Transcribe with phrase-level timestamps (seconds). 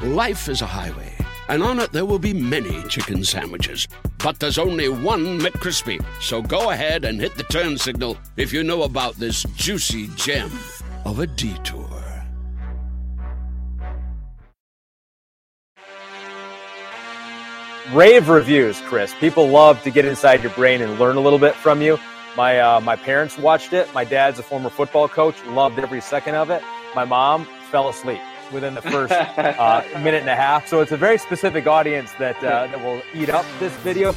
[0.00, 1.12] Life is a highway,
[1.48, 3.88] and on it there will be many chicken sandwiches.
[4.22, 6.00] But there's only one McCrispy.
[6.22, 10.52] So go ahead and hit the turn signal if you know about this juicy gem
[11.04, 11.88] of a detour.
[17.92, 19.12] rave reviews, Chris.
[19.14, 21.98] People love to get inside your brain and learn a little bit from you.
[22.36, 23.92] My uh, my parents watched it.
[23.94, 26.62] My dad's a former football coach, loved every second of it.
[26.94, 28.20] My mom fell asleep
[28.52, 30.66] within the first uh, minute and a half.
[30.68, 34.14] So it's a very specific audience that uh, that will eat up this video.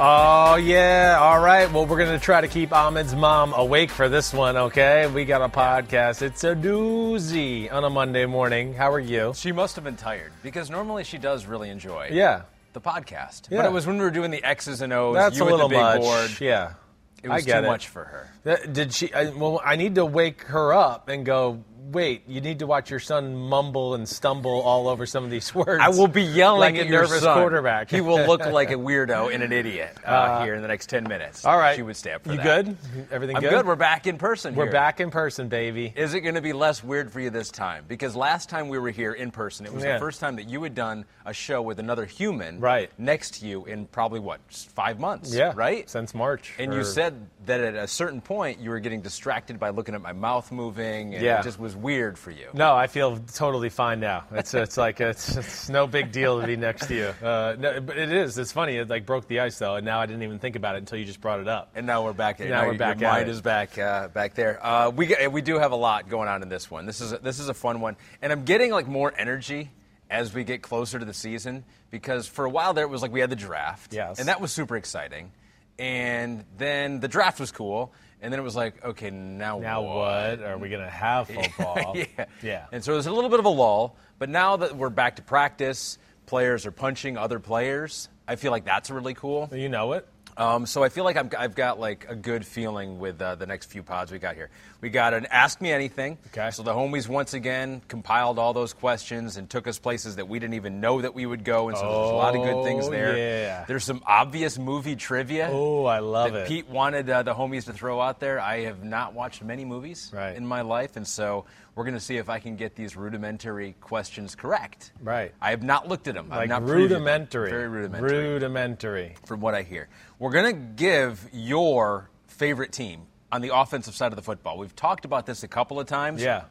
[0.00, 1.18] Oh, yeah.
[1.20, 1.70] All right.
[1.72, 5.08] Well, we're going to try to keep Ahmed's mom awake for this one, okay?
[5.08, 6.22] We got a podcast.
[6.22, 8.74] It's a doozy on a Monday morning.
[8.74, 9.32] How are you?
[9.34, 12.42] She must have been tired because normally she does really enjoy Yeah.
[12.74, 13.50] the podcast.
[13.50, 13.58] Yeah.
[13.62, 15.16] But it was when we were doing the X's and O's.
[15.16, 16.00] That's you a with little the big much.
[16.00, 16.30] board.
[16.40, 16.74] Yeah.
[17.20, 17.68] It was I get too it.
[17.68, 18.30] much for her.
[18.44, 19.12] That- Did she?
[19.12, 21.64] I, well, I need to wake her up and go.
[21.90, 25.54] Wait, you need to watch your son mumble and stumble all over some of these
[25.54, 25.80] words.
[25.82, 27.38] I will be yelling like at a your nervous son.
[27.38, 27.90] quarterback.
[27.90, 31.04] He will look like a weirdo and an idiot uh, here in the next ten
[31.04, 31.44] minutes.
[31.46, 31.76] All right.
[31.76, 32.64] she would stay for you that.
[32.64, 32.76] good?
[33.10, 33.36] Everything good?
[33.36, 33.50] I'm good?
[33.50, 33.66] good.
[33.66, 34.54] We're back in person.
[34.54, 34.72] We're here.
[34.72, 35.92] back in person, baby.
[35.96, 37.84] Is it going to be less weird for you this time?
[37.88, 39.94] Because last time we were here in person, it was Yeah.
[39.94, 42.90] the first time that you had done a show with another human Right.
[42.98, 45.34] next to you in probably what five months?
[45.34, 45.88] Yeah, right.
[45.88, 46.54] since March.
[46.58, 47.14] And or- you said
[47.48, 51.14] that at a certain point you were getting distracted by looking at my mouth moving,
[51.14, 51.40] and Yeah.
[51.40, 52.46] it just was weird for you.
[52.54, 54.24] No, I feel totally fine now.
[54.32, 57.06] It's it's like it's, it's no big deal to be next to you.
[57.26, 58.38] Uh, no, but it is.
[58.38, 58.76] It's funny.
[58.76, 60.98] It like broke the ice though, and now I didn't even think about it until
[60.98, 61.72] you just brought it up.
[61.74, 62.38] And now we're back.
[62.40, 63.32] Now we're your back at mind it.
[63.32, 64.64] is back, uh, back there.
[64.64, 66.86] Uh, we get, we do have a lot going on in this one.
[66.86, 69.70] This is a, this is a fun one, and I'm getting like more energy
[70.10, 73.12] as we get closer to the season because for a while there it was like
[73.12, 74.18] we had the draft, Yes.
[74.18, 75.30] and that was super exciting,
[75.78, 80.42] and then the draft was cool, and then it was like, okay, now Now what?
[80.42, 81.96] Are we gonna have football?
[81.96, 82.24] yeah.
[82.42, 82.66] Yeah.
[82.72, 85.22] And so there's a little bit of a lull, but now that we're back to
[85.22, 88.08] practice, players are punching other players.
[88.26, 89.48] I feel like that's really cool.
[89.52, 90.06] You know it.
[90.38, 93.46] Um, so I feel like I'm, I've got like a good feeling with uh, the
[93.46, 94.50] next few pods we got here.
[94.80, 96.16] We got an Ask Me Anything.
[96.28, 96.50] Okay.
[96.52, 100.38] So the homies once again compiled all those questions and took us places that we
[100.38, 102.86] didn't even know that we would go, and so there's a lot of good things
[102.86, 103.16] Oh, there.
[103.16, 103.64] yeah.
[103.66, 105.48] There's some obvious movie trivia.
[105.50, 106.48] Oh, I love that it.
[106.48, 108.38] Pete wanted uh, the homies to throw out there.
[108.40, 110.36] I have not watched many movies Right.
[110.36, 111.46] in my life, and so
[111.78, 114.90] we're going to see if I can get these rudimentary questions correct.
[115.00, 115.32] Right.
[115.40, 116.28] I have not looked at them.
[116.28, 117.50] Like not rudimentary.
[117.50, 119.14] Very rudimentary Rudimentary.
[119.26, 119.86] from what I hear.
[120.18, 124.58] We're going to give your favorite team on the offensive side of the football.
[124.58, 126.20] We've talked about this a couple of times.
[126.20, 126.46] Yeah.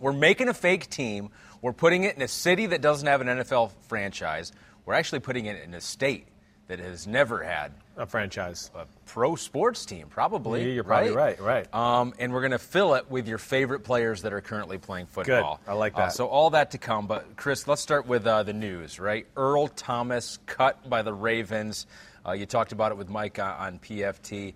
[0.00, 1.30] We're making a fake team.
[1.60, 4.50] We're putting it in a city that doesn't have an NFL franchise.
[4.84, 6.26] We're actually putting it in a state
[6.66, 8.70] that has never had A franchise.
[8.74, 10.62] a pro sports team, probably.
[10.64, 11.74] Yeah, you're probably right, right.
[11.74, 15.06] Um, and we're going to fill it with your favorite players that are currently playing
[15.06, 15.60] football.
[15.64, 15.70] Good.
[15.70, 16.12] I like Uh, that.
[16.14, 17.06] so all that to come.
[17.06, 19.26] But Chris, let's start with uh, the news, right?
[19.36, 21.86] Earl Thomas cut by the Ravens.
[22.26, 24.54] Uh, you talked about it with Mike on, on PFT.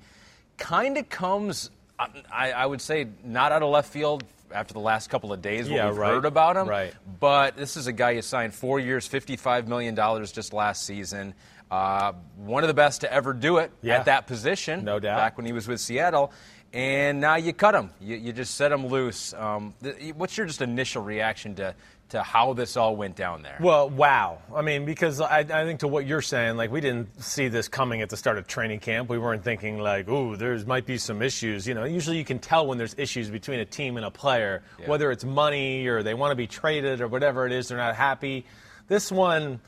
[0.57, 4.81] Kind of comes, uh, I, I would say, not out of left field after the
[4.81, 5.69] last couple of days.
[5.69, 6.15] Yeah, we've right.
[6.15, 6.69] heard about him.
[6.69, 6.95] Right.
[7.21, 9.95] But this is a guy who signed four years, $55 million
[10.27, 11.35] just last season.
[11.71, 13.97] Uh, one of the best to ever do it Yeah.
[13.99, 14.84] at that position.
[14.84, 15.16] No doubt.
[15.19, 16.32] Back when he was with Seattle.
[16.72, 17.91] And now you cut him.
[18.00, 19.32] You, you just set him loose.
[19.34, 21.75] Um, th- what's your just initial reaction to,
[22.10, 23.56] to how this all went down there?
[23.60, 24.38] Well, wow.
[24.54, 27.66] I mean, because I, I think to what you're saying, like we didn't see this
[27.66, 29.09] coming at the start of training camp.
[29.09, 31.66] We weren't thinking like, ooh, there's might be some issues.
[31.66, 34.62] You know, usually you can tell when there's issues between a team and a player,
[34.78, 34.88] Yeah.
[34.88, 37.97] whether it's money or they want to be traded or whatever it is, they're not
[37.97, 38.45] happy.
[38.89, 39.60] This one,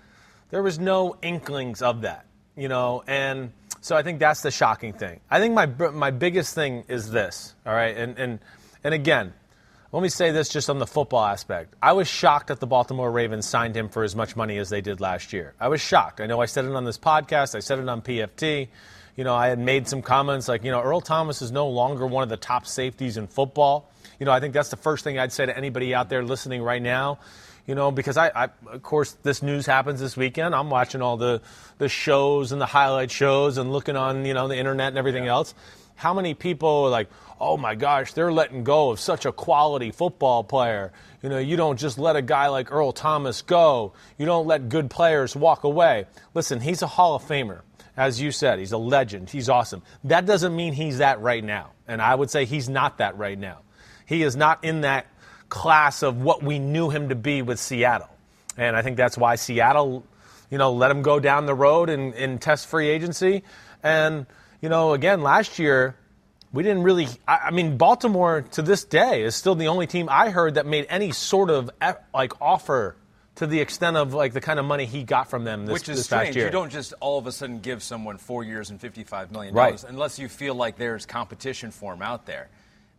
[0.51, 4.93] there was no inklings of that, you know, and so I think that's the shocking
[4.93, 5.21] thing.
[5.31, 8.39] I think my my biggest thing is this, all right, and and
[8.85, 9.33] and again,
[9.93, 11.75] let me say this just on the football aspect.
[11.83, 14.81] I was shocked that the Baltimore Ravens signed him for as much money as they
[14.81, 15.55] did last year.
[15.59, 16.21] I was shocked.
[16.21, 18.69] I know I said it on this podcast, I said it on PFT.
[19.17, 22.07] You know, I had made some comments like, you know, Earl Thomas is no longer
[22.07, 23.91] one of the top safeties in football.
[24.21, 26.63] You know, I think that's the first thing I'd say to anybody out there listening
[26.63, 27.19] right now.
[27.69, 30.55] You know, because I, I of course, this news happens this weekend.
[30.55, 31.43] I'm watching all the,
[31.77, 35.29] the shows and the highlight shows and looking on, you know, the internet and everything
[35.29, 35.55] else.
[35.99, 37.09] how many people are like,
[37.41, 40.93] oh my gosh, they're letting go of such a quality football player.
[41.23, 43.93] You know, you don't just let a guy like Earl Thomas go.
[44.17, 46.07] You don't let good players walk away.
[46.35, 47.63] Listen, he's a Hall of Famer.
[47.97, 49.29] As you said, he's a legend.
[49.29, 49.83] He's awesome.
[50.05, 51.73] That doesn't mean he's that right now.
[51.89, 53.59] And I would say he's not that right now.
[54.07, 55.07] He is not in that
[55.49, 58.09] class of what we knew him to be with Seattle.
[58.57, 60.05] And I think that's why Seattle,
[60.51, 63.45] you know, let him go down the road in, in test free agency.
[63.83, 64.27] And,
[64.61, 65.95] you know, again, last year,
[66.53, 67.07] we didn't really.
[67.27, 70.67] I, I mean, Baltimore to this day is still the only team I heard that
[70.67, 71.71] made any sort of
[72.13, 72.97] like offer
[73.37, 75.75] to the extent of like the kind of money he got from them this, year.
[75.75, 76.35] Which is strange.
[76.35, 79.83] You don't just all of a sudden give someone four years and $55 million Right.
[79.85, 82.49] unless you feel like there's competition for him out there.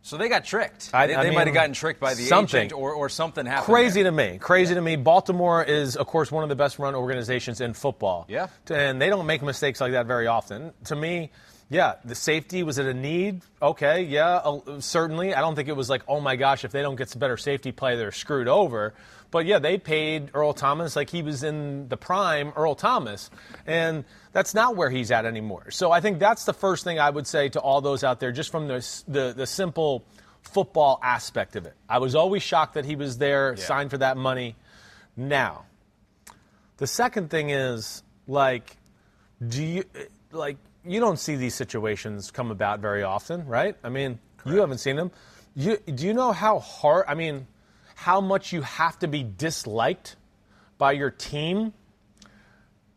[0.02, 0.90] So they got tricked.
[0.94, 2.58] I- they they might have gotten tricked by the something.
[2.66, 3.66] agent or, or something happened.
[3.66, 4.10] Crazy there.
[4.10, 4.38] to me.
[4.38, 4.96] Crazy to me.
[4.96, 8.24] Baltimore is, of course, one of the best run organizations in football.
[8.28, 8.46] Yeah.
[8.70, 10.72] And they don't make mistakes like that very often.
[10.86, 11.30] To me,
[11.68, 13.42] yeah, the safety was it a need?
[13.62, 15.34] Okay, yeah, uh, certainly.
[15.34, 17.36] I don't think it was like, oh my gosh, if they don't get some better
[17.36, 18.94] safety play, they're screwed over.
[19.30, 23.30] But yeah, they paid Earl Thomas like he was in the prime Earl Thomas.
[23.66, 25.70] And that's not where he's at anymore.
[25.70, 28.32] So I think that's the first thing I would say to all those out there,
[28.32, 30.04] just from the, the, the simple
[30.42, 31.74] football aspect of it.
[31.88, 33.64] I was always shocked that he was there, Yeah.
[33.64, 34.56] signed for that money.
[35.16, 35.64] Now,
[36.78, 38.76] the second thing is like,
[39.46, 39.84] do you
[40.32, 43.76] like you don't see these situations come about very often, right?
[43.84, 45.10] I mean, you haven't seen them.
[45.54, 47.04] You do you know how hard?
[47.06, 47.46] I mean,
[48.00, 50.16] how much you have to be disliked
[50.78, 51.74] by your team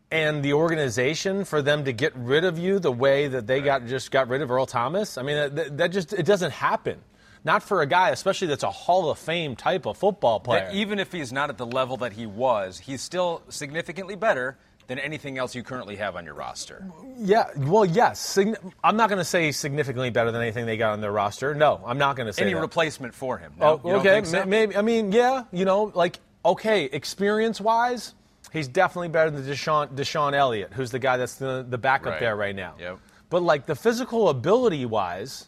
[0.10, 3.86] and the organization for them to get rid of you the way that they got
[3.86, 5.18] just got rid of Earl Thomas.
[5.18, 7.02] I mean, that, that just it doesn't happen.
[7.44, 10.68] Not for a guy, especially that's a Hall of Fame type of football player.
[10.68, 14.58] That even if he's not at the level that he was, he's still significantly better
[14.88, 16.86] than anything else you currently have on your roster.
[17.18, 18.38] Yeah, well, yes.
[18.84, 21.56] I'm not going to say significantly better than anything they got on their roster.
[21.56, 22.60] No, I'm not going to say Any that.
[22.62, 23.54] replacement for him?
[23.60, 24.46] No, Oh, okay, so?
[24.46, 24.76] maybe.
[24.76, 28.16] I mean, yeah, you know, like okay, experience-wise,
[28.52, 32.20] he's definitely better than DeShon DeShon Elliott, who's the guy that's the the backup Right.
[32.20, 32.76] there right now.
[32.80, 33.00] Yep.
[33.30, 35.48] But like the physical ability-wise,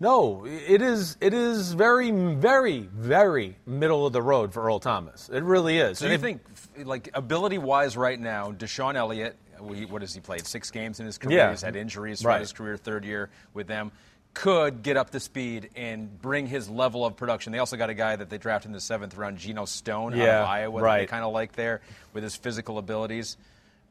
[0.00, 5.28] no, it is it is very very very middle of the road for Earl Thomas.
[5.32, 5.98] It really is.
[5.98, 10.46] So And you if- think, like ability-wise, right now, DeShon Elliott, what has he played?
[10.46, 11.38] Six games in his career.
[11.38, 11.50] Yeah.
[11.50, 12.32] He's had injuries Right.
[12.34, 13.90] throughout his career, third year with them.
[14.34, 17.50] Could get up to speed and bring his level of production.
[17.50, 20.20] They also got a guy that they drafted in the seventh round, Geno Stone, out
[20.28, 21.80] of Iowa, that they kind of like there
[22.12, 23.36] with his physical abilities.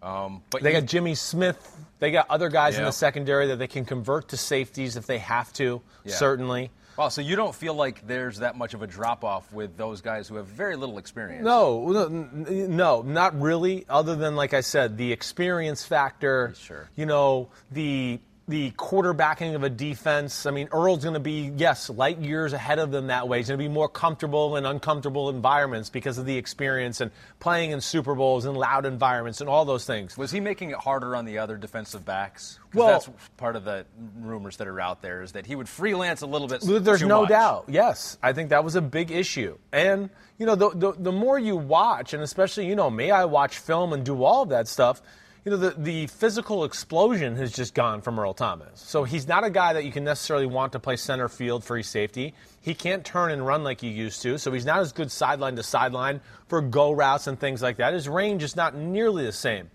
[0.02, 1.76] Um, but They you- got Jimmy Smith.
[2.00, 5.18] They got other guys in the secondary that they can convert to safeties if they
[5.18, 5.82] have to.
[6.04, 6.14] Yeah.
[6.16, 6.70] Certainly.
[6.98, 10.02] Wow, so you don't feel like there's that much of a drop off with those
[10.02, 11.44] guys who have very little experience?
[11.46, 13.86] No, no, no, not really.
[13.88, 16.54] Other than like I said, the experience factor.
[16.58, 16.90] Sure.
[16.96, 20.46] You know the the quarterbacking of a defense.
[20.46, 23.40] I mean, Earl's going to be yes light years ahead of them that way.
[23.40, 27.72] He's going to be more comfortable in uncomfortable environments because of the experience and playing
[27.72, 30.18] in Super Bowls and loud environments and all those things.
[30.18, 32.58] Was he making it harder on the other defensive backs?
[32.74, 33.86] Well- that's part of the
[34.20, 36.62] rumors that are out there is that he would freelance a little bit.
[36.62, 37.30] There's no much.
[37.30, 37.66] doubt.
[37.68, 39.58] Yes, I think that was a big issue.
[39.74, 43.26] And you know, the, the the more you watch, and especially you know me, I
[43.26, 45.02] watch film and do all of that stuff.
[45.46, 48.82] You know, the the physical explosion has just gone from Earl Thomas.
[48.82, 51.84] So he's not a guy that you can necessarily want to play center field free
[51.84, 52.34] safety.
[52.62, 55.56] He can't turn and run like he used to, so he's not as good sideline
[55.56, 57.94] to sideline for go routes and things like that.
[57.94, 59.70] His range is not nearly the same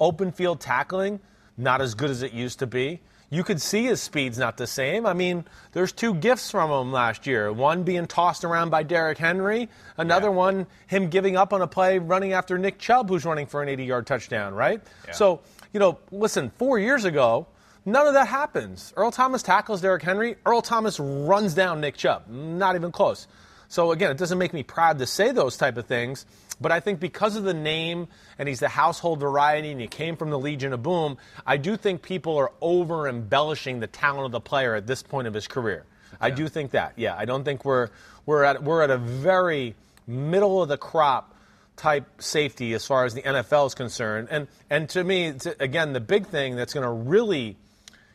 [0.00, 1.20] open field tackling,
[1.56, 3.00] not as good as it used to be.
[3.34, 5.06] You could see his speed's not the same.
[5.06, 7.52] I mean, there's two gifts from him last year.
[7.52, 10.34] One being tossed around by Derrick Henry, another Yeah.
[10.34, 13.68] one him giving up on a play running after Nick Chubb, who's running for an
[13.68, 14.80] 80 yard touchdown, right?
[15.10, 15.40] So,
[15.72, 17.48] you know, listen, four years ago,
[17.84, 18.92] none of that happens.
[18.96, 22.28] Earl Thomas tackles Derrick Henry, Earl Thomas runs down Nick Chubb.
[22.28, 23.26] Not even close.
[23.74, 26.26] So again, it doesn't make me proud to say those type of things,
[26.60, 28.06] but I think because of the name
[28.38, 31.76] and he's the household variety and he came from the Legion of Boom, I do
[31.76, 35.48] think people are over embellishing the talent of the player at this point of his
[35.48, 35.86] career.
[36.20, 36.92] I do think that.
[36.94, 37.88] Yeah, I don't think we're
[38.26, 39.74] we're at we're at a very
[40.06, 41.34] middle of the crop
[41.76, 44.28] type safety as far as the NFL is concerned.
[44.30, 47.56] And and to me, again, the big thing that's going to really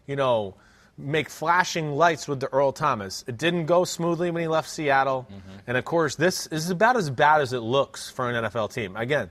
[0.09, 0.55] you know,
[0.99, 3.23] make flashing lights with the Earl Thomas.
[3.27, 5.27] It didn't go smoothly when he left Seattle.
[5.65, 8.95] And of course, this is about as bad as it looks for an NFL team.
[8.95, 9.29] Again,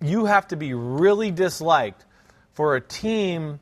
[0.00, 2.04] you have to be really disliked
[2.52, 3.58] for a team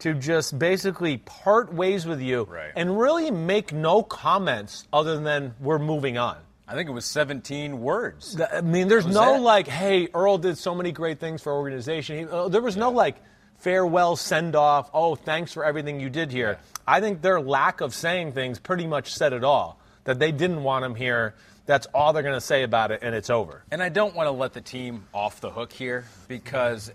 [0.00, 2.72] to just basically part ways with you Right.
[2.76, 6.36] and really make no comments other than we're moving on.
[6.66, 8.38] I think it was 17 words.
[8.52, 9.40] I mean, there's no it.
[9.40, 12.18] like, hey, Earl did so many great things for our organization.
[12.18, 13.16] He, uh, there was no like
[13.64, 14.90] farewell send off.
[14.92, 16.58] Oh, thanks for everything you did here.
[16.86, 19.80] I think their lack of saying things pretty much said it all.
[20.04, 21.34] That they didn't want him here.
[21.64, 23.62] That's all they're going to say about it, and it's over.
[23.70, 26.92] And I don't want to let the team off the hook here because, uh,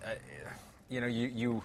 [0.90, 1.64] you know, you, you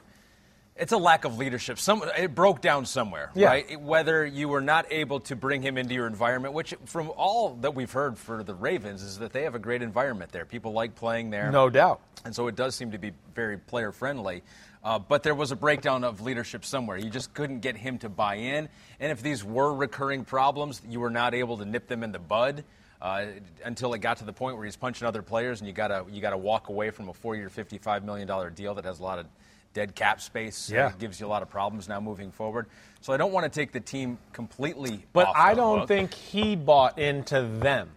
[0.77, 1.79] it's a lack of leadership.
[1.79, 3.49] Some it broke down somewhere, Yeah.
[3.49, 3.81] right?
[3.81, 7.75] Whether you were not able to bring him into your environment, which from all that
[7.75, 10.45] we've heard for the Ravens is that they have a great environment there.
[10.47, 11.51] People like playing there.
[11.53, 12.01] No doubt.
[12.25, 14.43] And so it does seem to be very player friendly.
[14.85, 16.99] Uh, but there was a breakdown of leadership somewhere.
[16.99, 18.69] You just couldn't get him to buy in.
[19.01, 22.19] And if these were recurring problems, you were not able to nip them in the
[22.19, 22.65] bud
[23.01, 23.27] uh,
[23.65, 26.21] until it got to the point where he's punching other players, and you gotta you
[26.21, 29.27] gotta walk away from a four-year, fifty-five million dollar deal that has a lot of
[29.75, 30.71] dead cap space.
[30.71, 30.93] Yeah.
[30.99, 32.67] gives you a lot of problems now moving forward.
[33.01, 35.05] So I don't want to take the team completely.
[35.13, 37.91] But I don't think he bought into them.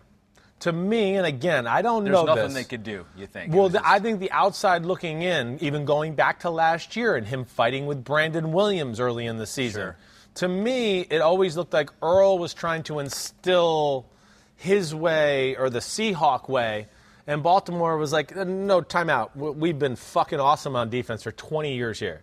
[0.61, 2.63] To me, and again, I don't there's know There's nothing this.
[2.65, 3.05] they could do.
[3.15, 3.53] You think?
[3.53, 7.27] Well, the, I think the outside looking in, even going back to last year and
[7.27, 9.97] him fighting with Brandon Williams early in the season, Sure.
[10.35, 14.07] to me, it always looked like Earl was trying to instill
[14.55, 16.87] his way or the Seahawk way.
[17.27, 19.35] And Baltimore was like, no, timeout.
[19.35, 22.21] We've been fucking awesome on defense for 20 years here.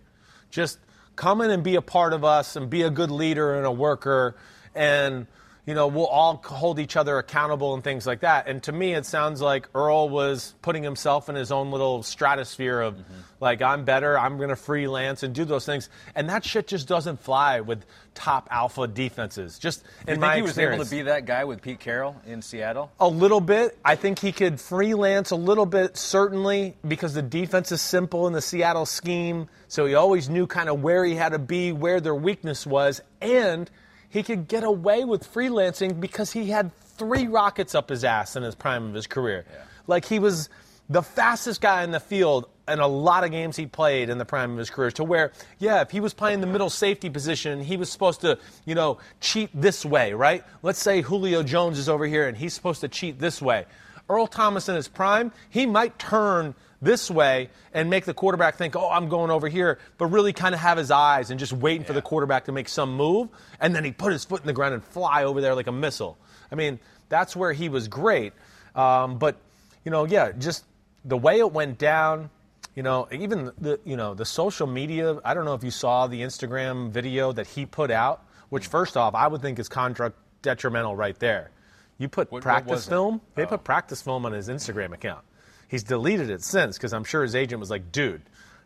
[0.51, 0.77] Just
[1.15, 3.71] come in and be a part of us and be a good leader and a
[3.71, 4.35] worker.
[4.73, 5.27] And,
[5.65, 8.47] you know, we'll all hold each other accountable and things like that.
[8.47, 12.79] And to me, it sounds like Earl was putting himself in his own little stratosphere
[12.79, 13.13] of, mm-hmm.
[13.39, 15.89] like, I'm better, I'm going to freelance and do those things.
[16.13, 19.57] And that shit just doesn't fly with top alpha defenses.
[19.57, 22.15] Just in You think my he was able to be that guy with Pete Carroll
[22.27, 22.91] in Seattle?
[22.99, 23.77] A little bit.
[23.83, 28.33] I think he could freelance a little bit, certainly, because the defense is simple in
[28.33, 29.49] the Seattle scheme.
[29.67, 33.01] So he always knew kind of where he had to be, where their weakness was.
[33.19, 33.69] And
[34.15, 38.43] he could get away with freelancing because he had three rockets up his ass in
[38.43, 39.43] his prime of his career.
[39.87, 40.47] Like he was
[40.89, 44.23] the fastest guy in the field in a lot of games he played in the
[44.23, 47.61] prime of his career to where, yeah, if he was playing the middle safety position,
[47.61, 50.45] he was supposed to, you know, cheat this way, right?
[50.63, 53.65] Let's say Julio Jones is over here and he's supposed to cheat this way.
[54.09, 56.55] Earl Thomas in his prime, he might turn
[56.85, 60.55] this way and make the quarterback think, oh, I'm going over here, but really kind
[60.55, 63.27] of have his eyes and just waiting for the quarterback to make some move.
[63.59, 65.71] And then he put his foot in the ground and fly over there like a
[65.73, 66.17] missile.
[66.51, 68.31] I mean, that's where he was great.
[68.75, 69.35] Um, but,
[69.83, 70.63] you know, yeah, just
[71.03, 72.29] the way it went down,
[72.75, 75.17] you know, even the you know the social media.
[75.23, 78.25] I don't know if you saw the Instagram video that he put out.
[78.49, 81.51] Which, first off, I would think is contract detrimental right there.
[81.97, 82.89] You put what practice it?
[82.89, 83.21] film.
[83.35, 83.47] They Oh.
[83.47, 85.23] put practice film on his Instagram account.
[85.67, 88.21] He's deleted it since because I'm sure his agent was like, "Dude,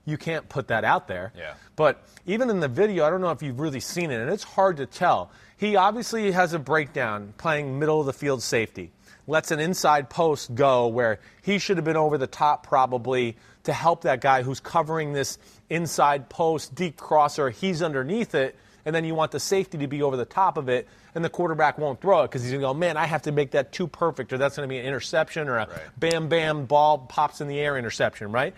[0.06, 1.54] you can't put that out there." Yeah.
[1.76, 4.44] But even in the video, I don't know if you've really seen it, and it's
[4.44, 5.32] hard to tell.
[5.58, 8.92] He obviously has a breakdown playing middle of the field safety.
[9.28, 13.74] Lets an inside post go where he should have been over the top probably to
[13.74, 15.38] help that guy who's covering this
[15.70, 17.50] inside post, deep crosser.
[17.50, 18.56] He's underneath it,
[18.86, 21.30] and then you want the safety to be over the top of it, and the
[21.30, 23.72] quarterback won't throw it because he's going to go, man, I have to make that
[23.72, 25.68] too perfect, or that's going to be an interception, or a
[25.98, 28.54] bam, bam, ball pops in the air interception, right?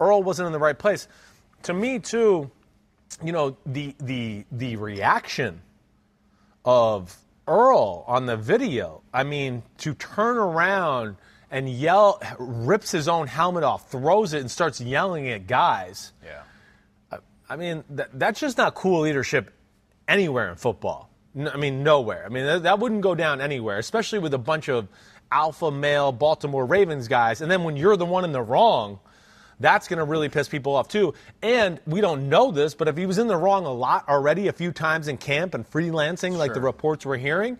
[0.00, 1.08] Earl wasn't in the right place.
[1.64, 2.50] To me, too,
[3.22, 5.60] you know, the the the reaction
[6.64, 9.02] of Earl on the video.
[9.12, 11.16] I mean, to turn around
[11.50, 16.12] and yell, rips his own helmet off, throws it, and starts yelling at guys.
[16.24, 16.42] Yeah.
[17.50, 19.50] I mean, that, that's just not cool leadership
[20.06, 21.10] anywhere in football.
[21.36, 22.24] N- I mean, nowhere.
[22.24, 24.86] I mean, that, that wouldn't go down anywhere, especially with a bunch of
[25.32, 27.40] alpha male Baltimore Ravens guys.
[27.40, 29.00] And then when you're the one in the wrong,
[29.58, 31.12] that's going to really piss people off too.
[31.42, 34.46] And we don't know this, but if he was in the wrong a lot already,
[34.46, 37.58] a few times in camp and freelancing, like the reports we're hearing,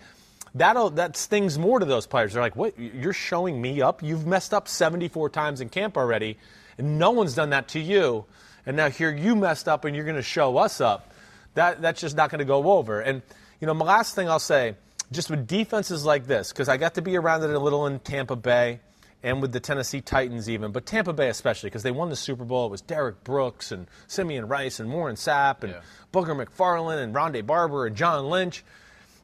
[0.55, 2.33] that'll that stings more to those players.
[2.33, 2.79] They're like, "What?
[2.79, 4.03] You're showing me up?
[4.03, 6.39] You've messed up 74 times in camp already,
[6.79, 8.25] and no one's done that to you.
[8.71, 11.13] And now here you messed up, and you're going to show us up.
[11.55, 13.21] That that's just not going to go over." And
[13.61, 14.77] you know, my last thing I'll say,
[15.11, 17.99] just with defenses like this, because I got to be around it a little in
[17.99, 18.79] Tampa Bay
[19.25, 22.45] and with the Tennessee Titans even, but Tampa Bay especially because they won the Super
[22.45, 22.67] Bowl.
[22.67, 25.81] It was Derrick Brooks and Simeon Rice and Warren Sapp and Yeah.
[26.13, 28.63] Booger McFarland and Rondé Barber and John Lynch.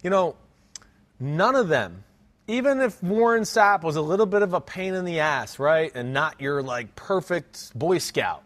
[0.02, 0.34] You know,
[1.20, 2.02] none of them,
[2.48, 5.92] even if Warren Sapp was a little bit of a pain in the ass, right,
[5.94, 8.42] and not your like perfect Boy Scout,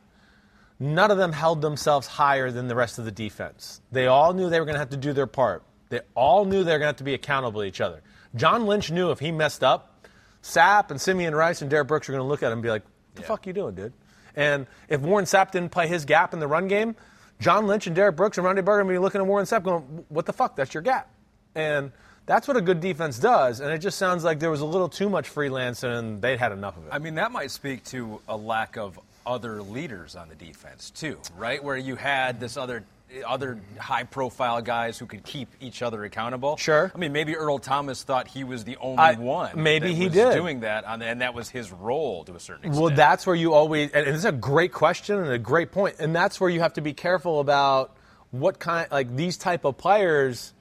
[0.81, 3.81] none of them held themselves higher than the rest of the defense.
[3.93, 5.63] They all knew they were going to have to do their part.
[5.91, 8.03] They all knew they were going to have to be accountable to each other.
[8.35, 10.07] John Lynch knew if he messed up,
[10.43, 12.71] Sapp and Simeon Rice and Derrick Brooks were going to look at him and be
[12.71, 13.93] like, what "The fuck you doing, dude?"
[14.35, 16.97] And if Warren Sapp didn't play his gap in the run game,
[17.41, 20.05] John Lynch and Derrick Brooks and Ronde Barber would be looking at Warren Sapp going,
[20.09, 20.57] "What the fuck?
[20.57, 21.11] That's your gap."
[21.55, 21.93] And
[22.27, 23.61] that's what a good defense does.
[23.61, 26.53] And it just sounds like there was a little too much freelancing and they'd had
[26.53, 26.91] enough of it.
[26.93, 31.19] I mean, that might speak to a lack of other leaders on the defense too,
[31.37, 31.63] right?
[31.63, 32.85] Where you had this other
[33.27, 36.57] other high profile guys who could keep each other accountable.
[36.57, 36.93] Sure.
[36.95, 39.61] I mean, maybe Earl Thomas thought he was the only I- one.
[39.61, 40.33] maybe that he was did.
[40.33, 42.81] doing that, on, and that was his role to a certain extent.
[42.81, 46.15] Well, that's where you always, and it's a great question and a great point, and
[46.15, 47.97] that's where you have to be careful about
[48.31, 50.53] what kind, like these type of players.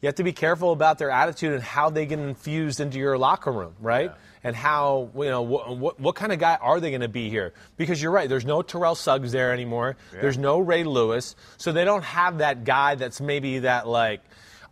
[0.00, 3.18] You have to be careful about their attitude and how they get infused into your
[3.18, 4.12] locker room, right?
[4.44, 7.28] And how you know what, what, what kind of guy are they going to be
[7.28, 7.52] here?
[7.76, 9.96] Because you're right, there's no Terrell Suggs there anymore.
[10.12, 14.20] There's no Ray Lewis, so they don't have that guy that's maybe that like.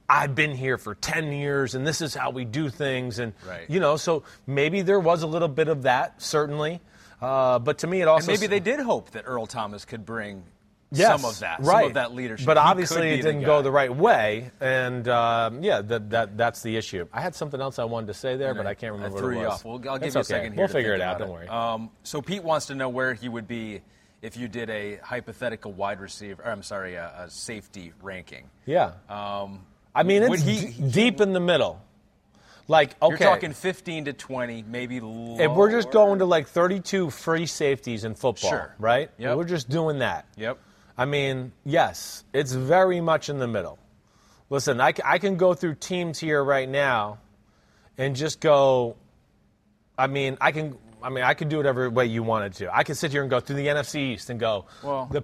[0.09, 3.19] I've been here for 10 years and this is how we do things.
[3.19, 3.69] And, Right.
[3.69, 6.81] you know, so maybe there was a little bit of that, certainly.
[7.21, 8.31] Uh, but to me, it also.
[8.31, 10.45] and maybe they did hope that Earl Thomas could bring
[10.93, 11.81] Yes, some of that, right.
[11.83, 12.47] some of that leadership.
[12.47, 14.51] But He obviously, it didn't go the right way.
[14.61, 17.07] And, um, yeah, that, that, that's the issue.
[17.13, 19.29] I had something else I wanted to say there, but I can't remember I threw
[19.31, 19.55] what it you was.
[19.55, 19.65] off.
[19.65, 20.29] Well, I'll give It's you a okay.
[20.29, 20.59] second here.
[20.61, 21.19] We'll figure it out.
[21.19, 21.49] Don't worry.
[21.49, 23.83] Um, so Pete wants to know where he would be
[24.23, 26.43] if you did a hypothetical wide receiver.
[26.45, 28.49] Or I'm sorry, a, a safety ranking.
[28.65, 28.93] yeah.
[29.09, 31.81] Um, I mean, it's he- d- deep in the middle.
[32.69, 33.11] Like, okay.
[33.25, 35.41] You're talking 15 to 20, maybe lower.
[35.41, 38.75] if we're just going to like 32 free safeties in football, Sure.
[38.79, 39.09] right?
[39.19, 39.37] Yep.
[39.37, 40.27] We're just doing that.
[40.37, 40.59] Yep.
[40.99, 43.79] I mean, yes, it's very much in the middle.
[44.49, 47.19] Listen, I can go through teams here right now
[47.99, 48.97] and just go.
[49.99, 50.77] I mean, I can.
[51.03, 52.75] I mean, I can do whatever way you wanted to.
[52.75, 54.67] I can sit here and go through the NFC East and go.
[54.83, 55.23] Well, the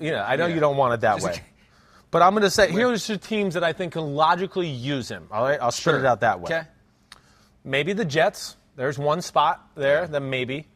[0.00, 0.54] you know, I know yeah.
[0.54, 1.42] you don't want it that Just- way,
[2.10, 5.28] but I'm going to say here's the teams that I think can logically use him.
[5.30, 6.44] All right, I'll split it out that way.
[6.44, 6.68] Okay.
[7.64, 8.56] Maybe the Jets.
[8.76, 10.66] There's one spot there that maybe,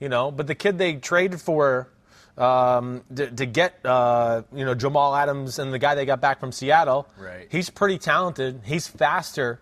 [0.00, 0.30] you know.
[0.30, 1.90] But the kid they traded for
[2.38, 6.40] um, to, to get, uh, you know, Jamal Adams and the guy they got back
[6.40, 7.08] from Seattle.
[7.18, 7.46] Right.
[7.50, 8.62] He's pretty talented.
[8.64, 9.60] He's faster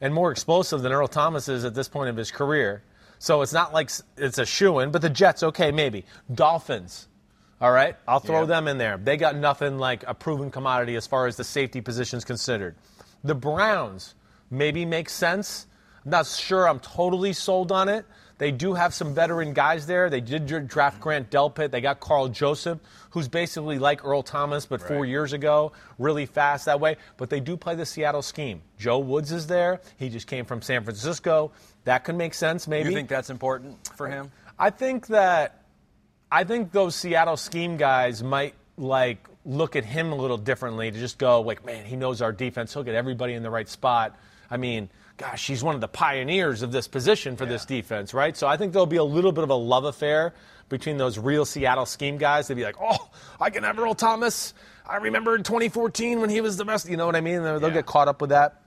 [0.00, 2.82] and more explosive than Earl Thomas is at this point of his career.
[3.18, 4.90] So it's not like it's a shoe in.
[4.90, 7.08] But the Jets, okay, maybe Dolphins.
[7.60, 8.46] All right, I'll throw Yeah.
[8.46, 8.96] them in there.
[8.96, 12.76] They got nothing like a proven commodity as far as the safety positions considered.
[13.24, 14.14] The Browns
[14.48, 15.66] maybe makes sense.
[16.04, 18.06] I'm not sure I'm totally sold on it.
[18.38, 20.08] They do have some veteran guys there.
[20.08, 21.72] They did draft Grant Delpit.
[21.72, 22.78] They got Karl Joseph,
[23.10, 25.08] who's basically like Earl Thomas, but four Right.
[25.08, 26.96] years ago, really fast that way.
[27.16, 28.62] But they do play the Seattle scheme.
[28.78, 29.80] Joe Woods is there.
[29.96, 31.50] He just came from San Francisco.
[31.84, 32.90] That could make sense, maybe.
[32.90, 34.30] You think that's important for him?
[34.58, 35.64] I think that
[36.30, 40.98] I think those Seattle scheme guys might like look at him a little differently to
[40.98, 42.72] just go like, man, he knows our defense.
[42.74, 44.14] He'll get everybody in the right spot.
[44.50, 48.36] I mean, gosh, she's one of the pioneers of this position for this defense, right?
[48.36, 50.32] So I think there'll be a little bit of a love affair
[50.68, 52.48] between those real Seattle scheme guys.
[52.48, 54.54] They'd be like, oh, I can have Earl Thomas.
[54.88, 56.88] I remember in 2014 when he was the best.
[56.88, 57.42] You know what I mean?
[57.42, 57.76] They'll they'll Yeah.
[57.76, 58.62] get caught up with that.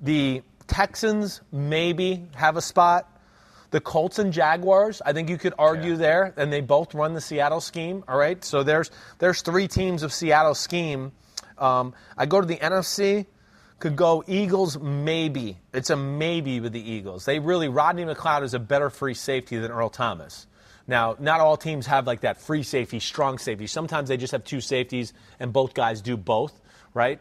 [0.00, 3.10] The Texans maybe have a spot.
[3.72, 5.96] The Colts and Jaguars, I think you could argue Yeah.
[5.98, 8.04] there, and they both run the Seattle scheme.
[8.06, 11.12] All right, so there's there's three teams of Seattle scheme.
[11.58, 13.26] Um, I go to the NFC,
[13.78, 15.58] could go Eagles maybe.
[15.72, 17.24] It's a maybe with the Eagles.
[17.24, 20.46] They really Rodney McLeod is a better free safety than Earl Thomas.
[20.86, 23.66] Now, not all teams have like that free safety, strong safety.
[23.66, 26.58] Sometimes they just have two safeties, and both guys do both.
[26.94, 27.20] Right?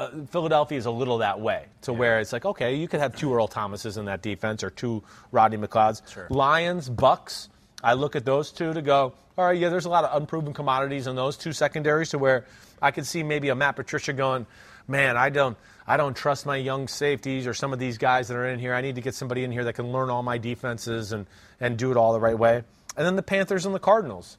[0.00, 3.14] Uh, Philadelphia is a little that way, to where it's like, okay, you could have
[3.14, 6.02] two Earl Thomases in that defense or two Rodney McLeods.
[6.12, 6.26] Sure.
[6.28, 7.48] Lions, Bucks.
[7.84, 10.52] I look at those two to go, all right, yeah, there's a lot of unproven
[10.52, 12.46] commodities in those two secondaries to where
[12.80, 14.44] I could see maybe a Matt Patricia going,
[14.88, 18.36] man, I don't, I don't trust my young safeties or some of these guys that
[18.36, 18.74] are in here.
[18.74, 21.26] I need to get somebody in here that can learn all my defenses and,
[21.60, 22.62] and do it all the right way.
[22.96, 24.38] And then the Panthers and the Cardinals.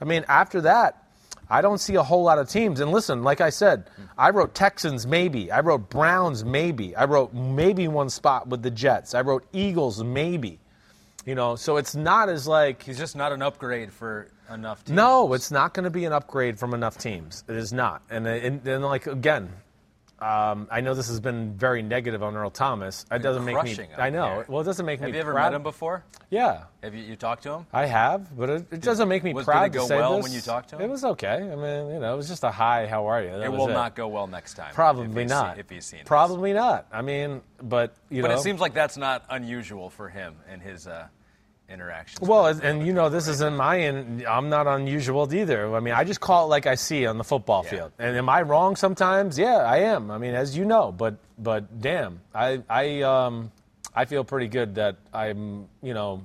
[0.00, 1.02] I mean, after that,
[1.48, 2.80] I don't see a whole lot of teams.
[2.80, 5.50] And listen, like I said, I wrote Texans maybe.
[5.50, 6.96] I wrote Browns maybe.
[6.96, 9.14] I wrote maybe one spot with the Jets.
[9.14, 10.58] I wrote Eagles maybe.
[11.24, 14.96] You know, so it's not as like He's just not an upgrade for enough teams.
[14.96, 17.44] no, it's not going to be an upgrade from enough teams.
[17.48, 18.02] It is not.
[18.10, 19.52] And and, and like again,
[20.22, 23.04] um, I know this has been very negative on Earl Thomas.
[23.10, 23.76] It doesn't make me.
[23.98, 24.34] I know.
[24.36, 24.44] here.
[24.48, 25.10] Well, it doesn't make Have me.
[25.10, 25.50] Have you ever proud.
[25.52, 26.04] met him before?
[26.30, 26.64] Yeah.
[26.82, 27.66] Have you, you talked to him?
[27.72, 29.96] I have, but it, it doesn't make me Was- did proud it go to say
[29.96, 30.22] well this.
[30.24, 30.82] when you talked to him?
[30.82, 31.34] It was okay.
[31.36, 32.86] I mean, you know, it was just a hi.
[32.86, 33.30] How are you?
[33.30, 34.72] That It will not go well next time.
[34.74, 35.54] Probably he's not.
[35.56, 36.08] Seen, if he's seen this.
[36.08, 36.86] Probably not.
[36.92, 38.34] I mean, but you But know.
[38.34, 41.08] But it seems like that's not unusual for him and his uh,
[41.72, 42.28] interactions.
[42.28, 43.76] Well, and, and you know, this isn't my.
[43.76, 45.74] In, I'm not unusual either.
[45.74, 47.70] I mean, I just call it like I see on the football Yeah.
[47.70, 47.92] field.
[47.98, 49.38] And am I wrong sometimes?
[49.38, 50.10] Yeah, I am.
[50.10, 53.50] I mean, as you know, but but damn, I I um
[53.94, 56.24] I feel pretty good that I'm you know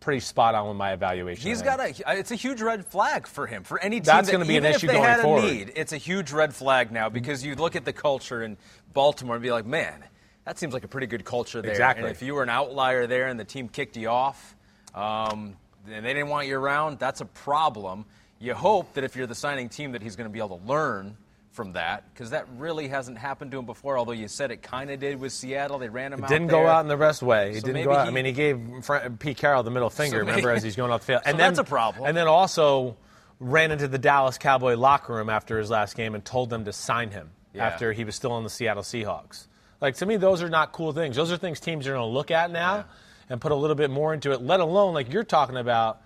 [0.00, 1.48] pretty spot on with my evaluation.
[1.48, 1.94] He's got a.
[2.18, 3.64] It's a huge red flag for him.
[3.64, 5.44] For any team, That's that- gonna be an issue if they going had forward.
[5.44, 8.56] a need, it's a huge red flag now because you look at the culture in
[8.92, 10.04] Baltimore and be like, man,
[10.44, 11.70] that seems like a pretty good culture there.
[11.70, 12.04] Exactly.
[12.04, 14.54] And if you were an outlier there and the team kicked you off,
[14.94, 15.56] um,
[15.90, 18.04] and they didn't want you around, that's a problem.
[18.38, 20.64] You hope that if you're the signing team that he's going to be able to
[20.66, 21.16] learn
[21.52, 23.96] from that because that really hasn't happened to him before.
[23.96, 26.28] Although you said it kind of did with Seattle, they ran him It out.
[26.28, 26.62] didn't there.
[26.64, 27.54] go out in the best way.
[27.54, 28.08] He So didn't go out.
[28.08, 30.18] I mean, he gave Fra- Pete Carroll the middle finger.
[30.24, 31.22] maybe- remember, as he's going off the field.
[31.24, 32.06] So and then, that's a problem.
[32.06, 32.96] And then also
[33.38, 36.72] ran into the Dallas Cowboy locker room after his last game and told them to
[36.72, 37.66] sign him Yeah.
[37.66, 39.46] after he was still on the Seattle Seahawks.
[39.80, 41.14] Like to me, those are not cool things.
[41.14, 42.82] Those are things teams are going to look at now Yeah.
[43.28, 44.42] And put a little bit more into it.
[44.42, 46.02] Let alone like you're talking about,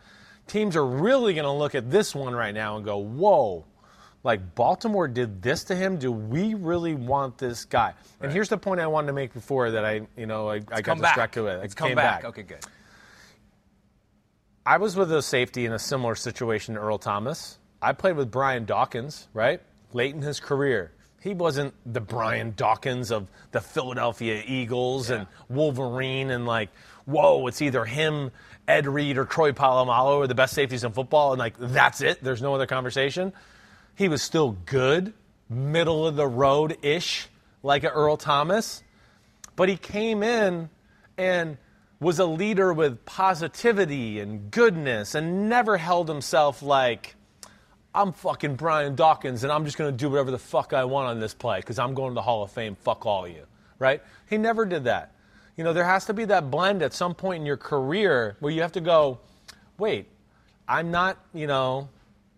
[0.47, 3.65] teams are really going to look at this one right now and go, "Whoa."
[4.25, 5.97] Like Baltimore did this to him.
[5.97, 7.95] Do we really want this guy?
[8.21, 10.81] And here's the point I wanted to make before that I, you know, I, I
[10.83, 11.13] got back.
[11.13, 11.63] distracted with.
[11.63, 12.25] It's It come came back.
[12.25, 12.65] Okay, good.
[14.67, 17.59] I was with a safety in a similar situation to Earl Thomas.
[17.81, 19.63] I played with Brian Dawkins, right?
[19.93, 20.93] Late in his career.
[21.21, 26.69] He wasn't the Brian Dawkins of the Philadelphia Eagles and Wolverine and like,
[27.09, 28.31] whoa, it's either him,
[28.67, 32.23] Ed Reed, or Troy Polamalu are the best safeties in football, and like that's it.
[32.23, 33.33] There's no other conversation.
[33.95, 35.13] He was still good,
[35.49, 37.29] middle of the road ish,
[37.63, 38.83] like a Earl Thomas
[39.59, 40.71] but he came in
[41.17, 41.59] and
[41.99, 47.17] was a leader with positivity and goodness and never held himself like
[47.93, 51.09] I'm fucking Brian Dawkins and I'm just going to do whatever the fuck I want
[51.09, 52.77] on this play because I'm going to the Hall of Fame.
[52.77, 53.47] Fuck all you,
[53.81, 54.01] right?
[54.31, 55.13] He never did that.
[55.59, 58.53] You know, there has to be that blend at some point in your career where
[58.53, 59.19] you have to go,
[59.77, 60.07] wait,
[60.69, 61.89] I'm not, you know,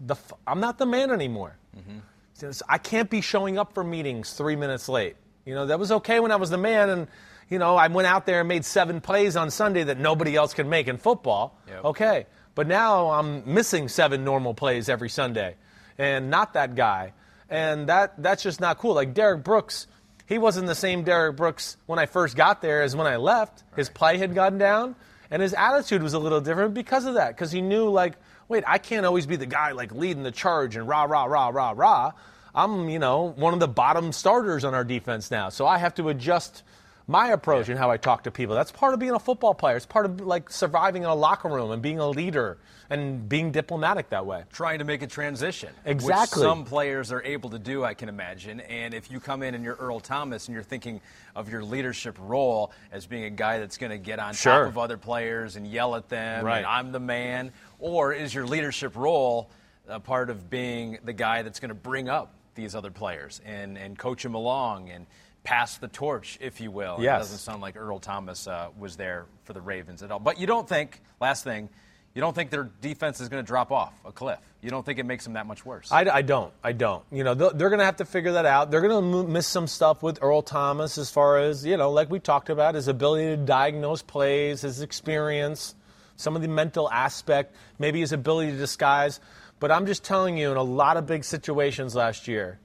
[0.01, 1.59] the f- I'm not the man anymore.
[1.77, 1.99] Mm-hmm.
[2.33, 5.17] Since I can't be showing up for meetings three minutes late.
[5.45, 7.09] You know, that was okay when I was the man and,
[7.51, 10.55] you know, I went out there and made seven plays on Sunday that nobody else
[10.55, 11.59] can make in football.
[11.69, 11.85] Yep.
[11.85, 12.27] Okay.
[12.55, 15.57] But now I'm missing seven normal plays every Sunday
[15.99, 17.13] and not that guy.
[17.51, 18.95] And that that's just not cool.
[18.95, 19.89] Like Derrick Brooks,
[20.31, 23.65] he wasn't the same Derrick Brooks when I first got there as when I left.
[23.75, 24.95] His play had gone down
[25.29, 27.35] and his attitude was a little different because of that.
[27.35, 28.15] Because he knew like,
[28.47, 31.49] wait, I can't always be the guy like leading the charge and rah rah rah
[31.49, 32.13] rah rah.
[32.55, 35.49] I'm, you know, one of the bottom starters on our defense now.
[35.49, 36.63] So I have to adjust
[37.11, 38.55] my approach and how I talk to people.
[38.55, 39.77] That's part of being a football player.
[39.77, 43.51] It's part of like surviving in a locker room and being a leader and being
[43.53, 44.45] diplomatic that way.
[44.53, 45.71] trying to make a transition.
[45.85, 46.41] Exactly.
[46.43, 48.61] Which some players are able to do, I can imagine.
[48.61, 51.01] And if you come in and you're Earl Thomas and you're thinking
[51.37, 54.65] of your leadership role as being a guy that's going to get on Sure.
[54.65, 56.59] top of other players and yell at them, Right.
[56.59, 59.51] and I'm the man, or is your leadership role
[59.89, 63.77] a part of being the guy that's going to bring up these other players and,
[63.79, 65.07] and coach them along and
[65.43, 66.97] pass the torch, if you will?
[66.97, 70.19] And It doesn't sound like Earl Thomas uh, was there for the Ravens at all.
[70.19, 71.69] But you don't think, last thing,
[72.15, 74.41] you don't think their defense is going to drop off a cliff.
[74.61, 75.91] You don't think it makes them that much worse.
[75.93, 76.53] I, I don't.
[76.63, 77.05] I don't.
[77.11, 78.71] You know, they're going to have to figure that out.
[78.71, 82.11] They're going to miss some stuff with Earl Thomas as far as, you know, like
[82.11, 85.75] we talked about, his ability to diagnose plays, his experience,
[86.17, 89.21] some of the mental aspect, maybe his ability to disguise.
[89.61, 92.59] But I'm just telling you, in a lot of big situations last year,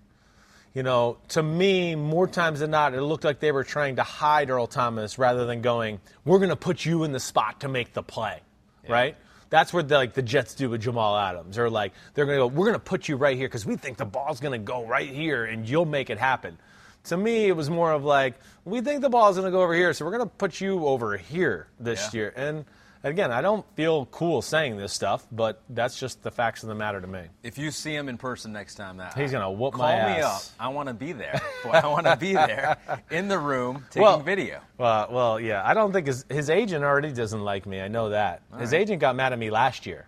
[0.76, 4.04] you know, to me, more times than not, it looked like they were trying to
[4.04, 7.68] hide Earl Thomas rather than going, we're going to put you in the spot to
[7.70, 8.42] make the play,
[8.88, 9.16] right?
[9.50, 12.42] That's what the, like the Jets do with Jamal Adams, or like they're going to
[12.42, 14.64] go, we're going to put you right here because we think the ball's going to
[14.64, 16.58] go right here and you'll make it happen.
[17.06, 18.34] To me, it was more of like,
[18.66, 20.86] we think the ball's going to go over here, so we're going to put you
[20.86, 22.20] over here this Yeah.
[22.20, 22.34] year.
[22.36, 22.66] And
[23.06, 26.76] again, I don't feel cool saying this stuff, but that's just the facts of the
[26.76, 27.22] matter to me.
[27.44, 30.06] If you see him in person next time, that He's gonna whoop my ass.
[30.08, 30.42] call me up.
[30.60, 31.42] I want to be there.
[31.64, 32.78] Boy, I want to be there
[33.12, 34.60] in the room taking Well- video.
[34.78, 35.62] Well, well, yeah.
[35.66, 37.80] I don't think his his agent already doesn't like me.
[37.80, 38.42] I know that.
[38.60, 40.08] his agent got mad at me last year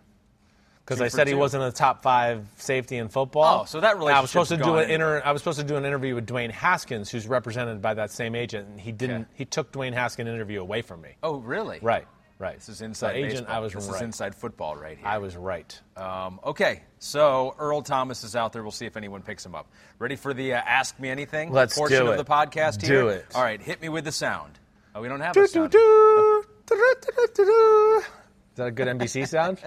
[0.84, 3.62] because I said he wasn't in the top five safety in football.
[3.62, 5.66] Oh, so that And I was supposed to do an inter- I was supposed to
[5.66, 9.22] do an interview with Dwayne Haskins, who's represented by that same agent, and he didn't.
[9.24, 9.32] Okay.
[9.36, 11.10] He took Dwayne Haskins' interview away from me.
[11.24, 11.80] Oh, really?
[11.82, 12.08] Right,
[12.40, 12.56] right.
[12.56, 13.34] This is inside agent.
[13.48, 13.56] baseball.
[13.56, 13.96] I was this right.
[13.96, 15.08] is inside football right here.
[15.08, 15.80] I was right.
[15.96, 18.64] Um, okay, so Earl Thomas is out there.
[18.64, 19.68] We'll see if anyone picks him up.
[20.00, 23.10] Ready for the uh, Ask Me Anything Let's portion do of the podcast Do here?
[23.10, 23.26] it.
[23.36, 24.60] All right, hit me with the sound.
[24.96, 25.72] Oh, we don't have Do, a sound.
[25.72, 26.44] do.
[26.66, 28.02] Do-do-do-do-do.
[28.58, 29.60] Is that a good NBC sound?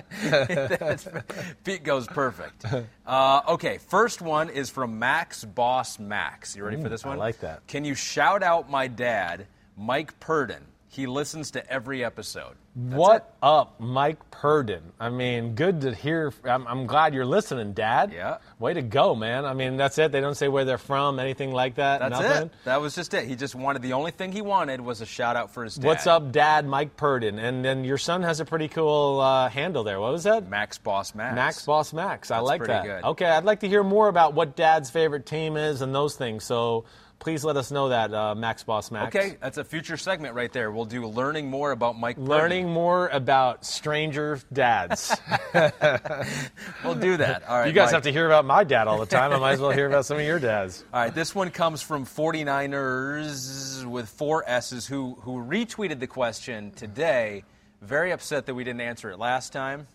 [1.64, 2.64] Beat goes perfect.
[3.06, 6.56] Uh, okay, first one is from Max Boss Max.
[6.56, 7.14] You ready for this one?
[7.14, 7.64] I like that.
[7.68, 10.66] Can you shout out my dad, Mike Purdon?
[10.92, 12.56] He listens to every episode.
[12.74, 14.82] That's what up, Mike Purdon?
[14.98, 16.32] I mean, good to hear.
[16.44, 18.12] I'm, I'm glad you're listening, Dad.
[18.12, 18.38] Yeah.
[18.58, 19.44] Way to go, man.
[19.44, 20.10] I mean, that's it.
[20.10, 22.00] They don't say where they're from, anything like that.
[22.00, 22.46] That's Nothing.
[22.46, 22.52] it.
[22.64, 23.28] That was just it.
[23.28, 25.86] He just wanted the only thing he wanted was a shout out for his dad.
[25.86, 26.66] What's up, Dad?
[26.66, 27.38] Mike Purdon.
[27.38, 30.00] And then your son has a pretty cool uh, handle there.
[30.00, 30.48] What was that?
[30.48, 31.36] Max Boss Max.
[31.36, 32.32] Max Boss Max.
[32.32, 32.84] I like pretty that.
[32.84, 33.04] good.
[33.10, 36.42] Okay, I'd like to hear more about what Dad's favorite team is and those things.
[36.42, 36.84] So
[37.20, 39.14] please let us know that, uh, Max Boss Max.
[39.14, 40.72] Okay, that's a future segment right there.
[40.72, 42.16] We'll do learning more about Mike.
[42.18, 42.72] Learning Purdy.
[42.74, 45.14] more about stranger dads.
[46.82, 47.46] We'll do that.
[47.46, 47.66] All right.
[47.66, 47.94] you guys Mike.
[47.94, 49.32] have to hear about my dad all the time.
[49.32, 50.82] I might as well hear about some of your dads.
[50.94, 56.70] All right, this one comes from 49ers with four S's who, who retweeted the question
[56.72, 57.44] today.
[57.82, 59.86] Very upset that we didn't answer it last time,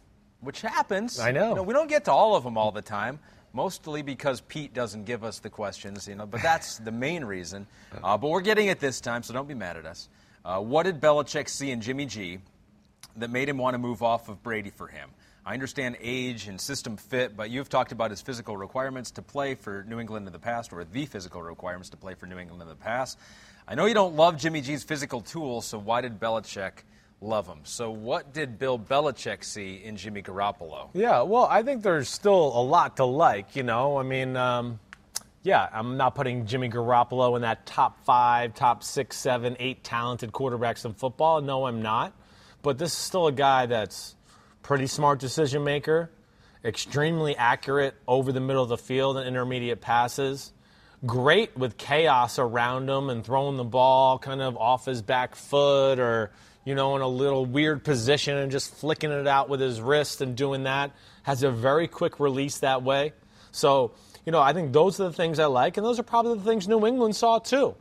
[0.41, 1.19] which happens.
[1.19, 1.49] I know.
[1.49, 3.19] You know we don't get to all of them all the time,
[3.55, 7.65] mostly because Pete doesn't give us the questions, you know, but that's the main reason.
[8.03, 10.09] Uh, but we're getting it this time, so don't be mad at us.
[10.43, 12.39] Uh, what did Belichick see in Jimmy G
[13.15, 15.09] that made him want to move off of Brady for him?
[15.47, 19.55] I understand age and system fit, but you've talked about his physical requirements to play
[19.55, 22.61] for New England in the past, or the physical requirements to play for New England
[22.63, 23.17] in the past.
[23.67, 26.83] I know you don't love Jimmy G's physical tools, so why did Belichick
[27.25, 27.59] love him?
[27.63, 30.89] So, what did Bill Belichick see in Jimmy Garoppolo?
[30.93, 33.97] Yeah, well, I think there's still a lot to like, you know.
[33.97, 34.79] I mean, um,
[35.43, 40.31] yeah, I'm not putting Jimmy Garoppolo in that top five, top six, seven, eight talented
[40.31, 41.41] quarterbacks in football.
[41.41, 42.13] No, I'm not.
[42.63, 44.15] But this is still a guy that's
[44.63, 46.09] pretty smart decision maker,
[46.63, 50.51] extremely accurate over the middle of the field and intermediate passes.
[51.05, 55.99] Great with chaos around him and throwing the ball kind of off his back foot
[55.99, 56.31] or,
[56.65, 60.19] you know, in a little weird position and just flicking it out with his wrist
[60.21, 60.91] and doing that.
[61.23, 63.13] Has a very quick release that way.
[63.51, 63.93] So,
[64.25, 66.43] you know, I think those are the things I like, and those are probably the
[66.43, 67.75] things New England saw too.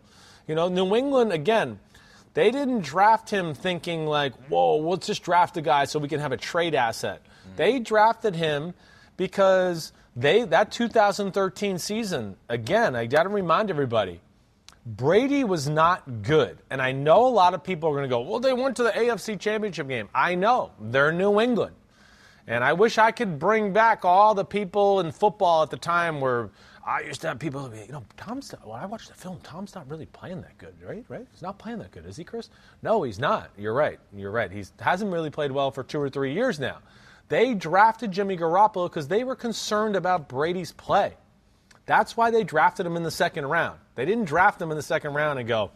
[0.47, 1.79] You know, New England, again,
[2.35, 6.21] they didn't draft him thinking like, whoa, let's just draft a guy so we can
[6.21, 7.23] have a trade asset.
[7.25, 7.57] Mm.
[7.57, 8.75] They drafted him
[9.17, 14.21] because they that 2013 season, again, I gotta remind everybody,
[14.87, 16.59] Brady was not good.
[16.71, 18.83] And I know a lot of people are going to go, well, they went to
[18.83, 20.09] the AFC Championship game.
[20.15, 20.73] I know.
[20.79, 21.75] They're New England.
[22.47, 26.21] And I wish I could bring back all the people in football at the time
[26.21, 26.51] where
[26.87, 29.75] I used to have people you know, Tom's not, when I watched the film, Tom's
[29.75, 31.03] not really playing that good, right?
[31.09, 31.27] Right?
[31.33, 32.51] He's not playing that good, is he, Chris?
[32.83, 33.51] No, he's not.
[33.57, 33.99] You're right.
[34.15, 34.53] You're right.
[34.53, 36.81] He hasn't really played well for two or three years now.
[37.29, 41.15] They drafted Jimmy Garoppolo because they were concerned about Brady's play.
[41.87, 43.79] That's why they drafted him in the second round.
[43.95, 45.71] They didn't draft him in the second round and go,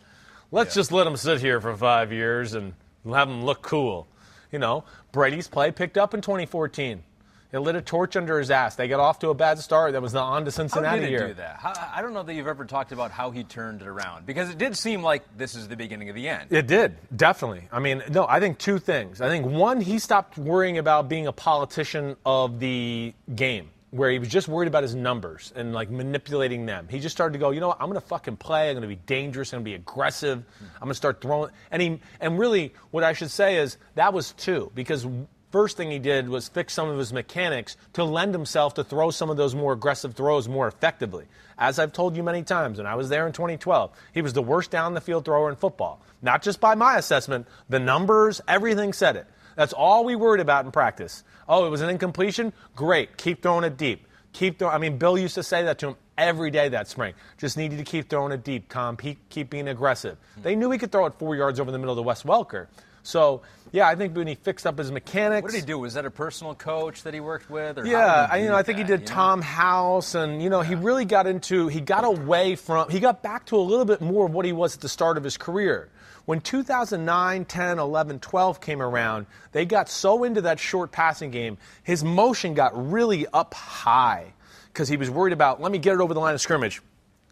[0.50, 2.74] let's just let him sit here for five years and
[3.06, 4.06] have him look cool.
[4.50, 7.02] You know, Brady's play picked up in 2014.
[7.50, 8.76] It lit a torch under his ass.
[8.76, 9.92] They got off to a bad start.
[9.92, 11.28] That was not on to Cincinnati How did here.
[11.28, 11.56] do that?
[11.56, 14.50] How, I don't know that you've ever talked about how he turned it around because
[14.50, 16.48] it did seem like this is the beginning of the end.
[16.52, 17.66] It did, definitely.
[17.72, 19.22] I mean, no, I think two things.
[19.22, 24.18] I think one, he stopped worrying about being a politician of the game, where he
[24.18, 26.86] was just worried about his numbers and like manipulating them.
[26.90, 28.96] He just started to go, you know what, I'm gonna fucking play, I'm gonna be
[28.96, 33.14] dangerous, I'm gonna be aggressive, I'm gonna start throwing and he and really what I
[33.14, 35.06] should say is that was two, because
[35.50, 39.10] first thing he did was fix some of his mechanics to lend himself to throw
[39.10, 41.24] some of those more aggressive throws more effectively.
[41.56, 44.42] As I've told you many times, when I was there in 2012, he was the
[44.42, 46.02] worst down the field thrower in football.
[46.20, 49.26] Not just by my assessment, the numbers, everything said it.
[49.56, 51.24] That's all we worried about in practice.
[51.48, 52.52] Oh, it was an incompletion?
[52.76, 53.16] Great.
[53.16, 54.06] Keep throwing it deep.
[54.32, 54.74] Keep throwing.
[54.74, 57.14] I mean, Bill used to say that to him every day that spring.
[57.38, 58.96] Just needed to keep throwing it deep, Tom.
[58.96, 60.18] Keep, keep being aggressive.
[60.34, 60.42] Hmm.
[60.42, 62.66] They knew he could throw it four yards over the middle of the Wes Welker.
[63.02, 63.40] So,
[63.72, 65.42] yeah, I think when he fixed up his mechanics.
[65.42, 65.78] What did he do?
[65.78, 67.78] Was that a personal coach that he worked with?
[67.78, 69.12] Or Yeah, I, you know, I think he did you know?
[69.12, 73.22] Tom House, and you know, he really got into, he got away from, he got
[73.22, 75.38] back to a little bit more of what he was at the start of his
[75.38, 75.88] career.
[76.28, 81.56] When 2009, 10, 11, 12 came around, they got so into that short passing game,
[81.84, 84.34] his motion got really up high
[84.66, 86.82] because he was worried about, let me get it over the line of scrimmage.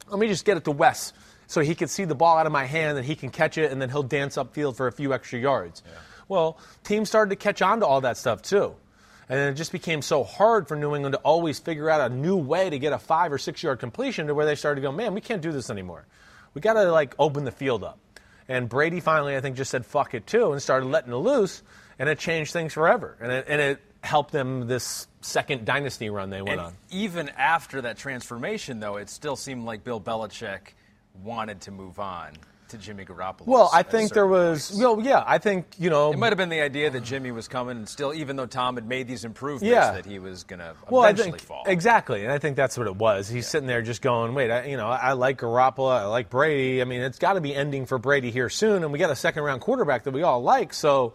[0.08, 1.12] Let me just get it to Wes
[1.46, 3.70] so he can see the ball out of my hand and he can catch it
[3.70, 5.82] and then he'll dance upfield for a few extra yards.
[6.26, 8.76] Well, teams started to catch on to all that stuff too.
[9.28, 12.14] And then it just became so hard for New England to always figure out a
[12.14, 14.86] new way to get a five or six yard completion to where they started to
[14.86, 16.06] go, man, we can't do this anymore.
[16.54, 17.98] We got to like open the field up.
[18.48, 21.62] And Brady finally, I think, just said fuck it too and started letting it loose,
[21.98, 23.16] and it changed things forever.
[23.20, 26.74] And it, and it helped them this second dynasty run they went And on.
[26.90, 30.74] even after that transformation, though, it still seemed like Bill Belichick
[31.22, 32.32] wanted to move on
[32.68, 33.46] to Jimmy Garoppolo.
[33.46, 34.82] Well, I think there was, point.
[34.82, 36.12] well, yeah, I think, you know.
[36.12, 38.74] It might have been the idea that Jimmy was coming, and still, even though Tom
[38.76, 39.92] had made these improvements, Yeah.
[39.92, 41.62] that he was going to Well, I eventually think fall.
[41.66, 43.28] exactly, and I think that's what it was.
[43.28, 46.80] He's sitting there just going, "Wait, I, you know, I like Garoppolo, I like Brady.
[46.80, 49.16] I mean, it's got to be ending for Brady here soon, and we got a
[49.16, 50.72] second round quarterback that we all like.
[50.74, 51.12] So,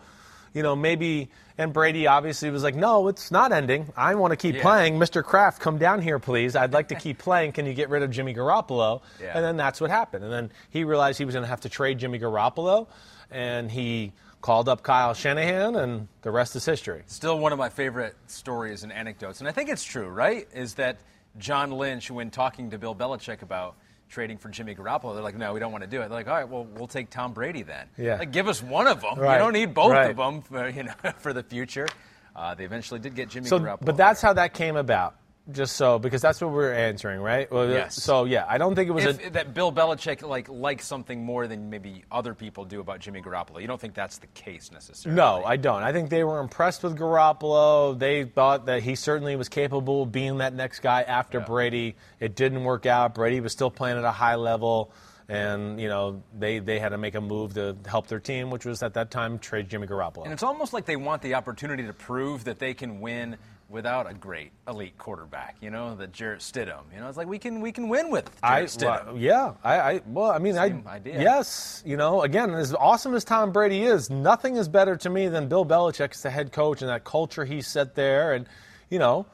[0.54, 3.92] you know, maybe." And Brady obviously was like, "No, it's not ending.
[3.96, 4.62] I want to keep Yeah.
[4.62, 4.98] playing.
[4.98, 5.24] Mr.
[5.24, 6.56] Kraft, come down here, please.
[6.56, 7.52] I'd like to keep playing.
[7.52, 9.32] Can you get rid of Jimmy Garoppolo?" Yeah.
[9.36, 10.24] And then that's what happened.
[10.24, 12.88] And then he realized he was going to have to trade Jimmy Garoppolo,
[13.30, 17.04] and he called up Kyle Shanahan, and the rest is history.
[17.06, 20.48] Still one of my favorite stories and anecdotes, and I think it's true, right?
[20.54, 20.98] Is that
[21.38, 23.76] John Lynch, when talking to Bill Belichick about
[24.10, 25.14] trading for Jimmy Garoppolo.
[25.14, 26.10] They're like, no, we don't want to do it.
[26.10, 27.88] They're like, all right, well, we'll take Tom Brady then.
[27.98, 28.18] Yeah.
[28.18, 29.18] Like, give us one of them.
[29.18, 29.34] Right.
[29.36, 30.10] You don't need both Right.
[30.12, 31.88] of them, for, you know, for the future.
[32.36, 33.86] Uh, they eventually did get Jimmy So, Garoppolo.
[33.86, 35.16] but that's how that came about.
[35.50, 37.52] Just so because that's what we're answering, right?
[37.52, 37.96] Well, uh, Yes.
[37.96, 39.30] So yeah, I don't think it was if, a.
[39.32, 43.60] that Bill Belichick like likes something more than maybe other people do about Jimmy Garoppolo.
[43.60, 45.16] You don't think that's the case necessarily?
[45.16, 45.82] No, I don't.
[45.82, 47.98] I think they were impressed with Garoppolo.
[47.98, 51.96] They thought that he certainly was capable of being that next guy after Brady.
[52.20, 53.16] It didn't work out.
[53.16, 54.92] Brady was still playing at a high level,
[55.28, 58.66] and you know they they had to make a move to help their team, which
[58.66, 60.26] was at that time trade Jimmy Garoppolo.
[60.26, 63.38] And it's almost like they want the opportunity to prove that they can win
[63.72, 65.56] without a great elite quarterback.
[65.62, 66.84] You know, the Jarrett Stidham.
[66.94, 69.06] You know, it's like we can we can win with Jarrett I, Stidham.
[69.08, 71.22] well, yeah, I, I, well, I mean, Same I, idea.
[71.22, 75.28] yes, you know, again, as awesome as Tom Brady is, nothing is better to me
[75.30, 78.46] than Bill Belichick as the head coach and that culture he set there, and
[78.90, 79.26] you know,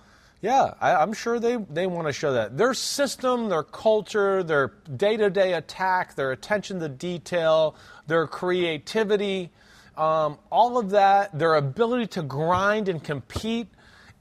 [0.41, 4.73] yeah, I, I'm sure they they want to show that their system, their culture, their
[4.95, 9.52] day-to-day attack, their attention to detail, their creativity,
[9.97, 13.67] um, all of that, their ability to grind and compete,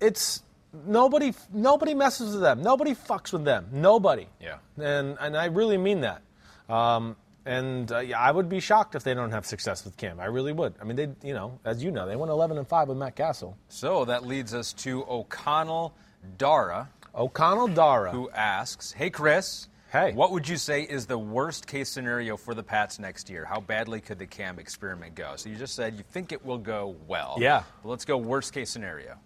[0.00, 0.42] it's
[0.87, 2.62] nobody nobody messes with them.
[2.62, 3.66] Nobody fucks with them.
[3.72, 4.28] Nobody.
[4.40, 4.59] Yeah.
[4.80, 6.22] And and I really mean that.
[6.68, 10.18] Um, and uh, yeah, I would be shocked if they don't have success with Cam.
[10.18, 10.74] I really would.
[10.80, 13.14] I mean, they you know, as you know, they went 11 and 5 with Matt
[13.16, 13.56] Cassel.
[13.68, 15.94] So that leads us to O'Connell
[16.38, 18.11] Dara, O'Connell Dara.
[18.11, 20.12] who asks, "Hey Chris, Hey.
[20.12, 23.44] what would you say is the worst case scenario for the Pats next year?
[23.44, 26.59] How badly could the Cam experiment go?" So you just said you think it will
[26.59, 27.37] go well.
[27.38, 27.62] Yeah.
[27.85, 29.16] Well, let's go worst case scenario.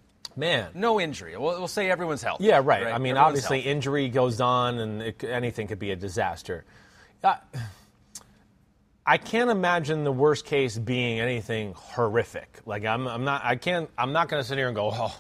[0.40, 0.70] Man.
[0.74, 1.36] No injury.
[1.36, 2.44] We'll, we'll say everyone's healthy.
[2.44, 2.86] Yeah, right.
[2.86, 3.70] I mean, Everyone's obviously, healthy.
[3.70, 6.64] injury goes on, and it, anything could be a disaster.
[7.22, 7.36] Uh,
[9.06, 12.60] I can't imagine the worst case being anything horrific.
[12.66, 13.44] Like I'm, I'm not.
[13.44, 13.88] I can't.
[13.96, 15.16] I'm not going to sit here and go, oh,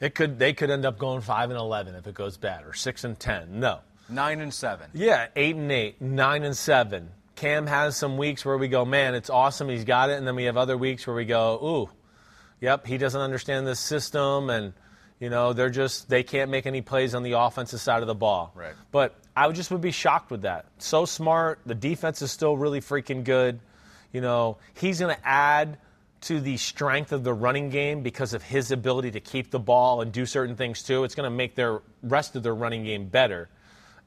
[0.00, 0.38] it could.
[0.38, 3.18] They could end up going five and eleven if it goes bad, or six and
[3.18, 3.60] ten.
[3.60, 3.80] No.
[4.08, 4.90] nine and seven.
[4.94, 7.10] Yeah, eight and eight, nine and seven.
[7.36, 10.34] Cam has some weeks where we go, man, it's awesome, he's got it, and then
[10.34, 11.90] we have other weeks where we go, ooh,
[12.60, 14.72] yep, he doesn't understand this system, and
[15.20, 18.14] you know they're just they can't make any plays on the offensive side of the
[18.14, 18.52] ball.
[18.54, 18.74] Right.
[18.90, 20.66] But I would just would be shocked with that.
[20.78, 21.60] So smart.
[21.66, 23.60] The defense is still really freaking good.
[24.12, 25.78] You know, he's going to add
[26.22, 30.00] to the strength of the running game because of his ability to keep the ball
[30.00, 31.04] and do certain things too.
[31.04, 33.48] It's going to make their rest of their running game better.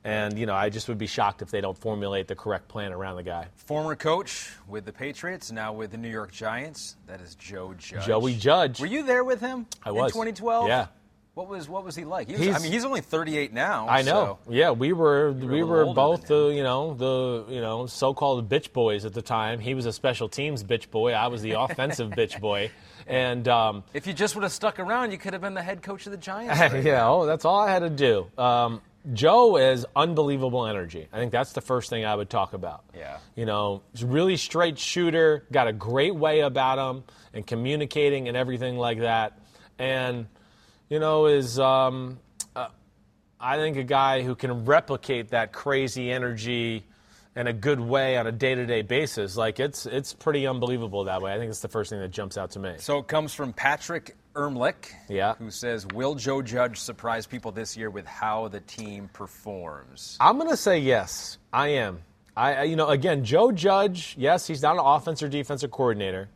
[0.04, 2.92] And you know, I just would be shocked if they don't formulate the correct plan
[2.92, 3.48] around the guy.
[3.56, 6.96] Former coach with the Patriots, now with the New York Giants.
[7.08, 8.06] That is Joe Judge.
[8.08, 8.80] Joey Judge.
[8.80, 9.68] Were you there with him?
[9.84, 10.12] I was.
[10.12, 10.68] in 2012.
[10.68, 10.88] Yeah.
[11.34, 12.28] What was what was he like?
[12.28, 13.88] He was, He's- I mean, he's only 38 now.
[13.88, 14.40] I know.
[14.46, 18.74] so- Yeah, we were we were both the you know the you know so-called bitch
[18.74, 19.60] boys at the time.
[19.60, 21.14] He was a special teams bitch boy.
[21.14, 22.72] I was the offensive bitch boy,
[23.08, 25.82] and um, If you just would have stuck around, you could have been the head
[25.82, 26.60] coach of the Giants.
[26.74, 28.28] right you know that's all I had to do.
[28.38, 28.82] Um,
[29.14, 31.08] Joe is unbelievable energy.
[31.12, 32.84] I think that's the first thing I would talk about.
[32.96, 33.18] Yeah.
[33.36, 38.28] You know, he's a really straight shooter, got a great way about him and communicating
[38.28, 39.40] and everything like that.
[39.80, 40.28] And,
[40.90, 42.20] you know, is, um,
[42.56, 42.68] uh,
[43.40, 46.86] I think, a guy who can replicate that crazy energy
[47.36, 49.36] in a good way on a day to day basis.
[49.36, 51.34] Like, it's, it's pretty unbelievable that way.
[51.34, 52.76] I think it's the first thing that jumps out to me.
[52.78, 55.36] So it comes from Patrick Ermlich, Yeah.
[55.36, 60.38] who says, "Will Joe Judge surprise people this year with how the team performs?" I'm
[60.38, 61.38] going to say yes.
[61.52, 62.04] I am.
[62.36, 66.30] I, you know, again, Joe Judge, yes, he's not an offense or defensive coordinator,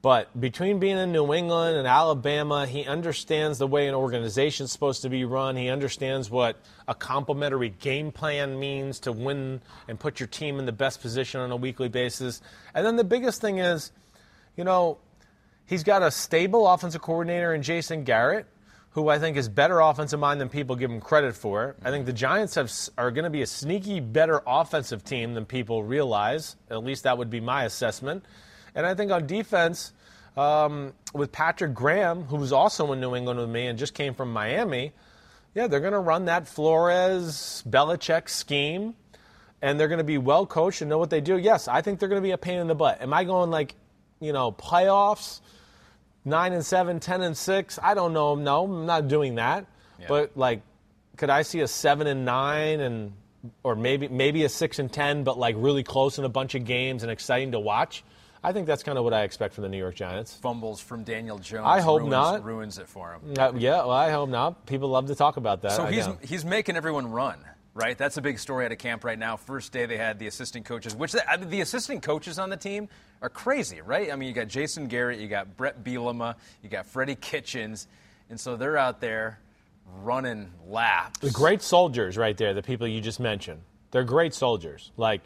[0.00, 5.02] but between being in New England and Alabama, he understands the way an organization's supposed
[5.02, 5.56] to be run.
[5.56, 10.66] He understands what a complementary game plan means to win and put your team in
[10.66, 12.40] the best position on a weekly basis.
[12.72, 13.90] And then the biggest thing is,
[14.56, 14.98] you know,
[15.66, 18.46] he's got a stable offensive coordinator in Jason Garrett,
[18.90, 21.76] who I think is better offensive mind than people give him credit for.
[21.84, 25.46] I think the Giants have, are going to be a sneaky better offensive team than
[25.46, 26.56] people realize.
[26.70, 28.24] At least that would be my assessment.
[28.74, 29.92] And I think on defense,
[30.36, 34.14] um, with Patrick Graham, who was also in New England with me and just came
[34.14, 34.92] from Miami,
[35.54, 38.94] yeah, they're going to run that Flores Belichick scheme
[39.62, 41.38] and they're going to be well coached and know what they do.
[41.38, 43.00] Yes, I think they're going to be a pain in the butt.
[43.00, 43.74] Am I going like,
[44.24, 45.40] you know, playoffs,
[46.24, 47.78] nine and seven, ten and six?
[47.82, 48.34] I don't know.
[48.34, 49.66] No, I'm not doing that.
[50.08, 50.60] But like,
[51.16, 53.12] could I see a seven and nine and
[53.62, 56.64] or maybe maybe a six and ten, but like really close in a bunch of
[56.64, 58.04] games and exciting to watch?
[58.42, 60.34] I think that's kind of what I expect from the New York Giants.
[60.34, 61.64] Fumbles from Daniel Jones.
[61.64, 62.44] I hope ruins, not.
[62.44, 63.32] Ruins it for him.
[63.38, 64.66] Uh, yeah, well, I hope not.
[64.66, 65.72] People love to talk about that.
[65.72, 66.18] So I he's know.
[66.22, 67.38] he's making everyone run,
[67.74, 67.98] right?
[67.98, 69.36] That's a big story at a camp right now.
[69.36, 72.56] First day they had the assistant coaches, which I mean, the assistant coaches on the
[72.56, 72.88] team
[73.20, 74.12] are crazy, right?
[74.12, 77.88] I mean, you got Jason Garrett, you got Brett Bielema, you got Freddie Kitchens,
[78.30, 79.40] and so they're out there
[80.02, 81.18] running laps.
[81.18, 83.60] The great soldiers right there, the people you just mentioned.
[83.90, 84.90] They're great soldiers.
[84.96, 85.22] Like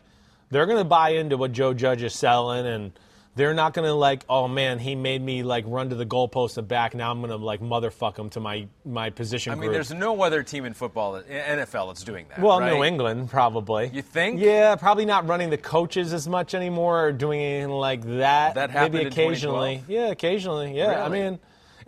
[0.51, 2.93] they're going to buy into what Joe Judge is selling and
[3.39, 6.59] they're not going to like, oh man, he made me like run to the goalpost
[6.59, 6.95] and back.
[6.95, 9.75] Now I'm going to like motherfuck him to my my position I mean, group.
[9.75, 12.41] there's no other team in football, NFL, that's doing that.
[12.41, 12.75] well, right?
[12.75, 13.91] New England probably.
[13.95, 14.41] You think?
[14.41, 18.55] Yeah, probably not running the coaches as much anymore or doing anything like that.
[18.57, 19.77] That happened Maybe occasionally.
[19.87, 19.91] 2012?
[19.91, 20.77] Yeah, occasionally.
[20.77, 21.39] Yeah, I mean.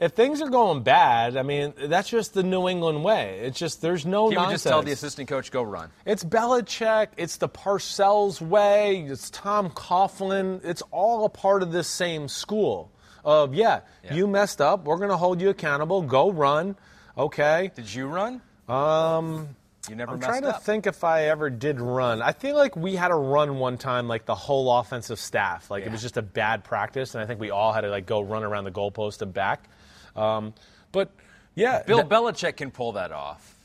[0.00, 3.40] If things are going bad, I mean that's just the New England way.
[3.42, 4.62] It's just there's no He nonsense.
[4.62, 7.08] just tell the assistant coach, "Go run." It's Belichick.
[7.18, 9.02] It's the Parcells way.
[9.06, 10.64] It's Tom Coughlin.
[10.64, 12.90] It's all a part of this same school.
[13.22, 14.14] Of yeah, Yeah.
[14.14, 14.84] you messed up.
[14.84, 16.00] We're going to hold you accountable.
[16.00, 16.76] Go run.
[17.18, 17.70] Okay.
[17.76, 18.40] Did you run?
[18.70, 19.48] Um,
[19.90, 20.62] You never I'm trying to up.
[20.62, 22.22] think if I ever did run.
[22.22, 25.70] I feel like we had a run one time, like the whole offensive staff.
[25.70, 28.06] Like it was just a bad practice, and I think we all had to like
[28.06, 29.68] go run around the goalpost and back.
[30.16, 30.54] Um,
[30.92, 31.10] but
[31.54, 33.56] yeah, Bill Belichick can pull that off.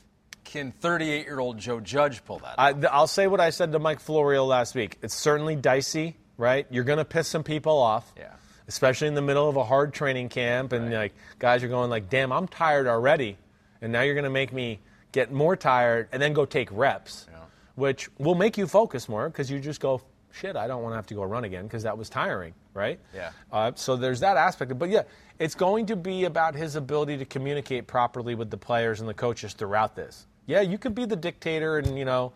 [0.44, 2.54] Can 38-year-old Joe Judge pull that?
[2.58, 2.84] I, off?
[2.90, 4.96] I'll say what I said to Mike Florio last week.
[5.02, 6.66] It's certainly dicey, right?
[6.70, 8.10] You're going to piss some people off.
[8.16, 8.30] Yeah.
[8.68, 12.10] Especially in the middle of a hard training camp, and like guys are going like,
[12.10, 13.38] "Damn, I'm tired already,"
[13.80, 14.80] and now you're going to make me
[15.12, 17.38] get more tired, and then go take reps, Yeah.
[17.76, 20.00] which will make you focus more because you just go,
[20.32, 22.98] "Shit, I don't want to have to go run again because that was tiring," right?
[23.14, 23.30] Yeah.
[23.52, 24.72] Uh, so there's that aspect.
[24.72, 25.02] of- But yeah,
[25.38, 29.14] it's going to be about his ability to communicate properly with the players and the
[29.14, 30.26] coaches throughout this.
[30.46, 32.32] Yeah, you could be the dictator and you know,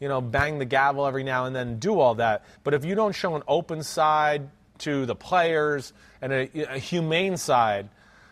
[0.00, 2.44] you know, bang the gavel every now and then, do all that.
[2.62, 4.48] But if you don't show an open side
[4.78, 7.88] to the players and a, a humane side,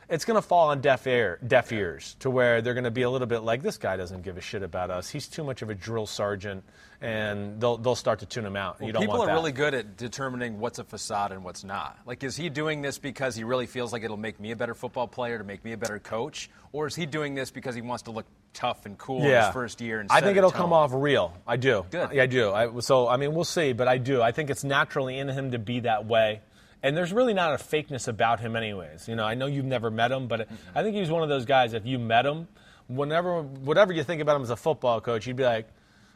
[0.08, 3.02] it's going to fall on deaf ear, deaf ears, to where they're going to be
[3.02, 5.08] a little bit like this guy doesn't give a shit about us.
[5.08, 6.64] He's too much of a drill sergeant,
[7.02, 8.76] and they'll they'll start to tune him out.
[8.80, 9.32] you don't People are that.
[9.32, 11.98] really good at determining what's a facade and what's not.
[12.06, 14.74] Like, is he doing this because he really feels like it'll make me a better
[14.74, 17.82] football player, to make me a better coach, or is he doing this because he
[17.82, 19.98] wants to look tough and cool in his first year?
[20.00, 20.60] And I think it'll tone?
[20.60, 21.34] come off real.
[21.46, 21.84] I do.
[21.90, 22.10] Good.
[22.12, 22.52] Yeah, I do.
[22.52, 24.22] I, so I mean, we'll see, but I do.
[24.22, 26.40] I think it's naturally in him to be that way.
[26.84, 29.06] And there's really not a fakeness about him, anyways.
[29.06, 31.44] You know, I know you've never met him, but I think he's one of those
[31.44, 31.74] guys.
[31.74, 32.48] If you met him,
[32.88, 35.68] whenever, whatever you think about him as a football coach, you'd be like,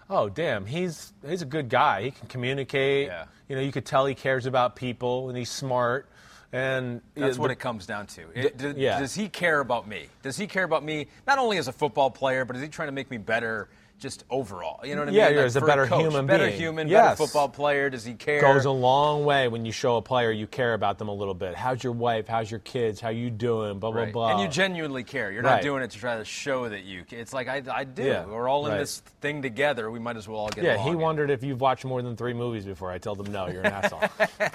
[0.08, 2.02] "Oh, damn, he's he's a good guy.
[2.02, 3.08] He can communicate.
[3.08, 3.24] Yeah.
[3.48, 6.08] You know, you could tell he cares about people, and he's smart.
[6.52, 8.22] And That's what the- it comes down to.
[8.34, 9.00] It- D- d- yeah.
[9.00, 10.08] Does he care about me?
[10.22, 12.88] Does he care about me not only as a football player, but is he trying
[12.88, 13.68] to make me better
[13.98, 14.84] just overall?
[14.86, 15.32] You know what I Yeah, mean?
[15.34, 16.58] you're Like as a better coach, human better being.
[16.58, 17.04] human, Yes.
[17.04, 17.88] better football player.
[17.90, 18.40] Does he care?
[18.40, 21.34] goes a long way when you show a player you care about them a little
[21.34, 21.54] bit.
[21.54, 22.28] How's your wife?
[22.28, 23.00] How's your kids?
[23.00, 23.78] How you doing?
[23.78, 24.12] Blah blah Right.
[24.12, 24.30] blah.
[24.32, 25.30] And you genuinely care.
[25.32, 25.54] You're Right.
[25.56, 27.04] not doing it to try to show that you.
[27.10, 28.02] It's like I, I do.
[28.04, 28.78] Yeah, We're all in right.
[28.78, 29.90] this thing together.
[29.90, 32.34] We might as well all get yeah, he wondered if you've watched more than three
[32.34, 32.90] movies before.
[32.92, 34.02] I told him no, you're an asshole.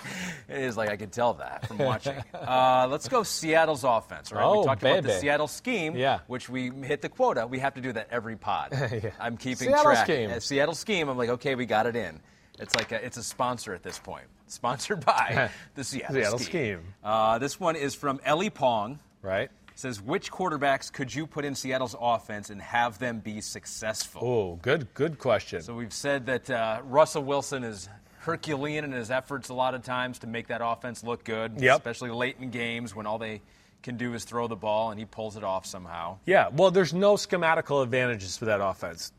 [0.49, 2.15] It is like I could tell that from watching.
[2.33, 4.31] uh, let's go Seattle's offense.
[4.31, 4.43] Right?
[4.43, 5.11] Oh, we talked about the.
[5.19, 6.19] Seattle scheme, Yeah.
[6.27, 7.47] which we hit the quota.
[7.47, 8.71] We have to do that every pod.
[9.31, 10.05] I'm keeping Seattle track.
[10.05, 10.29] scheme.
[10.29, 11.07] Uh, Seattle scheme.
[11.09, 12.19] I'm like, okay, we got it in.
[12.59, 14.25] It's like a, it's a sponsor at this point.
[14.47, 16.79] Sponsored by the Seattle, Seattle scheme.
[16.79, 16.93] scheme.
[17.03, 18.99] Uh, this one is from Ellie Pong.
[19.21, 19.49] right?
[19.75, 24.21] Says, which quarterbacks could you put in Seattle's offense and have them be successful?
[24.23, 25.61] Oh, good, good question.
[25.61, 27.87] So we've said that uh, Russell Wilson is
[28.19, 31.77] Herculean in his efforts a lot of times to make that offense look good, Yep.
[31.77, 33.41] especially late in games when all they
[33.81, 36.17] can do is throw the ball and he pulls it off somehow.
[36.27, 39.11] yeah, well, there's no schematical advantages for that offense.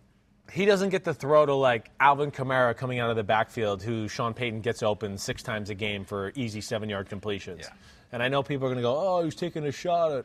[0.52, 4.06] He doesn't get the throw to like Alvin Kamara coming out of the backfield, who
[4.08, 7.60] Sean Payton gets open six times a game for easy seven-yard completions.
[7.62, 7.72] Yeah.
[8.12, 10.24] And I know people are going to go, "Oh, he's taking a shot at."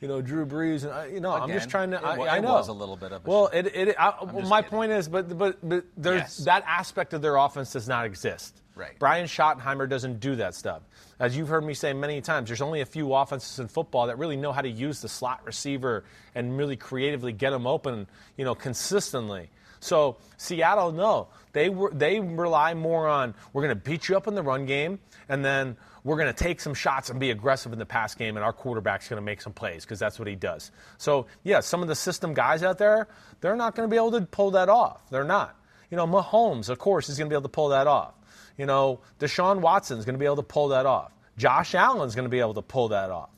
[0.00, 1.98] You know Drew Brees, and I, you know I'm just trying to.
[1.98, 4.14] it I, I it know was a little bit of a Well, it, it, I,
[4.24, 4.70] well, my kidding.
[4.78, 6.36] point is, but but but there's Yes.
[6.38, 8.62] that aspect of their offense does not exist.
[8.74, 8.98] Right.
[8.98, 10.80] Brian Schottenheimer doesn't do that stuff.
[11.18, 14.16] As you've heard me say many times, there's only a few offenses in football that
[14.16, 16.04] really know how to use the slot receiver
[16.34, 18.06] and really creatively get them open,
[18.38, 19.50] you know, consistently.
[19.80, 24.26] So Seattle, no, they were they rely more on we're going to beat you up
[24.26, 27.72] in the run game, and then we're going to take some shots and be aggressive
[27.72, 30.28] in the pass game, and our quarterback's going to make some plays because that's what
[30.28, 30.70] he does.
[30.98, 33.08] So yeah, some of the system guys out there,
[33.40, 35.08] they're not going to be able to pull that off.
[35.10, 35.56] They're not.
[35.90, 38.14] You know, Mahomes, of course, is going to be able to pull that off.
[38.56, 41.12] You know, Deshaun Watson's going to be able to pull that off.
[41.36, 43.30] Josh Allen's going to be able to pull that off.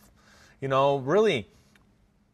[0.61, 1.49] You know, really,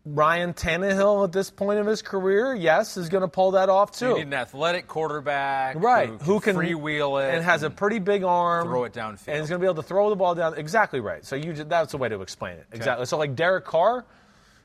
[0.05, 3.93] Ryan Tannehill at this point of his career, yes, is going to pull that off
[3.93, 4.09] too.
[4.09, 6.09] You need an athletic quarterback, right?
[6.23, 9.29] Who can, freewheel it and has a pretty big arm, throw it downfield.
[9.29, 10.57] and is going to be able to throw the ball down.
[10.57, 11.25] Exactly right.
[11.25, 12.67] So you that's the way to explain it.
[12.73, 13.05] Exactly.
[13.07, 14.07] So like Derek Carr,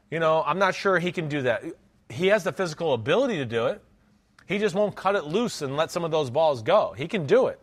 [0.09, 1.63] you know, I'm not sure he can do that.
[2.09, 3.81] He has the physical ability to do it.
[4.45, 6.93] He just won't cut it loose and let some of those balls go.
[6.95, 7.59] He can do it,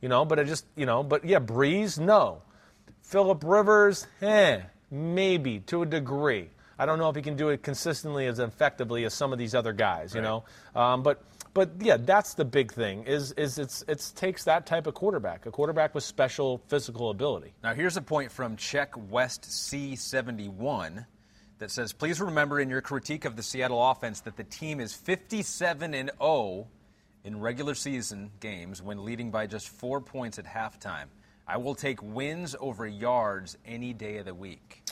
[0.00, 0.24] you know.
[0.24, 2.42] But it just, you know, but yeah, Brees, no.
[3.02, 4.60] Philip Rivers, eh,
[4.90, 6.50] maybe to a degree.
[6.78, 9.54] I don't know if he can do it consistently as effectively as some of these
[9.54, 10.26] other guys, you Right.
[10.74, 10.80] know.
[10.80, 11.22] Um, but
[11.54, 13.04] but yeah, that's the big thing.
[13.04, 17.54] Is is it's it takes that type of quarterback, a quarterback with special physical ability.
[17.62, 21.06] Now, here's a point from Czech West C71
[21.58, 24.94] that says, "Please remember in your critique of the Seattle offense that the team is
[24.94, 26.66] 57 and 0
[27.22, 31.06] in regular season games when leading by just four points at halftime.
[31.46, 34.82] I will take wins over yards any day of the week."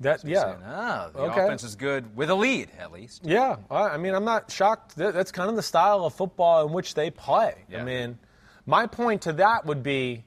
[0.00, 0.42] That yeah.
[0.42, 1.44] Saying, ah, the Okay.
[1.44, 3.24] offense is good with a lead, at least.
[3.24, 4.94] Yeah, I I mean, I'm not shocked.
[4.96, 7.54] That's kind of the style of football in which they play.
[7.68, 7.80] Yeah.
[7.80, 8.18] I mean,
[8.64, 10.24] my point to that would be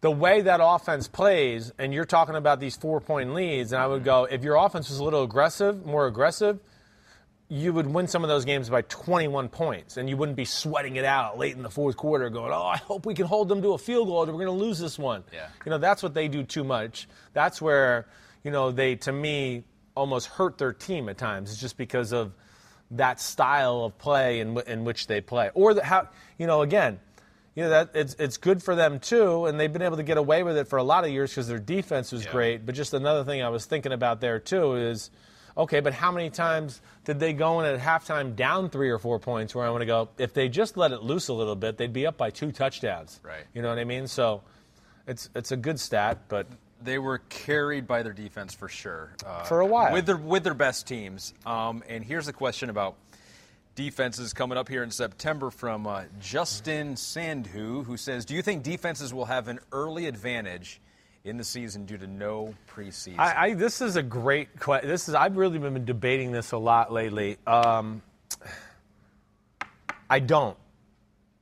[0.00, 3.86] the way that offense plays, and you're talking about these four point leads, and I
[3.86, 6.58] would go, if your offense was a little aggressive, more aggressive,
[7.48, 10.96] you would win some of those games by 21 points, and you wouldn't be sweating
[10.96, 13.62] it out late in the fourth quarter, going, "Oh, I hope we can hold them
[13.62, 15.46] to a field goal, or we're going to lose this one." Yeah.
[15.64, 17.08] You know, that's what they do too much.
[17.34, 18.06] That's where,
[18.46, 19.64] you know, they to me
[19.96, 21.50] almost hurt their team at times.
[21.50, 22.32] It's just because of
[22.92, 27.00] that style of play in, in which they play, or the, how, you know, again.
[27.56, 30.18] You know that it's it's good for them too, and they've been able to get
[30.18, 32.66] away with it for a lot of years because their defense was great.
[32.66, 35.10] But just another thing I was thinking about there too is,
[35.56, 39.18] okay, but how many times did they go in at halftime down three or four
[39.18, 39.54] points?
[39.54, 41.94] Where I want to go, if they just let it loose a little bit, they'd
[41.94, 43.18] be up by two touchdowns.
[43.24, 43.44] Right.
[43.54, 44.06] You know what I mean?
[44.06, 44.42] So,
[45.06, 46.46] it's it's a good stat, but
[46.86, 49.12] They were carried by their defense for sure.
[49.26, 49.92] Uh, For a while.
[49.92, 51.34] With their, with their best teams.
[51.44, 52.94] Um, and here's a question about
[53.74, 58.62] defenses coming up here in September from uh, Justin Sandhu, who says Do you think
[58.62, 60.80] defenses will have an early advantage
[61.24, 63.18] in the season due to no preseason?
[63.18, 64.88] I, I this is a great question.
[64.88, 67.36] This is I've really been debating this a lot lately.
[67.46, 68.02] Um,
[70.08, 70.56] I don't.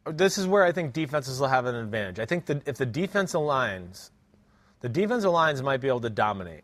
[0.06, 2.18] This is where I think defenses will have an advantage.
[2.18, 4.10] I think that if the defense lines,
[4.84, 6.60] the defensive lines might be able to dominate.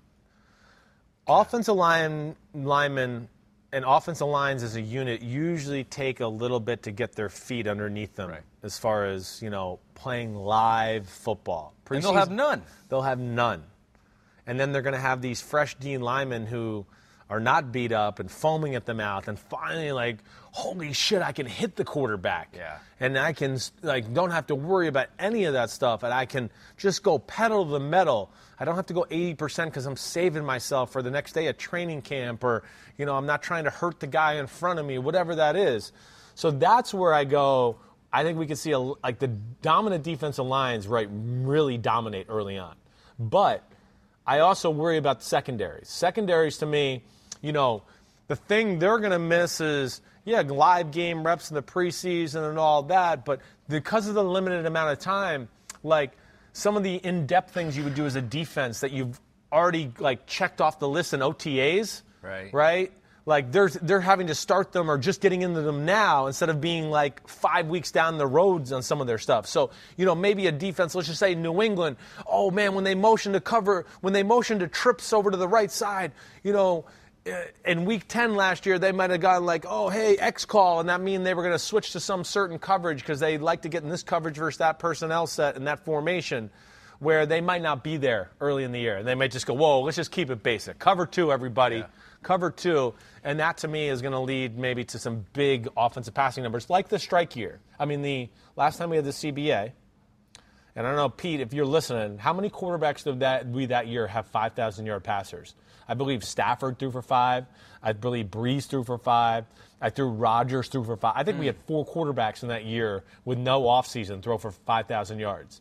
[1.26, 3.30] Offensive line linemen
[3.72, 7.66] and offensive lines as a unit usually take a little bit to get their feet
[7.66, 8.42] underneath them Right.
[8.62, 11.72] as far as you know playing live football.
[11.88, 12.62] and they'll have none.
[12.90, 13.64] They'll have none.
[14.46, 16.84] And then they're going to have these fresh Dean linemen who
[17.30, 20.18] are not beat up and foaming at the mouth and finally like,
[20.52, 22.54] holy shit, I can hit the quarterback.
[22.54, 22.78] Yeah.
[22.98, 26.26] And I can like don't have to worry about any of that stuff and I
[26.26, 28.30] can just go pedal to the metal.
[28.58, 31.58] I don't have to go 80% because I'm saving myself for the next day at
[31.58, 32.64] training camp or,
[32.98, 35.56] you know, I'm not trying to hurt the guy in front of me, whatever that
[35.56, 35.92] is.
[36.34, 37.78] So that's where I go.
[38.12, 42.58] I think we could see a, like the dominant defensive lines, right, really dominate early
[42.58, 42.74] on.
[43.18, 43.64] But
[44.26, 45.88] I also worry about the secondaries.
[45.88, 47.04] Secondaries to me,
[47.40, 47.84] you know,
[48.28, 52.58] the thing they're going to miss is, yeah, live game reps in the preseason and
[52.58, 55.48] all that, but because of the limited amount of time,
[55.82, 56.12] like
[56.52, 59.20] some of the in-depth things you would do as a defense that you've
[59.52, 62.52] already like checked off the list in OTAs, Right.
[62.52, 62.92] Right?
[63.26, 66.60] Like they're they're having to start them or just getting into them now instead of
[66.60, 69.46] being like five weeks down the roads on some of their stuff.
[69.46, 71.96] So you know maybe a defense, let's just say New England.
[72.26, 75.48] Oh man, when they motion to cover, when they motion to trips over to the
[75.48, 76.12] right side,
[76.42, 76.84] you know.
[77.26, 77.32] Uh,
[77.64, 80.88] In week 10 last year, they might have gone like, oh, hey, X call, and
[80.88, 83.68] that mean they were going to switch to some certain coverage because they like to
[83.68, 86.50] get in this coverage versus that personnel set and that formation
[87.00, 88.98] where they might not be there early in the year.
[88.98, 90.78] And they might just go, whoa, let's just keep it basic.
[90.78, 91.82] Cover two, everybody.
[92.22, 92.94] Cover two.
[93.24, 96.68] And that to me is going to lead maybe to some big offensive passing numbers
[96.68, 97.58] like the strike year.
[97.78, 99.72] I mean, the last time we had the CBA,
[100.80, 103.86] and I don't know, Pete, if you're listening, how many quarterbacks did that we that
[103.86, 105.54] year have 5,000 yard passers?
[105.86, 107.44] I believe Stafford threw for five.
[107.82, 109.44] I believe Brees threw for five.
[109.78, 111.12] I threw Rodgers threw for five.
[111.16, 115.18] I think we had four quarterbacks in that year with no offseason throw for 5,000
[115.18, 115.60] yards.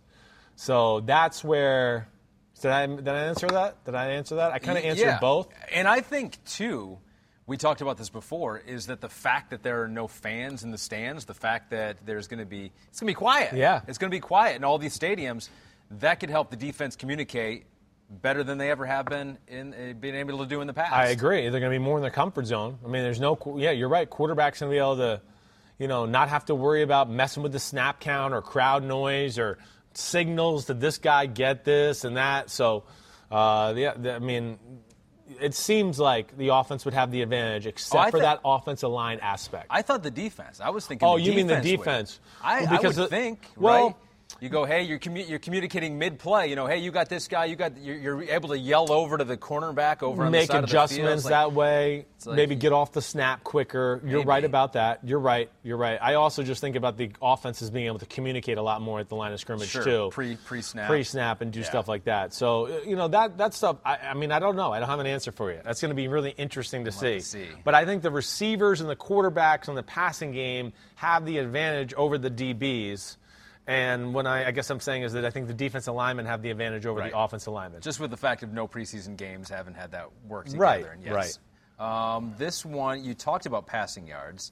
[0.55, 2.07] So that's where.
[2.61, 3.83] Did I, did I answer that?
[3.83, 4.53] Did I answer that?
[4.53, 5.19] I kind of answered Yeah.
[5.19, 5.49] both.
[5.73, 6.97] And I think, too,
[7.49, 10.69] we talked about this before, is that the fact that there are no fans in
[10.69, 13.53] the stands, the fact that there's going to be, it's going to be quiet.
[13.53, 13.81] Yeah.
[13.87, 15.49] It's going to be quiet in all these stadiums.
[15.89, 17.65] That could help the defense communicate
[18.07, 20.93] better than they ever have been in uh, being able to do in the past.
[20.93, 21.49] I agree.
[21.49, 22.77] They're going to be more in their comfort zone.
[22.85, 24.07] I mean, there's no, yeah, you're right.
[24.07, 25.21] Quarterback's going to be able to,
[25.79, 29.39] you know, not have to worry about messing with the snap count or crowd noise
[29.39, 29.57] or
[29.93, 30.65] signals.
[30.65, 32.51] Did this guy get this and that?
[32.51, 32.83] So,
[33.31, 34.59] uh, the, I mean,
[35.39, 38.89] it seems like the offense would have the advantage, except Oh, for thi- that offensive
[38.89, 39.67] line aspect.
[39.69, 40.59] I thought the defense.
[40.59, 41.07] I was thinking.
[41.07, 42.45] Oh, the you mean the defense would.
[42.47, 43.47] I, Well, I because would the- think.
[43.57, 43.95] well, right?
[44.41, 46.47] You go, hey, you're, commu- you're communicating mid-play.
[46.47, 47.45] You know, hey, you got this guy.
[47.45, 50.47] You got you're, you're able to yell over to the cornerback over on the make
[50.51, 51.23] side adjustments of the field.
[51.25, 52.05] Like- that way.
[52.25, 54.01] like- maybe get off the snap quicker.
[54.05, 54.99] You're right about that.
[55.03, 55.49] You're right.
[55.63, 55.97] You're right.
[56.01, 59.09] I also just think about the offenses being able to communicate a lot more at
[59.09, 59.83] the line of scrimmage Sure.
[59.83, 60.09] too.
[60.11, 60.87] Pre- pre-snap.
[60.87, 61.65] pre-snap, and do Yeah.
[61.65, 62.33] stuff like that.
[62.33, 63.77] So uh, you know that that stuff.
[63.83, 64.71] I, I mean, I don't know.
[64.71, 65.59] I don't have an answer for you.
[65.65, 67.15] That's going to be really interesting to see.
[67.15, 67.47] to see.
[67.65, 71.93] But I think the receivers and the quarterbacks on the passing game have the advantage
[71.95, 73.17] over the DBs.
[73.69, 76.41] And when I, I guess I'm saying is that I think the defensive linemen have
[76.41, 77.11] the advantage over Right.
[77.11, 77.81] the offensive linemen.
[77.81, 80.61] just with the fact of no preseason games, haven't had that work together.
[80.63, 81.39] Right, And yes.
[81.77, 84.51] Um, this one, you talked about passing yards.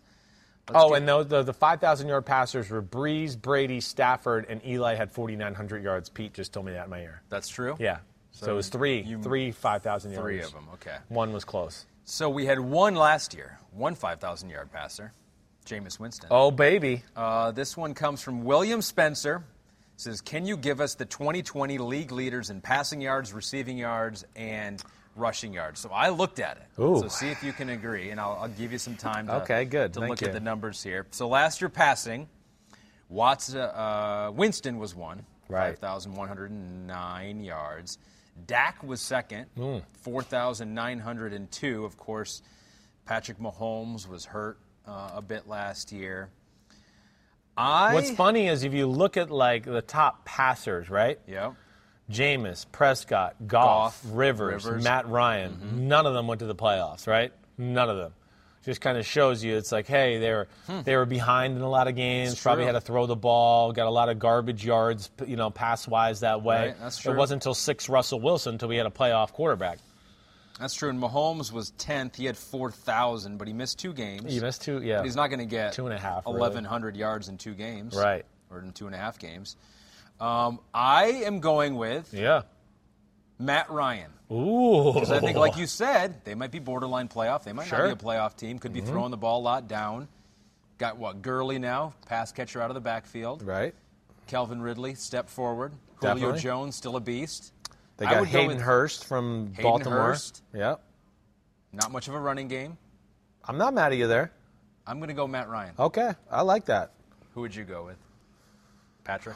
[0.70, 4.94] Let's Oh, and those, the, the 5,000 yard passers were Brees, Brady, Stafford, and Eli
[4.96, 6.10] had 4,900 yards.
[6.10, 7.22] Pete just told me that in my ear.
[7.30, 7.76] that's true.
[7.80, 7.98] Yeah.
[8.32, 10.24] So, it was three, you- three 5,000 yards.
[10.24, 10.68] Three of them.
[10.76, 10.98] Okay.
[11.08, 11.86] One was close.
[12.06, 15.12] So we had one last year, one 5,000 yard passer,
[15.68, 16.30] Jameis Winston.
[16.32, 17.04] Oh, baby.
[17.16, 19.44] Uh, this one comes from William Spencer.
[19.98, 24.82] Says, can you give us the 2020 league leaders in passing yards, receiving yards, and
[25.16, 25.80] rushing yards?
[25.80, 26.82] So I looked at it.
[26.82, 27.00] Ooh.
[27.00, 29.66] So see if you can agree, and I'll, I'll give you some time to, Okay,
[29.66, 29.94] good.
[29.94, 30.28] to Thank look you.
[30.28, 31.08] at the numbers here.
[31.12, 32.30] So last year passing,
[33.10, 35.80] Watts, uh, uh, Winston was one, Right.
[35.80, 37.98] 5,109 yards.
[38.46, 39.78] Dak was second, Hmm.
[40.02, 41.86] 4,902.
[41.86, 42.42] Of course,
[43.06, 46.30] Patrick Mahomes was hurt uh, a bit last year.
[47.58, 51.20] I What's funny is if you look at like the top passers, right?
[51.28, 51.54] Yep.
[52.12, 54.84] Jameis, Prescott, Goff, Goff, Rivers, Rivers.
[54.84, 54.84] Mm-hmm.
[54.84, 55.88] Matt Ryan.
[55.88, 57.34] None of them went to the playoffs, right?
[57.58, 58.14] None of them.
[58.64, 60.48] Just kind of shows you it's like, hey, they were
[60.84, 62.34] they were behind in a lot of games.
[62.34, 62.68] It's Probably Hmm.
[62.68, 62.74] true.
[62.76, 63.72] had to throw the ball.
[63.72, 66.68] Got a lot of garbage yards, you know, pass wise that way.
[66.68, 69.80] Right, that's It wasn't until six Russell Wilson until we had a playoff quarterback.
[70.60, 70.90] That's true.
[70.90, 72.16] And Mahomes was 10th.
[72.16, 74.32] He had 4,000, but he missed two games.
[74.34, 74.98] He missed two, yeah.
[74.98, 76.40] But he's not going to get Two and a half, really.
[76.40, 77.96] 1,100 yards in two games.
[77.96, 78.26] Right.
[78.50, 79.56] Or in two and a half games.
[80.20, 82.42] Um, I am going with Yeah.
[83.40, 84.12] Matt Ryan.
[84.32, 84.94] Ooh.
[84.94, 87.44] Because I think, like you said, they might be borderline playoff.
[87.44, 87.78] They might Sure.
[87.80, 87.90] Mm-hmm.
[87.90, 88.58] not be a playoff team.
[88.58, 90.08] Could be throwing the ball a lot down.
[90.80, 91.22] Got what?
[91.22, 93.44] Gurley now, pass catcher out of the backfield.
[93.44, 93.74] right.
[94.28, 95.72] Calvin Ridley, step forward.
[96.02, 96.40] Julio Definitely.
[96.42, 97.54] Jones, still a beast.
[97.98, 100.00] They got Hayden Hurst from Hayden Baltimore.
[100.00, 100.44] Hurst.
[100.54, 100.82] Yep.
[101.74, 102.78] Not much of a running game.
[103.44, 104.32] I'm not mad at you there.
[104.86, 105.74] I'm going to go Matt Ryan.
[105.78, 106.92] Okay, I like that.
[107.34, 107.98] Who would you go with?
[109.04, 109.36] Patrick?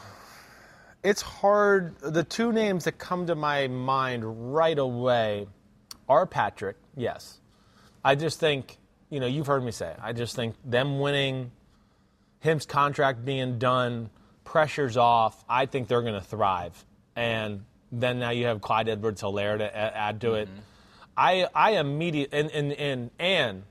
[1.02, 1.98] It's hard.
[1.98, 5.46] The two names that come to my mind right away
[6.08, 7.38] are Patrick, yes.
[8.04, 8.76] I just think,
[9.10, 9.98] you know, you've heard me say, it.
[10.02, 11.50] I just think them winning,
[12.40, 14.10] him's contract being done,
[14.44, 16.84] pressure's off, I think they're going to thrive.
[17.16, 20.48] And then now you have Clyde Edwards Helaire to a- add to it.
[21.16, 23.62] I, I immediately, and, and, and, and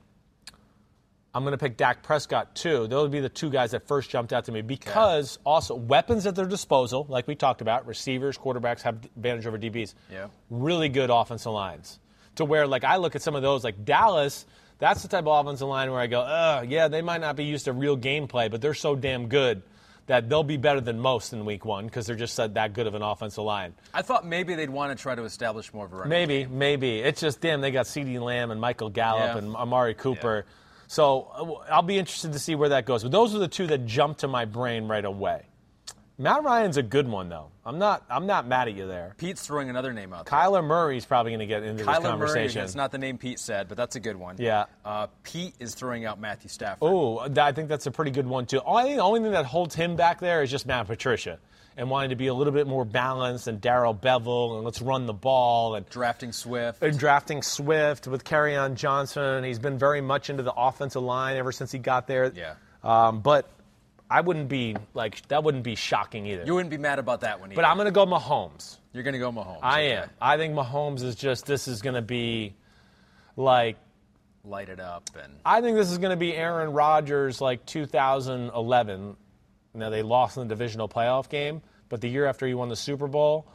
[1.34, 2.86] I'm going to pick Dak Prescott too.
[2.86, 6.24] Those would be the two guys that first jumped out to me because also weapons
[6.26, 9.94] at their disposal, like we talked about, receivers, quarterbacks have advantage over DBs.
[10.10, 10.28] Yeah.
[10.50, 11.98] Really good offensive lines.
[12.36, 14.46] To where like I look at some of those like Dallas,
[14.78, 17.44] that's the type of offensive line where I go, uh, yeah, they might not be
[17.44, 19.62] used to real gameplay, but they're so damn good
[20.06, 22.94] that they'll be better than most in week one because they're just that good of
[22.94, 23.72] an offensive line.
[23.94, 26.58] I thought maybe they'd want to try to establish more of a running Maybe, game.
[26.58, 26.98] maybe.
[26.98, 27.60] It's just damn.
[27.60, 29.38] They got CeeDee Lamb and Michael Gallup Yeah.
[29.38, 30.44] and Amari Cooper.
[30.88, 33.02] So uh, I'll be interested to see where that goes.
[33.02, 35.42] But those are the two that jump to my brain right away.
[36.18, 37.48] Matt Ryan's a good one though.
[37.64, 38.04] I'm not.
[38.10, 39.14] I'm not mad at you there.
[39.18, 40.38] Pete's throwing another name out there.
[40.38, 42.60] Kyler Murray's probably going to get into this Kyler Murray, conversation.
[42.60, 44.36] that's not the name Pete said, but that's a good one.
[44.38, 44.66] Yeah.
[44.84, 46.78] Uh, Pete is throwing out Matthew Stafford.
[46.82, 48.60] Oh, I think that's a pretty good one too.
[48.66, 51.38] I think the only thing that holds him back there is just Matt Patricia
[51.76, 55.06] and wanting to be a little bit more balanced and Darrell Bevell and let's run
[55.06, 56.82] the ball and Drafting Swift.
[56.82, 59.44] and drafting Swift with on Johnson.
[59.44, 62.32] He's been very much into the offensive line ever since he got there.
[62.34, 62.54] Yeah.
[62.82, 63.48] Um, but
[64.12, 65.42] I wouldn't be like that.
[65.42, 66.44] Wouldn't be shocking either.
[66.44, 67.56] You wouldn't be mad about that one either.
[67.56, 68.76] but I'm going to go Mahomes.
[68.92, 69.60] You're going to go Mahomes.
[69.62, 69.96] I okay.
[70.02, 70.10] am.
[70.20, 71.46] I think Mahomes is just.
[71.46, 72.54] This is going to be
[73.36, 73.78] like.
[74.44, 79.16] Light it up and I think this is going to be Aaron Rodgers like 2011.
[79.72, 82.74] Now they lost in the divisional playoff game, but the year after he won the
[82.74, 83.46] Super Bowl,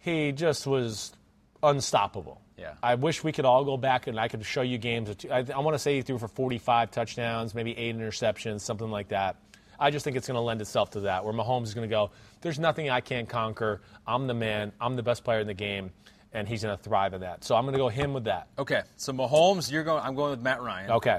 [0.00, 1.14] he just was
[1.62, 2.42] unstoppable.
[2.58, 2.74] Yeah.
[2.82, 5.08] I wish we could all go back and I could show you games.
[5.08, 8.60] Of two, I, I want to say he threw for 45 touchdowns, maybe eight interceptions,
[8.60, 9.36] something like that.
[9.78, 11.92] I just think it's going to lend itself to that, where Mahomes is going to
[11.94, 12.10] go,
[12.40, 13.80] there's nothing I can't conquer.
[14.06, 14.72] I'm the man.
[14.80, 15.90] I'm the best player in the game,
[16.32, 17.44] and he's going to thrive in that.
[17.44, 18.48] So I'm going to go him with that.
[18.58, 18.82] okay.
[18.96, 20.02] So Mahomes, you're going.
[20.02, 20.90] I'm going with Matt Ryan.
[20.92, 21.18] Okay.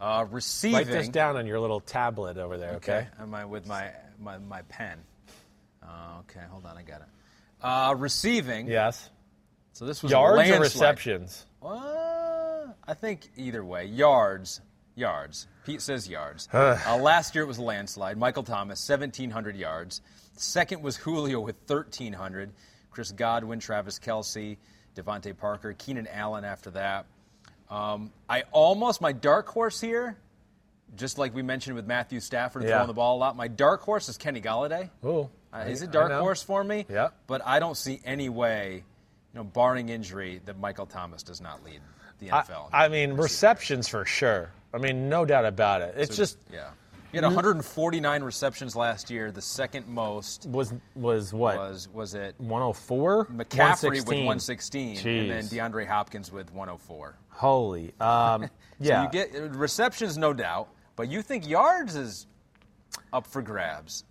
[0.00, 0.76] Uh, receiving.
[0.78, 2.96] Write this down on your little tablet over there, okay?
[2.96, 3.08] Okay.
[3.20, 4.98] Am I with my my, my pen?
[5.82, 6.40] Uh, okay.
[6.50, 6.76] Hold on.
[6.76, 7.06] I got it.
[7.62, 8.66] Uh, receiving.
[8.66, 9.10] Yes.
[9.74, 11.44] So this was Yards or receptions?
[11.62, 14.60] Uh, I think either way, yards.
[14.94, 15.46] Yards.
[15.64, 16.48] Pete says yards.
[16.52, 18.16] uh, last year it was a landslide.
[18.18, 20.00] Michael Thomas, 1,700 yards.
[20.36, 22.50] Second was Julio with 1,300.
[22.90, 24.56] Chris Godwin, Travis Kelce,
[24.96, 27.06] DeVante Parker, Keenan Allen after that.
[27.70, 30.16] Um, I almost, my dark horse here,
[30.96, 32.70] just like we mentioned with Matthew Stafford Yeah.
[32.70, 34.90] throwing the ball a lot, my dark horse is Kenny Golladay.
[35.04, 35.20] Ooh.
[35.52, 36.84] Uh, I- it dark horse for me?
[36.88, 37.08] Yeah.
[37.28, 38.82] But I don't see any way,
[39.32, 41.80] you know, barring injury, that Michael Thomas does not lead
[42.18, 42.70] the NFL.
[42.72, 43.22] I mean, Receiver.
[43.22, 44.50] receptions for sure.
[44.72, 45.94] I mean, no doubt about it.
[45.96, 46.70] It's just yeah.
[47.10, 49.32] He had 149 receptions last year.
[49.32, 53.26] The second most was was what was was it 104?
[53.26, 54.94] McCaffrey with 116.
[54.94, 57.16] 116, and then DeAndre Hopkins with 104.
[57.30, 57.92] Holy.
[58.00, 58.48] Um,
[58.80, 59.00] yeah.
[59.00, 62.26] So you get uh, receptions, no doubt, but you think yards is
[63.12, 64.04] up for grabs.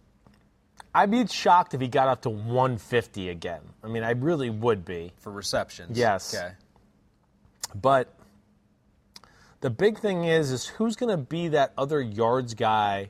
[0.94, 3.62] I'd be shocked if he got up to 150 again.
[3.84, 5.14] I mean, I really would be.
[5.20, 5.98] for receptions.
[5.98, 6.34] Yes.
[6.36, 6.52] Okay.
[7.76, 8.14] But
[9.62, 13.10] the big thing is, is who's going to be that other yards guy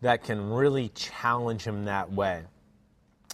[0.00, 2.44] that can really challenge him that way?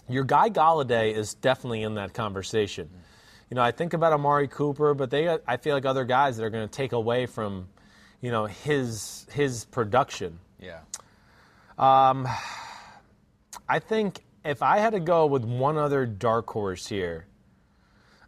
[0.09, 2.89] Your guy Golladay is definitely in that conversation.
[3.49, 6.43] You know, I think about Amari Cooper, but they, I feel like other guys that
[6.43, 7.67] are going to take away from,
[8.21, 10.39] you know, his his production.
[10.59, 10.79] Yeah.
[11.77, 12.27] Um,
[13.67, 17.25] I think if I had to go with one other dark horse here,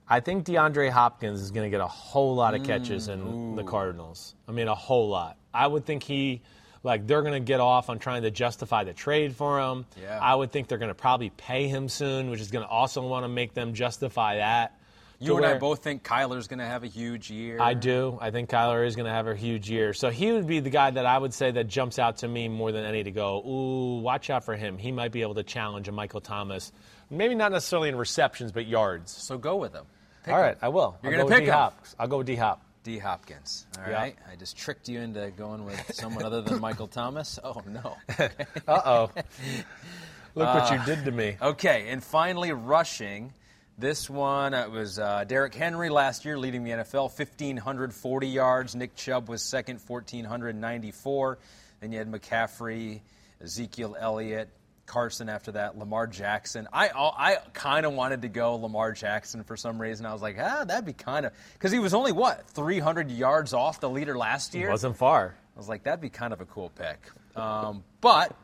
[0.07, 3.63] I think DeAndre Hopkins is going to get a whole lot of catches in the
[3.63, 4.35] Cardinals.
[4.47, 5.37] I mean, a whole lot.
[5.53, 6.41] I would think he,
[6.83, 9.85] like, they're going to get off on trying to justify the trade for him.
[10.01, 10.19] Yeah.
[10.21, 13.01] I would think they're going to probably pay him soon, which is going to also
[13.07, 14.77] want to make them justify that.
[15.19, 17.61] You and I both think Kyler's going to have a huge year.
[17.61, 18.17] I do.
[18.19, 19.93] I think Kyler is going to have a huge year.
[19.93, 22.49] So he would be the guy that I would say that jumps out to me
[22.49, 24.77] more than any to go, ooh, watch out for him.
[24.77, 26.73] He might be able to challenge a Michael Thomas.
[27.17, 29.11] Maybe not necessarily in receptions, but yards.
[29.11, 29.85] So go with him.
[30.23, 30.57] Pick All right.
[30.61, 30.97] I will.
[31.03, 31.95] You're I'll gonna go with pick him.
[31.99, 32.61] I'll go with D Hop.
[32.83, 32.97] D.
[32.97, 33.65] Hopkins.
[33.77, 33.95] All Yeah.
[33.95, 34.15] right.
[34.29, 37.39] I just tricked you into going with someone other than Michael Thomas.
[37.43, 37.95] Oh no.
[38.67, 39.11] Uh oh.
[40.35, 41.37] Look what you did to me.
[41.41, 43.33] Okay, and finally rushing.
[43.77, 48.75] This one it was uh, Derrick Henry last year leading the NFL, 1,540 yards.
[48.75, 51.37] Nick Chubb was second, 1,494.
[51.79, 53.01] Then you had McCaffrey,
[53.41, 54.49] Ezekiel Elliott,
[54.85, 56.67] Carson after that, Lamar Jackson.
[56.73, 60.05] I I kind of wanted to go Lamar Jackson for some reason.
[60.05, 63.53] I was like, ah, that'd be kind of because he was only what 300 yards
[63.53, 64.69] off the leader last year.
[64.69, 65.35] Wasn't far.
[65.55, 66.99] I was like, that'd be kind of a cool pick.
[67.35, 68.35] Um, but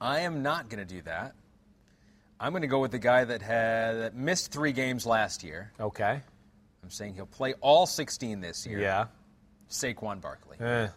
[0.00, 1.34] I am not going to do that.
[2.40, 5.72] I'm going to go with the guy that had that missed three games last year.
[5.80, 6.22] Okay.
[6.82, 8.78] I'm saying he'll play all 16 this year.
[8.78, 9.06] Yeah.
[9.68, 10.56] Saquon Barkley.
[10.60, 10.88] Eh.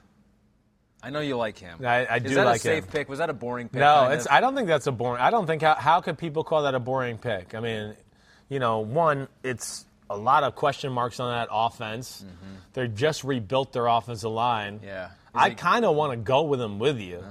[1.03, 1.79] I know you like him.
[1.83, 2.91] I- I Is do that like a safe him.
[2.91, 3.09] pick?
[3.09, 3.79] Was that a boring pick?
[3.79, 4.25] No, kind it's.
[4.25, 4.31] of?
[4.31, 5.21] I don't think that's a boring.
[5.21, 7.55] I don't think how how could people call that a boring pick?
[7.55, 7.95] I mean,
[8.49, 12.23] you know, one, it's a lot of question marks on that offense.
[12.73, 14.75] They just rebuilt their offensive line.
[14.77, 14.85] Mm-hmm.
[14.85, 15.05] Yeah.
[15.05, 17.23] Is I he- kind of want to go with him with you.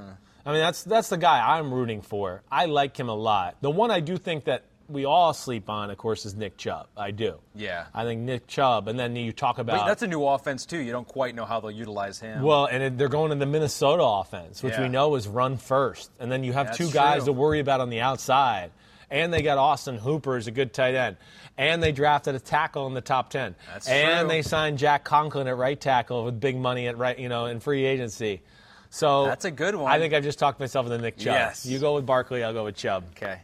[0.45, 2.43] I mean, that's that's the guy I'm rooting for.
[2.51, 3.57] I like him a lot.
[3.61, 6.89] The one I do think that we all sleep on, of course, is Nick Chubb.
[6.97, 7.39] I do.
[7.55, 7.87] Yeah.
[7.95, 10.79] I think Nick Chubb, and then you talk about Wait, that's a new offense too.
[10.79, 12.43] You don't quite know how they'll utilize him.
[12.43, 14.83] well, and it, they're going to the Minnesota offense, which Yeah.
[14.83, 17.27] we know is run first, and then you have That's two guys true.
[17.27, 18.71] to worry about on the outside,
[19.11, 21.17] and they got Austin Hooper as a good tight end,
[21.59, 24.29] and they drafted a tackle in the top ten, That's and true.
[24.29, 27.61] they signed Jack Conklin at right tackle with big money at right, you know, in
[27.61, 28.43] free agency.
[28.93, 29.91] So That's a good one.
[29.91, 31.27] I think I've just talked myself into Nick Chubb.
[31.27, 31.65] Yes.
[31.65, 33.05] You go with Barkley, I'll go with Chubb.
[33.17, 33.41] okay.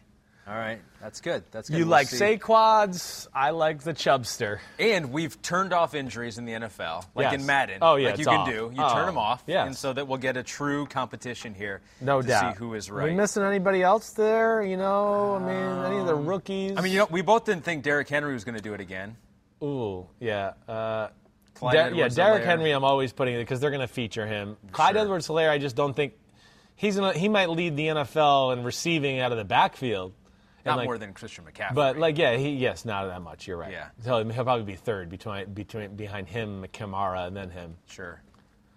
[0.49, 0.80] All right.
[1.03, 1.42] That's good.
[1.51, 1.78] That's good.
[1.78, 2.18] You We'll like see.
[2.36, 4.59] Saquads, I like the Chubster.
[4.78, 7.34] And we've turned off injuries in the NFL, like Yes.
[7.40, 7.78] in Madden.
[7.82, 8.49] Oh, yeah, like you it's can off.
[8.49, 8.72] do.
[8.74, 9.66] You Oh, turn them off, yes.
[9.66, 11.80] and so that we'll get a true competition here.
[12.01, 12.55] No to doubt.
[12.55, 14.62] see who is Are we missing anybody else there?
[14.62, 16.74] You know, I mean, any of the rookies?
[16.76, 18.80] I mean, you know, we both didn't think Derrick Henry was going to do it
[18.80, 19.16] again.
[19.64, 20.53] Ooh, yeah.
[20.68, 21.09] Uh,
[21.55, 22.14] Clyde Der- yeah, Edwards-Helaire.
[22.14, 24.57] Derrick Henry, I'm always putting it because they're going to feature him.
[24.70, 25.03] Clyde Sure.
[25.03, 26.12] Edwards Helaire, I just don't think
[26.76, 30.12] he's gonna, he might lead the NFL in receiving out of the backfield.
[30.67, 31.75] Not like- more than Christian McCaffrey.
[31.75, 33.47] But like, yeah, he yes, not that much.
[33.47, 33.73] You're right.
[33.73, 33.89] Yeah.
[34.05, 37.77] he'll, he'll probably be third between between behind him, Kamara, and then him.
[37.89, 38.21] sure.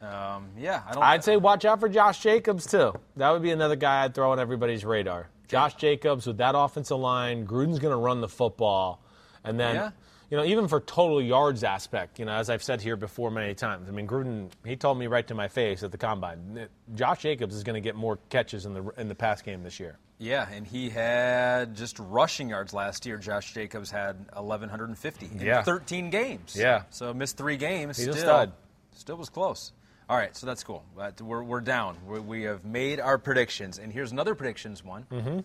[0.01, 1.03] Um, yeah, I don't.
[1.03, 2.93] I'd say watch out for Josh Jacobs too.
[3.17, 5.27] That would be another guy I'd throw on everybody's radar.
[5.49, 9.01] Josh Jacobs with that offensive line, Gruden's going to run the football,
[9.43, 9.91] and then Yeah.
[10.29, 13.53] you know even for total yards aspect, you know as I've said here before many
[13.55, 13.89] times.
[13.89, 17.53] I mean Gruden, he told me right to my face at the combine, Josh Jacobs
[17.55, 19.97] is going to get more catches in the in the pass game this year.
[20.19, 23.17] Yeah, and he had just rushing yards last year.
[23.17, 25.63] Josh Jacobs had 1,150 in Yeah.
[25.63, 26.55] 13 games.
[26.57, 26.83] Yeah.
[26.89, 27.97] So missed three games.
[27.97, 28.51] He's still.
[28.95, 29.71] Still was close.
[30.09, 30.83] All right, so that's cool.
[30.95, 31.97] But we're, we're down.
[32.05, 33.79] we we have made our predictions.
[33.79, 35.05] And here's another predictions one.
[35.09, 35.39] Mm-hmm.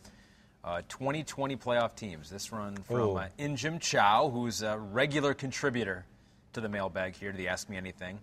[0.65, 2.29] Uh, 2020 playoff teams.
[2.31, 6.05] This run from uh, Injim Chow, who's a regular contributor
[6.55, 8.19] to the mailbag here, to the Ask Me Anything.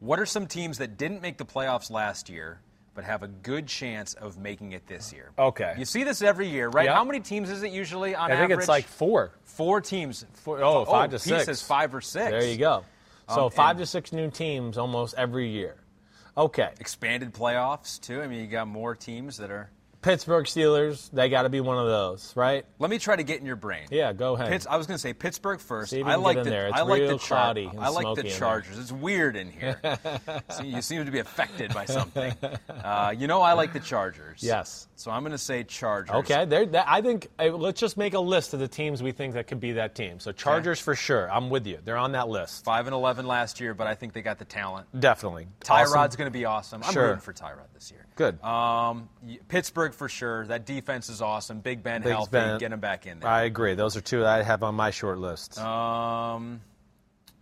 [0.00, 2.58] What are some teams that didn't make the playoffs last year
[2.94, 5.30] but have a good chance of making it this year?
[5.38, 5.74] Okay.
[5.76, 6.84] You see this every year, right?
[6.84, 6.94] Yeah.
[6.94, 8.36] How many teams is it usually on average?
[8.36, 9.32] I think it's like four.
[9.42, 10.24] four teams.
[10.34, 11.44] Four oh, five to Pete six.
[11.46, 12.30] says five or six.
[12.30, 12.84] There you go.
[13.28, 15.76] So Um, five to six new teams almost every year.
[16.36, 16.70] Okay.
[16.80, 18.20] Expanded playoffs too.
[18.22, 19.70] I mean, you got more teams that are.
[20.04, 22.66] Pittsburgh Steelers, they got to be one of those, right?
[22.78, 23.86] Let me try to get in your brain.
[23.90, 24.48] Yeah, go ahead.
[24.50, 25.92] Pitts, I was going to say Pittsburgh first.
[25.92, 26.66] See I like the there.
[26.68, 28.24] It's I like real the Char- I like the.
[28.24, 28.78] Chargers.
[28.78, 29.80] It's weird in here.
[30.50, 32.34] See, you seem to be affected by something.
[32.68, 34.42] Uh, you know, I like the Chargers.
[34.42, 34.88] Yes.
[34.96, 36.14] So I'm going to say Chargers.
[36.16, 36.68] Okay, there.
[36.86, 39.60] I think uh, let's just make a list of the teams we think that could
[39.60, 40.20] be that team.
[40.20, 41.32] So Chargers for sure.
[41.32, 41.78] I'm with you.
[41.82, 42.62] They're on that list.
[42.64, 44.86] Five and eleven last year, but I think they got the talent.
[45.00, 45.46] Definitely.
[45.62, 46.18] Tyrod's Awesome.
[46.18, 46.82] going to be awesome.
[46.84, 47.06] I'm Sure.
[47.08, 48.03] rooting for Tyrod this year.
[48.16, 48.42] Good.
[48.44, 49.08] Um,
[49.48, 50.46] Pittsburgh for sure.
[50.46, 51.58] That defense is awesome.
[51.60, 52.30] Big Ben Big healthy.
[52.30, 52.58] Ben.
[52.58, 53.28] Get him back in there.
[53.28, 53.74] I agree.
[53.74, 55.58] Those are two that I have on my short list.
[55.58, 56.60] Um,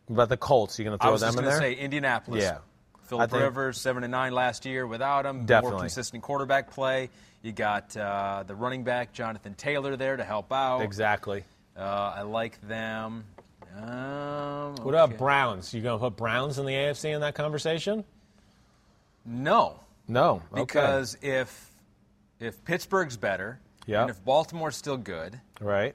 [0.06, 0.78] What about the Colts?
[0.78, 1.44] You going to throw them in there?
[1.44, 2.42] I was going to say Indianapolis.
[2.42, 2.58] Yeah.
[3.04, 5.44] Philip think- Rivers, seven and nine last year without him.
[5.44, 5.72] Definitely.
[5.72, 7.10] More consistent quarterback play.
[7.42, 10.80] You got uh, the running back Jonathan Taylor there to help out.
[10.80, 11.44] exactly.
[11.76, 11.80] Uh,
[12.16, 13.24] I like them.
[13.76, 15.18] Um, What about.
[15.18, 15.74] Browns?
[15.74, 18.04] You going to put Browns in the AFC in that conversation?
[19.24, 19.80] No,
[20.12, 20.60] No, okay.
[20.62, 21.70] because if
[22.40, 24.02] if Pittsburgh's better, Yeah.
[24.02, 25.94] and if Baltimore's still good, right.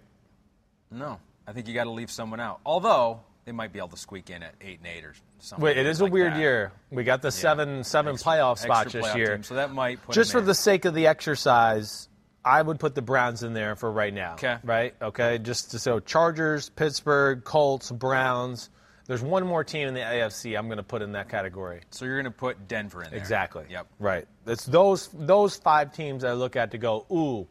[0.92, 2.60] no, I think you got to leave someone out.
[2.66, 5.64] Although they might be able to squeak in at eight and eight or something.
[5.64, 6.40] Wait, it is a weird that.
[6.40, 6.72] year.
[6.92, 9.36] We got the seven seven Extra- playoff spots this year.
[9.36, 10.46] team, so that might put Just for in.
[10.46, 12.10] the sake of the exercise,
[12.44, 14.34] I would put the Browns in there for right now.
[14.34, 14.58] Okay.
[14.64, 14.96] Right?
[15.02, 15.38] Okay.
[15.38, 18.70] Just to, so Chargers, Pittsburgh, Colts, Browns.
[19.08, 21.82] There's one more team in the AFC I'm going to put in that category.
[21.92, 23.20] So you're going to put Denver in there.
[23.20, 23.66] Exactly.
[23.70, 23.88] Yep.
[24.00, 24.28] Right.
[24.46, 27.48] It's those those five teams I look at to go, ooh,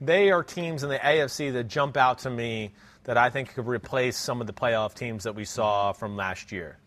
[0.00, 2.72] they are teams in the AFC that jump out to me
[3.04, 6.52] that I think could replace some of the playoff teams that we saw from last
[6.52, 6.78] year.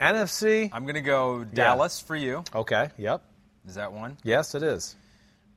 [0.00, 0.70] NFC.
[0.72, 2.44] I'm going to go Dallas for you.
[2.54, 2.90] Okay.
[2.96, 3.24] Yep.
[3.66, 4.16] Is that one?
[4.22, 4.94] Yes, it is.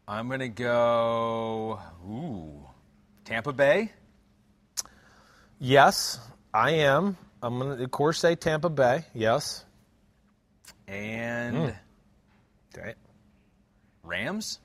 [0.08, 1.80] I'm going to go.
[2.10, 2.66] Ooh,
[3.24, 3.92] Tampa Bay.
[5.60, 6.20] Yes,
[6.54, 7.16] I am.
[7.42, 9.06] I'm going to, of course, say Tampa Bay.
[9.14, 9.66] Yes.
[10.88, 11.76] and
[12.78, 12.94] Okay.
[14.04, 14.60] Rams.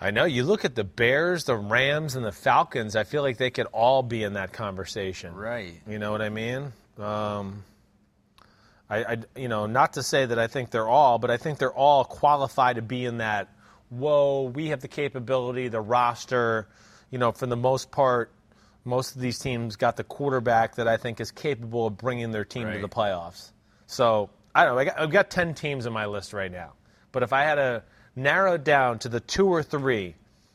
[0.00, 0.24] I know.
[0.24, 2.96] You look at the Bears, the Rams, and the Falcons.
[2.96, 5.34] I feel like they could all be in that conversation.
[5.34, 5.80] Right.
[5.88, 6.72] You know what I mean?
[6.98, 7.64] Um,
[8.90, 11.58] I, I, you know, not to say that I think they're all, but I think
[11.58, 13.48] they're all qualified to be in that.
[13.88, 16.68] Whoa, we have the capability, the roster.
[17.10, 18.30] You know, for the most part,
[18.86, 22.44] most of these teams got the quarterback that I think is capable of bringing their
[22.44, 23.50] team to the playoffs.
[23.86, 24.80] So I don't know.
[24.80, 26.72] I got, I've got ten teams in my list right now,
[27.12, 27.82] but if I had to
[28.14, 30.14] narrow it down to the two or three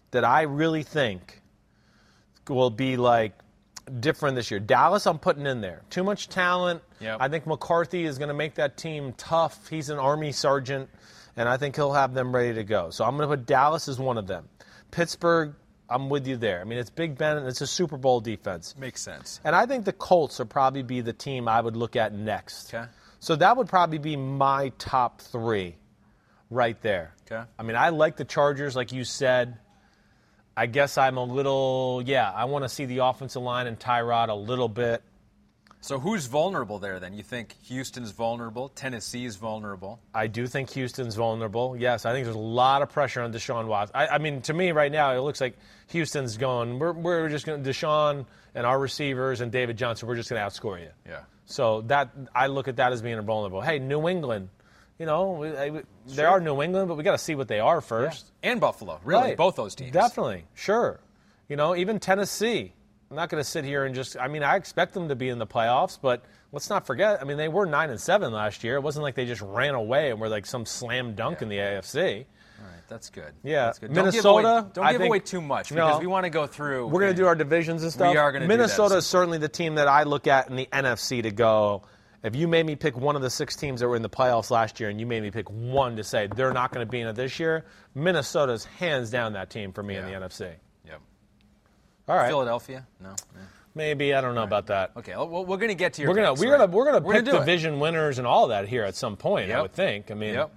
[0.09, 1.41] that I really think
[2.49, 3.33] will be like
[3.99, 4.59] different this year.
[4.59, 5.83] Dallas, I'm putting in there.
[5.89, 6.81] Too much talent.
[6.99, 7.17] Yep.
[7.19, 9.67] I think McCarthy is going to make that team tough.
[9.67, 10.89] He's an Army sergeant,
[11.35, 12.89] and I think he'll have them ready to go.
[12.89, 14.49] So I'm going to put Dallas as one of them.
[14.91, 15.53] Pittsburgh,
[15.91, 16.61] I'm with you there.
[16.61, 18.75] I mean, it's Big Ben, and it's a Super Bowl defense.
[18.77, 19.41] Makes sense.
[19.43, 22.73] And I think the Colts will probably be the team I would look at next.
[22.73, 22.85] Okay.
[23.19, 25.75] So that would probably be my top three
[26.49, 27.13] right there.
[27.29, 27.43] Okay.
[27.59, 29.57] I mean, I like the Chargers, like you said.
[30.55, 34.29] I guess I'm a little, yeah, I want to see the offensive line and Tyrod
[34.29, 35.01] a little bit.
[35.83, 37.13] So who's vulnerable there then?
[37.15, 38.69] You think Houston's vulnerable?
[38.69, 39.99] Tennessee's vulnerable?
[40.13, 41.75] I do think Houston's vulnerable.
[41.75, 43.95] Yes, I think there's a lot of pressure on Deshaun Watson.
[43.95, 45.57] I, I mean, to me right now, it looks like
[45.87, 50.15] Houston's going, we're, we're just going to, Deshaun and our receivers and David Johnson, we're
[50.15, 50.89] just going to outscore you.
[51.07, 51.21] Yeah.
[51.47, 53.61] So that I look at that as being vulnerable.
[53.61, 54.49] Hey, New England,
[54.99, 57.59] you know, we, I- they are New England, but we got to see what they
[57.59, 58.31] are first.
[58.43, 59.37] And Buffalo, really, Right.
[59.37, 59.91] both those teams.
[59.93, 60.99] Definitely, sure.
[61.49, 62.73] You know, even Tennessee.
[63.11, 64.17] I'm not going to sit here and just.
[64.17, 67.21] I mean, I expect them to be in the playoffs, but let's not forget.
[67.21, 68.75] I mean, they were nine and seven last year.
[68.77, 71.57] It wasn't like they just ran away and were like some slam dunk in the
[71.57, 72.25] AFC.
[72.59, 73.33] All right, that's good.
[73.43, 73.65] Yeah.
[73.65, 73.87] That's good.
[73.93, 75.87] Don't give Minnesota, away, don't give think- away too much No.
[75.87, 76.87] because we want to go through.
[76.87, 78.11] We're going to do our divisions and stuff.
[78.13, 80.69] We are that at Minnesota is certainly the team that I look at in the
[80.71, 81.81] NFC to go.
[82.23, 84.51] If you made me pick one of the six teams that were in the playoffs
[84.51, 87.01] last year, and you made me pick one to say they're not going to be
[87.01, 90.51] in it this year, Minnesota's hands down that team for me in the NFC.
[92.11, 92.17] Yep.
[92.17, 92.87] All right, Philadelphia?
[92.99, 93.09] No.
[93.09, 93.41] Yeah.
[93.75, 94.91] maybe I don't know about that.
[94.97, 96.11] Okay, well, we're going to get to your.
[96.11, 96.59] We're gonna we're right?
[96.59, 97.31] gonna we're gonna We're pick it.
[97.31, 99.51] division winners and all that here at some point.
[99.51, 100.11] I would think.
[100.11, 100.51] I mean, Yep.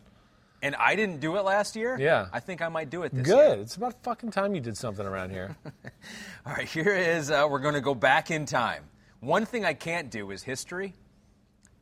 [0.63, 1.95] And I didn't do it last year.
[2.01, 2.27] Yeah.
[2.33, 3.37] I think I might do it this good.
[3.37, 3.49] year.
[3.57, 3.59] Good.
[3.61, 5.55] It's about fucking time you did something around here.
[6.47, 8.85] All right, here is uh, we're going to go back in time.
[9.21, 10.95] One thing I can't do is history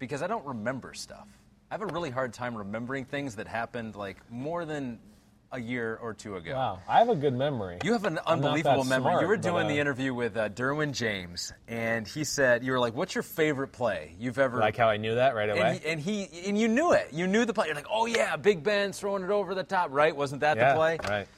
[0.01, 1.29] because I don't remember stuff.
[1.71, 4.99] I have a really hard time remembering things that happened like more than
[5.53, 6.53] a year or two ago.
[6.53, 7.79] Wow, I have a good memory.
[7.85, 9.13] You have an unbelievable memory.
[9.13, 12.65] smart, you were but, doing uh, the interview with uh, Derwin James, and he said
[12.65, 15.51] you were like, "What's your favorite play you've ever?" Like how I knew that right
[15.51, 15.81] away.
[15.85, 17.09] and he, and he and you knew it.
[17.13, 17.67] You knew the play.
[17.67, 20.17] You're like, "Oh yeah, Big Ben's throwing it over the top." Right?
[20.17, 20.99] Wasn't that yeah, the play?
[21.09, 21.29] right.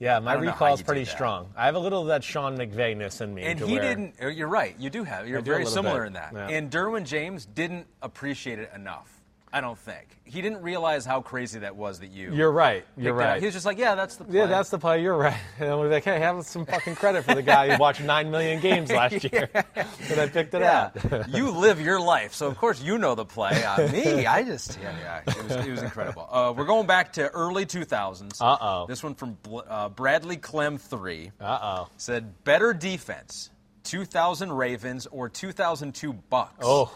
[0.00, 1.50] Yeah, my I don't know how recall is pretty strong.
[1.54, 3.42] I have a little of that Sean McVayness in me.
[3.42, 4.14] And he didn't.
[4.20, 4.74] uh, You're right.
[4.78, 5.28] You do have.
[5.28, 6.32] You're do very similar bit, in that.
[6.32, 6.48] yeah.
[6.48, 9.19] And Derwin James didn't appreciate it enough.
[9.52, 12.32] I don't think he didn't realize how crazy that was that you.
[12.32, 12.84] You're right.
[12.96, 13.40] You're right.
[13.40, 15.02] He was just like, "Yeah, that's the play." Yeah, that's the play.
[15.02, 15.36] You're right.
[15.58, 18.30] And I was like, hey, have some fucking credit for the guy who watched nine
[18.30, 21.28] million games last year, and I picked it Yeah, out.
[21.30, 23.62] you live your life, so of course you know the play.
[23.64, 24.94] Uh, me, I just yeah,
[25.26, 26.28] yeah, it was, it was incredible.
[26.30, 28.40] Uh, we're going back to early 2000s.
[28.40, 28.86] Uh-oh.
[28.86, 29.36] This one from
[29.68, 31.88] uh, Bradley Clem three Uh oh.
[31.96, 33.50] said better defense,
[33.84, 36.48] 2000 Ravens or 2002 Bucs.
[36.62, 36.92] Oh,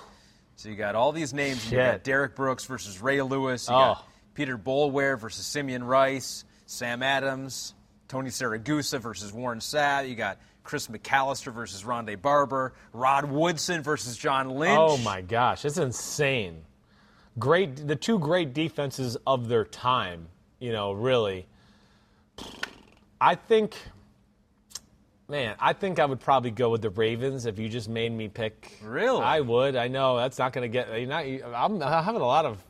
[0.56, 1.62] So you got all these names.
[1.64, 3.68] and You got Derrick Brooks versus Ray Lewis.
[3.68, 3.78] You Oh.
[3.78, 6.44] got Peter Boulware versus Simeon Rice.
[6.66, 7.74] Sam Adams.
[8.08, 10.08] Tony Siragusa versus Warren Sapp.
[10.08, 12.72] You got Chris McAlister versus Ronde Barber.
[12.92, 14.78] Rod Woodson versus John Lynch.
[14.80, 16.62] oh my gosh, it's insane.
[17.38, 20.28] Great, the two great defenses of their time.
[20.60, 21.46] You know, really.
[23.20, 23.74] I think,
[25.28, 28.28] man, I think I would probably go with the Ravens if you just made me
[28.28, 28.78] pick.
[28.82, 29.22] Really?
[29.22, 29.76] I would.
[29.76, 30.88] I know that's not going to get.
[30.98, 31.24] You're not.
[31.54, 32.62] I'm having a lot of.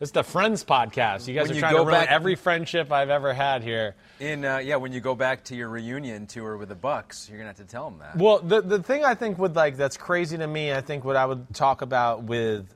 [0.00, 1.28] It's the Friends podcast.
[1.28, 3.96] You guys When are you trying to ruin every friendship I've ever had here.
[4.18, 7.36] In uh, yeah, when you go back to your reunion tour with the Bucs, you're
[7.36, 8.16] gonna have to tell them that.
[8.16, 10.72] Well, the the thing I think would like that's crazy to me.
[10.72, 12.74] I think what I would talk about with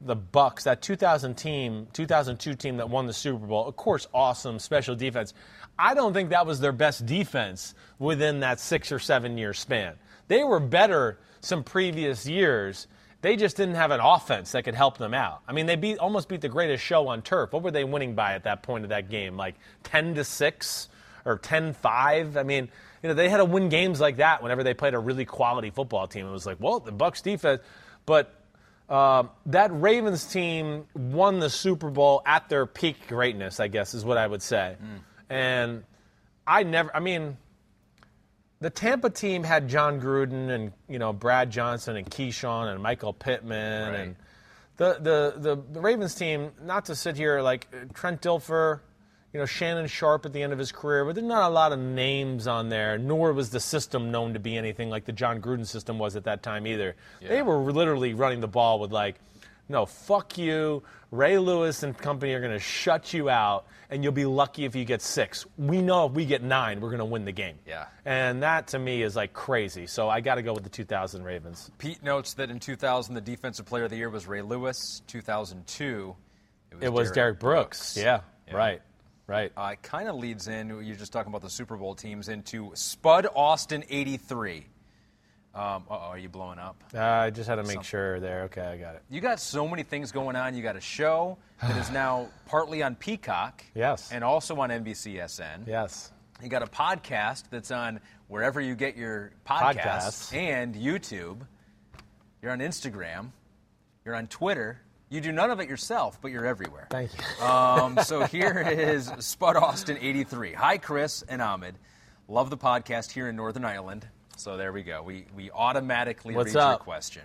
[0.00, 3.66] the Bucs, that 2000 team, 2002 team that won the Super Bowl.
[3.66, 5.34] Of course, awesome special defense.
[5.80, 9.94] I don't think that was their best defense within that six or seven year span.
[10.28, 12.86] They were better some previous years.
[13.22, 15.40] They just didn't have an offense that could help them out.
[15.48, 17.52] I mean, they beat almost beat the greatest show on turf.
[17.52, 19.36] What were they winning by at that point of that game?
[19.36, 19.54] Like
[19.84, 20.88] 10 to 6
[21.24, 22.36] or 10-5?
[22.36, 22.68] I mean,
[23.02, 25.70] you know, they had to win games like that whenever they played a really quality
[25.70, 26.26] football team.
[26.26, 27.62] It was like, well, the Bucs defense,
[28.06, 28.34] but
[28.90, 34.04] um, that Ravens team won the Super Bowl at their peak greatness, I guess, is
[34.04, 34.76] what I would say.
[35.30, 35.84] And
[36.46, 37.36] I never, I mean,
[38.60, 43.12] the Tampa team had Jon Gruden and you know Brad Johnson and Keyshawn and Michael
[43.12, 44.00] Pittman Right.
[44.00, 44.16] and
[44.76, 46.50] the, the the the Ravens team.
[46.62, 48.80] Not to sit here like Trent Dilfer,
[49.32, 51.72] you know Shannon Sharpe at the end of his career, but there's not a lot
[51.72, 52.98] of names on there.
[52.98, 56.24] Nor was the system known to be anything like the Jon Gruden system was at
[56.24, 56.96] that time either.
[57.26, 59.16] They were literally running the ball with like,
[59.68, 60.82] no, fuck you.
[61.10, 64.76] Ray Lewis and company are going to shut you out, and you'll be lucky if
[64.76, 65.44] you get six.
[65.58, 67.56] We know if we get nine, we're going to win the game.
[67.66, 67.86] Yeah.
[68.04, 69.86] And that to me is like crazy.
[69.86, 71.70] So I got to go with the 2000 Ravens.
[71.78, 75.02] Pete notes that in 2000, the Defensive Player of the Year was Ray Lewis.
[75.08, 76.14] 2002,
[76.70, 77.96] it was, It was Derrick Brooks.
[77.96, 78.54] Yeah, Yeah.
[78.54, 78.82] Right.
[79.26, 79.52] Right.
[79.56, 82.72] Uh, it kind of leads in, you're just talking about the Super Bowl teams, into
[82.74, 84.66] Spud Austin 83.
[85.52, 86.82] Um, uh-oh, are you blowing up?
[86.94, 88.42] Uh, I just had to make sure there.
[88.44, 89.02] Okay, I got it.
[89.10, 90.54] You got so many things going on.
[90.54, 93.64] You got a show that is now partly on Peacock.
[93.74, 94.10] Yes.
[94.12, 95.66] And also on NBCSN.
[95.66, 96.12] Yes.
[96.42, 100.34] You got a podcast that's on wherever you get your podcasts, Podcasts.
[100.34, 101.40] and YouTube.
[102.42, 103.30] You're on Instagram.
[104.04, 104.80] You're on Twitter.
[105.08, 106.86] You do none of it yourself, but you're everywhere.
[106.90, 107.44] Thank you.
[107.44, 110.52] Um, so here is Spud Austin 83.
[110.52, 111.74] Hi, Chris and Ahmed.
[112.28, 114.06] Love the podcast here in Northern Ireland.
[114.40, 115.02] So there we go.
[115.02, 117.22] We, we automatically What's read your question.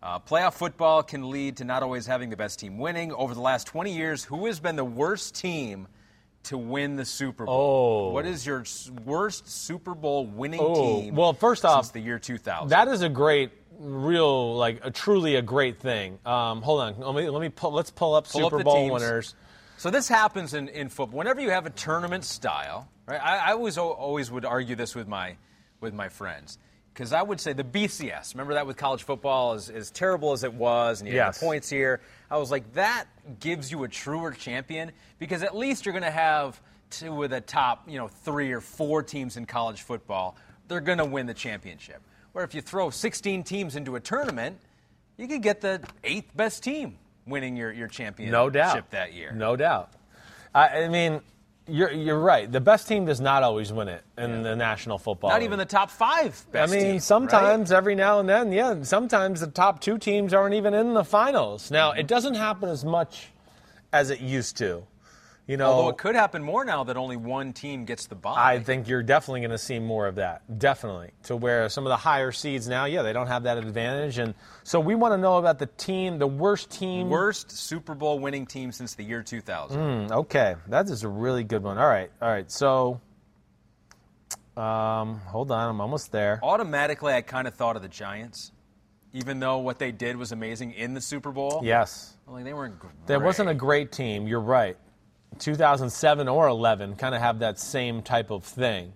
[0.00, 3.12] Uh, playoff football can lead to not always having the best team winning.
[3.12, 5.88] Over the last 20 years, who has been the worst team
[6.44, 8.10] to win the Super Bowl?
[8.10, 8.12] Oh.
[8.12, 8.64] What is your
[9.04, 12.68] worst Super Bowl winning Oh, team well, first since off, the year 2000?
[12.68, 13.50] That is a great,
[13.80, 16.20] real, like, a, truly a great thing.
[16.24, 17.00] Um, hold on.
[17.00, 18.92] Let me, let me pull, let's pull up Pull Super the Bowl teams.
[18.92, 19.34] winners.
[19.78, 21.18] So this happens in, in football.
[21.18, 23.20] Whenever you have a tournament style, right?
[23.20, 25.36] I, I always always would argue this with my
[25.82, 26.58] with my friends
[26.94, 28.34] because I would say the BCS.
[28.34, 31.40] Remember that with college football, as, as terrible as it was, and you had Yes.
[31.40, 32.00] the points here.
[32.30, 33.06] I was like, that
[33.40, 36.60] gives you a truer champion because at least you're going to have
[36.90, 40.36] two of the top, you know, three or four teams in college football.
[40.68, 42.02] They're going to win the championship.
[42.32, 44.58] Where if you throw 16 teams into a tournament,
[45.16, 48.90] you could get the eighth best team winning your, your championship No doubt.
[48.90, 49.32] that year.
[49.32, 49.92] No doubt.
[50.54, 51.22] I, I mean,
[51.68, 52.50] you're, you're right.
[52.50, 55.46] The best team does not always win it in the National Football Not League.
[55.46, 57.76] even the top five I mean, teams, sometimes right?
[57.76, 61.70] every now and then, yeah, sometimes the top two teams aren't even in the finals.
[61.70, 62.00] Now, Mm-hmm.
[62.00, 63.28] it doesn't happen as much
[63.92, 64.82] as it used to.
[65.52, 68.54] You know, Although it could happen more now that only one team gets the bye.
[68.54, 70.58] I think you're definitely going to see more of that.
[70.58, 71.10] Definitely.
[71.24, 74.16] To where some of the higher seeds now, yeah, they don't have that advantage.
[74.16, 74.32] And
[74.64, 77.10] so we want to know about the team, the worst team.
[77.10, 80.10] Worst Super Bowl winning team since the year 2000.
[80.10, 81.76] Okay, that is a really good one.
[81.76, 82.50] All right, all right.
[82.50, 83.02] So,
[84.56, 86.40] um, hold on, I'm almost there.
[86.42, 88.52] Automatically, I kind of thought of the Giants,
[89.12, 91.60] even though what they did was amazing in the Super Bowl.
[91.62, 92.94] Yes, Like, they weren't great.
[93.06, 94.26] there wasn't a great team.
[94.26, 94.78] You're right.
[95.38, 98.92] 2007 or 11 kind of have that same type of thing.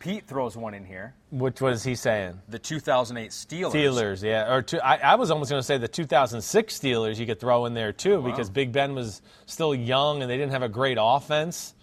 [0.00, 1.14] Pete throws one in here.
[1.30, 2.40] Which was he saying?
[2.48, 3.72] The 2008 Steelers.
[3.72, 4.50] Steelers, yeah.
[4.50, 7.66] Or two, I, I was almost going to say the 2006 Steelers you could throw
[7.66, 10.96] in there too because Big Ben was still young and they didn't have a great
[10.98, 11.74] offense.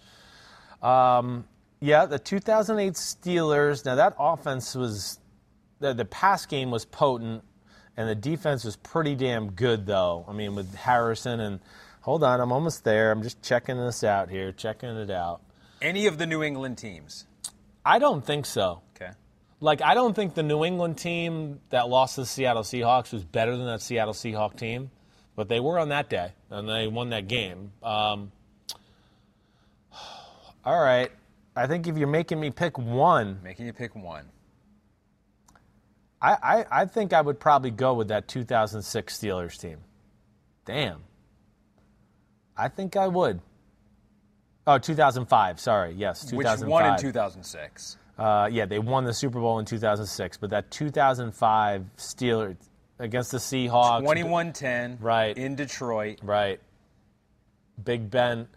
[0.82, 1.44] Um,
[1.80, 3.84] yeah, the 2008 Steelers.
[3.84, 5.20] Now that offense was
[5.78, 7.44] the, the pass game was potent
[7.96, 10.24] and the defense was pretty damn good though.
[10.28, 11.60] I mean with Harrison and
[12.00, 13.10] hold on, I'm almost there.
[13.10, 15.40] I'm just checking this out here, checking it out.
[15.80, 17.26] Any of the New England teams.
[17.84, 18.82] I don't think so.
[18.96, 19.12] Okay.
[19.60, 23.24] Like, I don't think the New England team that lost to the Seattle Seahawks was
[23.24, 24.90] better than that Seattle Seahawk team,
[25.36, 27.72] but they were on that day and they won that game.
[27.82, 28.32] Um,
[30.64, 31.10] all right.
[31.56, 34.26] I think if you're making me pick one, Making you pick one.
[36.20, 39.78] I, I, I think I would probably go with that 2006 Steelers team.
[40.64, 41.02] Damn.
[42.58, 43.40] I think I would.
[44.66, 45.60] Oh, 2005.
[45.60, 45.94] Sorry.
[45.94, 46.60] Yes, 2005.
[46.60, 47.96] Which won in 2006.
[48.18, 52.56] Uh, yeah, they won the Super Bowl in 2006, but that 2005 Steelers
[52.98, 54.02] against the Seahawks.
[54.02, 54.96] 21-10.
[55.00, 55.38] Right.
[55.38, 56.18] In Detroit.
[56.22, 56.60] Right.
[57.82, 58.48] Big Ben.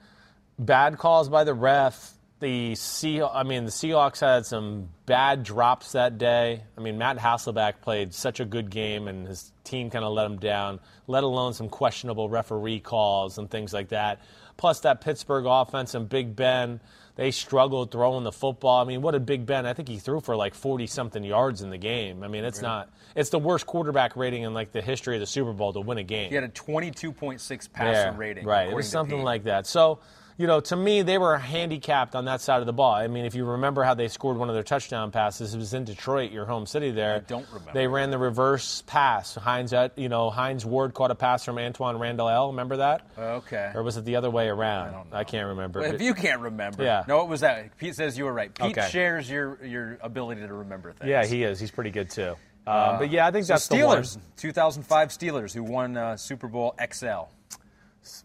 [0.58, 2.12] Bad calls by the ref.
[2.42, 6.64] The Sea, I mean, the Seahawks had some bad drops that day.
[6.76, 10.26] I mean, Matt Hasselbeck played such a good game, and his team kind of let
[10.26, 10.80] him down.
[11.06, 14.22] Let alone some questionable referee calls and things like that.
[14.58, 16.80] Plus, that Pittsburgh offense and Big Ben,
[17.16, 18.82] they struggled throwing the football.
[18.82, 19.68] I mean, what did Big Ben?
[19.68, 22.24] I think he threw for like forty something yards in the game.
[22.24, 22.90] I mean, it's not.
[23.16, 26.00] It's the worst quarterback rating in like the history of the Super Bowl to win
[26.00, 26.30] a game.
[26.30, 28.46] He had a 22.6 passer Yeah, rating.
[28.46, 28.68] Right.
[28.70, 29.68] It was something like that.
[29.68, 30.00] So,
[30.42, 32.96] you know, to me, they were handicapped on that side of the ball.
[32.96, 35.76] I mean, if you remember how they scored one of their touchdown passes, it was
[35.76, 37.18] in Detroit, your home city there.
[37.18, 37.74] I don't remember.
[37.74, 39.36] They ran the reverse pass.
[39.36, 42.48] Hines, uh, you know, Hines Ward caught a pass from Antwaan Randle El.
[42.48, 43.06] Remember that?
[43.20, 43.72] Okay.
[43.76, 44.90] Or was it the other way around?
[44.90, 45.24] I, don't know.
[45.26, 45.82] can't remember.
[45.82, 46.84] Well, if you can't remember.
[46.84, 47.04] Yeah.
[47.08, 47.78] No, it was that.
[47.78, 48.52] Pete says you were right.
[48.52, 48.90] Pete Okay.
[48.90, 51.08] shares your, your ability to remember things.
[51.08, 51.60] yeah, he is.
[51.60, 52.36] He's pretty good too.
[52.66, 56.18] Uh, but yeah, I think So that's Steelers, the Steelers, 2005 Steelers, who won uh,
[56.18, 57.30] Super Bowl XL.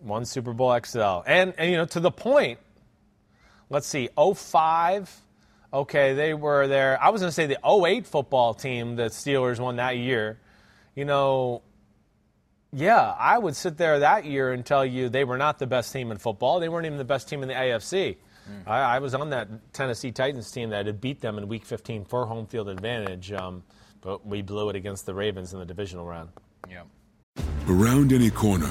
[0.03, 1.23] One Super Bowl XL.
[1.27, 2.59] And, and you know, to the point,
[3.71, 5.23] let's see, 05.
[5.73, 7.03] Okay, they were there.
[7.03, 10.39] I was going to say the 08 football team that Steelers won that year.
[10.95, 11.63] You know,
[12.73, 15.93] yeah, I would sit there that year and tell you they were not the best
[15.93, 16.61] team in football.
[16.61, 18.17] They weren't even the best team in the AFC.
[18.67, 22.05] I, I was on that Tennessee Titans team that had beat them in Week 15
[22.05, 23.63] for home field advantage, um,
[24.01, 26.31] but we blew it against the Ravens in the divisional round.
[26.69, 26.83] Yeah.
[27.69, 28.71] Around any corner,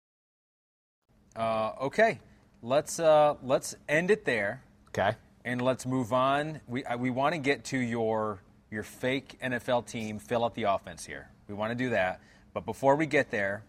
[1.35, 2.19] Uh, okay.
[2.61, 5.15] Let's uh, let's end it there, Okay?
[5.45, 6.61] and let's move on.
[6.67, 10.19] We uh, we want to get to your your fake NFL team.
[10.19, 11.29] Fill out the offense here.
[11.47, 12.21] We want to do that,
[12.53, 13.63] but before we get there,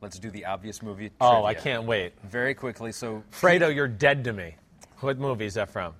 [0.00, 1.10] Let's do the obvious movie.
[1.20, 2.12] Oh, I can't wait.
[2.22, 2.92] Very quickly.
[2.92, 4.54] So, Fredo, you're dead to me.
[5.00, 5.94] What movie is that from?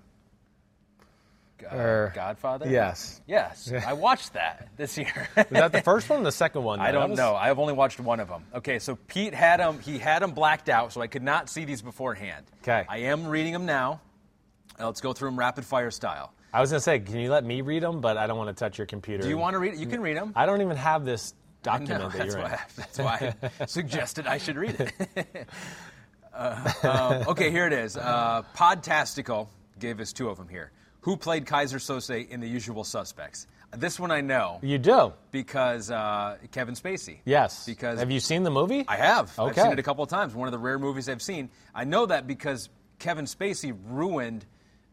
[1.64, 2.68] Uh, Er, Godfather.
[2.68, 3.20] Yes.
[3.26, 5.28] Yes, I watched that this year.
[5.36, 6.80] Was that the first one or the second one?
[6.80, 7.34] I don't was- know.
[7.34, 8.44] I've only watched one of them.
[8.54, 9.80] Okay, so Pete had them.
[9.80, 12.46] He had them blacked out, so I could not see these beforehand.
[12.62, 12.84] Okay.
[12.88, 14.00] I am reading them now.
[14.78, 16.32] Uh, Let's go through them rapid fire style.
[16.52, 18.00] I was gonna say, can you let me read them?
[18.00, 19.22] But I don't want to touch your computer.
[19.22, 19.78] Do you want to read it?
[19.78, 20.32] You can read them.
[20.36, 22.54] I don't even have this document that that's you're why, in.
[22.54, 25.48] I, that's why I suggested I should read it.
[26.34, 27.96] uh, um, okay, here it is.
[27.96, 30.70] Uh, Podtastical gave us two of them here.
[31.06, 33.46] Who played Keyser Söze in The Usual Suspects?
[33.76, 35.12] This one I know You do.
[35.30, 37.18] because uh, Kevin Spacey.
[37.24, 37.64] Yes.
[37.64, 38.84] Because have you seen the movie?
[38.88, 39.32] I have.
[39.38, 40.34] I've seen it a couple of times.
[40.34, 41.48] One of the rare movies I've seen.
[41.72, 44.44] I know that because Kevin Spacey ruined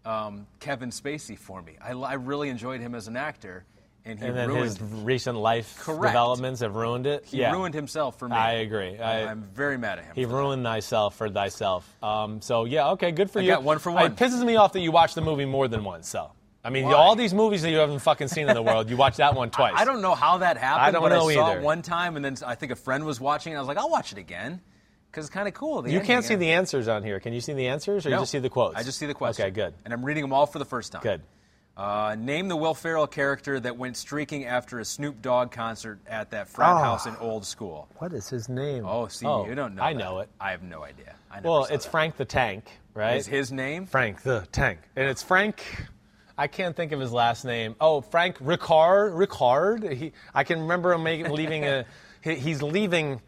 [0.05, 1.77] um, Kevin Spacey for me.
[1.81, 3.65] I, I really enjoyed him as an actor,
[4.05, 4.65] and he and then ruined.
[4.65, 6.11] his recent life Correct.
[6.13, 7.25] developments have ruined it.
[7.25, 7.51] he yeah.
[7.51, 8.35] ruined himself for me.
[8.35, 8.97] I agree.
[8.99, 10.15] I- am very mad at him.
[10.15, 10.35] He for that.
[10.35, 11.87] ruined thyself for thyself.
[12.03, 13.47] Um, so yeah, okay, good for I you.
[13.49, 14.11] got one for one.
[14.11, 16.09] It pisses me off that you watch the movie more than once.
[16.09, 16.31] So
[16.63, 16.93] I mean, Why?
[16.93, 19.49] all these movies that you haven't fucking seen in the world, you watch that one
[19.49, 19.73] twice.
[19.75, 20.85] I don't know how that happened.
[20.85, 21.59] I don't but know I saw either.
[21.59, 23.77] it one time, and then I think a friend was watching, and I was like,
[23.77, 24.61] I'll watch it again
[25.11, 25.87] because it's kind of cool.
[25.87, 27.19] You can't see the answers on here.
[27.19, 28.77] Can you see the answers, or you just see the quotes?
[28.77, 29.43] I just see the question.
[29.45, 29.73] Okay, good.
[29.83, 31.01] And I'm reading them all for the first time.
[31.03, 31.21] Good.
[31.75, 36.29] Uh, name the Will Ferrell character that went streaking after a Snoop Dogg concert at
[36.29, 36.77] that frat Oh.
[36.77, 37.87] house in Old School.
[37.97, 38.85] What is his name?
[38.85, 39.81] Oh, see, you don't know.
[39.81, 39.99] I that.
[39.99, 40.29] know it.
[40.39, 41.15] I have no idea.
[41.31, 41.91] I never Well, it's that.
[41.91, 43.17] Frank the Tank, right?
[43.17, 43.87] Is his name?
[43.87, 45.63] Frank the Tank, and it's Frank.
[46.37, 47.75] I can't think of his last name.
[47.81, 49.13] Oh, Frank Ricard.
[49.15, 49.91] Ricard.
[49.95, 51.85] He, I can remember him making, leaving a.
[52.21, 53.19] he- He's leaving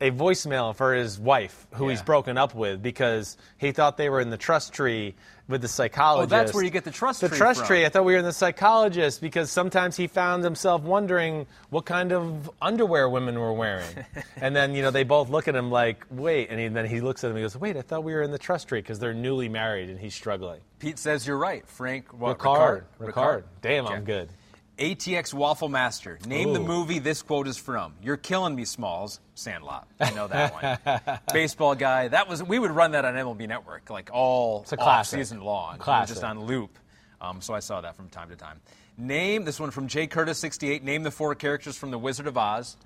[0.00, 4.20] a voicemail for his wife, who he's broken up with, because he thought they were
[4.20, 5.14] in the trust tree
[5.52, 6.32] with the psychologist.
[6.32, 7.66] Oh, that's where you get the trust the tree trust from.
[7.68, 7.86] tree.
[7.86, 12.12] I thought we were in the psychologist because sometimes he found himself wondering what kind
[12.12, 14.04] of underwear women were wearing,
[14.36, 17.00] and then you know they both look at him like, wait, and he, then he
[17.00, 18.80] looks at him and he goes, wait, I thought we were in the trust tree
[18.80, 20.60] because they're newly married and he's struggling.
[20.80, 21.64] Pete says you're right.
[21.68, 22.84] Frank what, Ricard.
[22.98, 23.12] Ricard.
[23.12, 23.42] Ricard.
[23.60, 23.86] Damn.
[23.86, 24.28] I'm good.
[24.78, 26.18] ATX Waffle Master.
[26.26, 27.94] Name the movie this quote is from.
[28.02, 29.20] You're killing me, Smalls.
[29.34, 29.86] Sandlot.
[30.00, 31.18] I know that one.
[31.32, 32.08] Baseball guy.
[32.08, 35.18] That was we would run that on MLB Network like all a off classic.
[35.18, 35.78] season long.
[35.78, 36.14] Classic.
[36.14, 36.78] just on loop.
[37.20, 38.60] Um, so I saw that from time to time.
[38.98, 40.82] Name this one from Jay Curtis 68.
[40.82, 42.76] Name the four characters from The Wizard of Oz.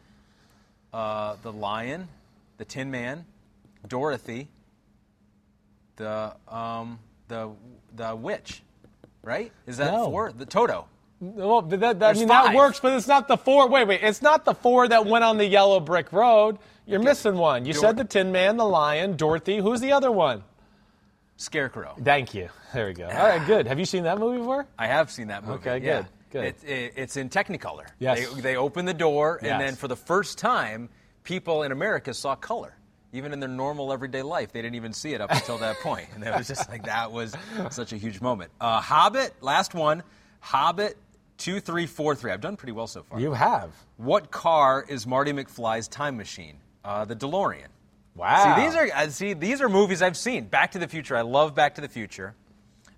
[0.93, 2.09] Uh, the Lion,
[2.59, 3.25] the Tin Man,
[3.87, 4.49] Dorothy,
[5.97, 6.99] the um,
[7.29, 7.51] the
[7.95, 8.63] the witch.
[9.23, 9.51] Right?
[9.67, 10.07] Is that No.
[10.07, 10.33] four?
[10.33, 10.87] The Toto.
[11.21, 13.69] Well, but that, that, I mean, that works, but it's not the four.
[13.69, 14.03] Wait, wait.
[14.03, 16.59] It's not the four that went on the yellow brick road.
[16.87, 17.65] You're missing one.
[17.65, 19.59] You Dor- said the Tin Man, the Lion, Dorothy.
[19.59, 20.45] Who's the other one?
[21.37, 21.95] Scarecrow.
[22.03, 22.49] Thank you.
[22.75, 23.07] There we go.
[23.07, 23.67] All right, good.
[23.69, 24.67] Have you seen that movie before?
[24.79, 25.67] I have seen that movie.
[25.71, 26.03] Okay, yeah.
[26.03, 26.45] good, good.
[26.45, 27.87] It, it, it's in Technicolor.
[27.99, 28.35] Yes.
[28.35, 29.53] They, they open the door, Yes.
[29.53, 30.91] and then for the first time,
[31.23, 32.77] people in America saw color.
[33.15, 36.07] Even in their normal everyday life, they didn't even see it up until that point.
[36.15, 37.35] And it was just like, that was
[37.71, 38.51] such a huge moment.
[38.61, 40.03] Uh, Hobbit, last one.
[40.41, 40.99] Hobbit
[41.39, 42.33] 2343.
[42.33, 43.21] I've done pretty well so far.
[43.21, 43.71] You have.
[43.97, 46.57] What car is Marty McFly's time machine?
[46.85, 47.67] Uh, the DeLorean.
[48.15, 48.57] Wow.
[48.57, 50.47] See, these are uh, see these are movies I've seen.
[50.47, 51.17] Back to the Future.
[51.17, 52.35] I love Back to the Future.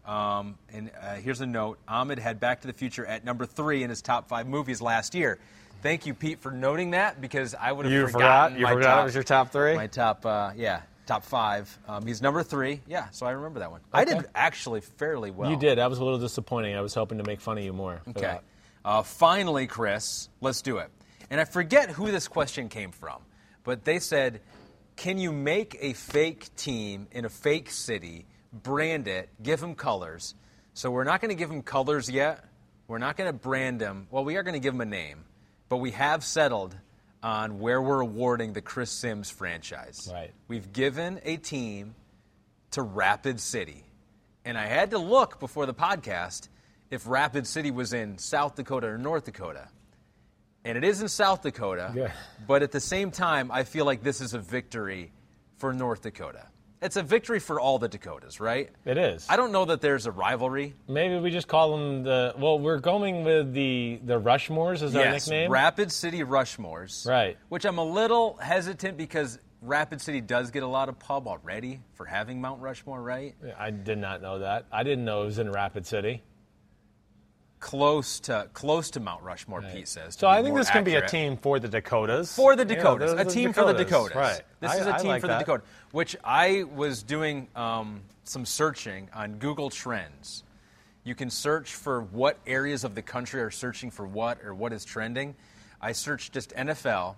[0.06, 3.82] Um, and uh, here's a note: Ahmed had Back to the Future at number three
[3.82, 5.38] in his top five movies last year.
[5.82, 8.58] Thank you, Pete, for noting that because I would have You forgotten forgot?
[8.58, 9.74] You my forgot top, it was your top three?
[9.74, 11.76] My top, uh, yeah, top five.
[11.88, 12.82] Um, he's number three.
[12.86, 13.80] Yeah, so I remember that one.
[13.92, 15.50] I did actually fairly well.
[15.50, 15.78] You did.
[15.78, 16.76] That was a little disappointing.
[16.76, 18.02] I was hoping to make fun of you more.
[18.10, 18.38] Okay.
[18.84, 20.90] Uh, finally, Chris, let's do it.
[21.30, 23.22] And I forget who this question came from,
[23.64, 24.40] but they said,
[24.96, 30.34] "Can you make a fake team in a fake city, brand it, give them colors?"
[30.74, 32.44] So we're not going to give them colors yet.
[32.86, 34.06] We're not going to brand them.
[34.10, 35.24] Well, we are going to give them a name,
[35.68, 36.76] but we have settled
[37.22, 40.08] on where we're awarding the Chris Sims franchise.
[40.12, 40.32] Right.
[40.46, 41.94] We've given a team
[42.72, 43.84] to Rapid City.
[44.44, 46.48] And I had to look before the podcast
[46.90, 49.68] if Rapid City was in South Dakota or North Dakota.
[50.64, 51.92] And it is in South Dakota.
[51.94, 52.12] Yeah.
[52.46, 55.12] But at the same time, I feel like this is a victory
[55.58, 56.46] for North Dakota.
[56.80, 58.70] It's a victory for all the Dakotas, right?
[58.84, 59.26] It is.
[59.28, 60.74] I don't know that there's a rivalry.
[60.86, 62.34] Maybe we just call them the.
[62.38, 65.50] Well, we're going with the the Rushmores as our yes, nickname.
[65.50, 67.06] Rapid City Rushmores.
[67.06, 67.36] Right.
[67.48, 71.80] Which I'm a little hesitant because Rapid City does get a lot of pub already
[71.94, 73.34] for having Mount Rushmore, right?
[73.58, 74.66] I did not know that.
[74.70, 76.22] I didn't know it was in Rapid City.
[77.60, 80.14] Close to close to Mount Rushmore, Pete says.
[80.16, 82.34] So I think this can be a team for the Dakotas.
[82.34, 84.14] for the Dakotas, the- a team for the Dakotas.
[84.16, 84.42] Right.
[84.60, 85.38] This I- is a I team like for that.
[85.38, 85.64] the Dakota.
[85.90, 90.44] Which I was doing um, some searching on Google Trends.
[91.02, 94.72] You can search for what areas of the country are searching for what or what
[94.72, 95.34] is trending.
[95.80, 97.16] I searched just NFL.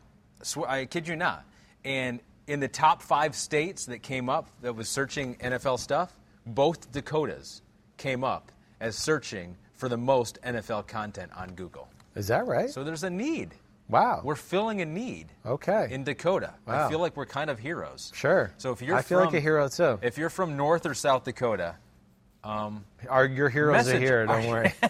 [0.66, 1.44] I kid you not.
[1.84, 6.90] And in the top five states that came up that was searching NFL stuff, both
[6.92, 7.60] Dakotas
[7.98, 11.88] came up as searching for the most NFL content on Google.
[12.14, 12.68] Is that right?
[12.70, 13.54] So there's a need.
[13.88, 14.20] wow.
[14.22, 15.28] We're filling a need.
[15.44, 15.88] Okay.
[15.90, 16.86] In Dakota, Wow.
[16.86, 18.12] I feel like we're kind of heroes.
[18.14, 18.52] sure.
[18.58, 19.98] So if you're I feel like a hero too.
[20.02, 21.76] If you're from North or South Dakota,
[22.44, 24.26] Our, your heroes are here.
[24.26, 24.72] Don't worry.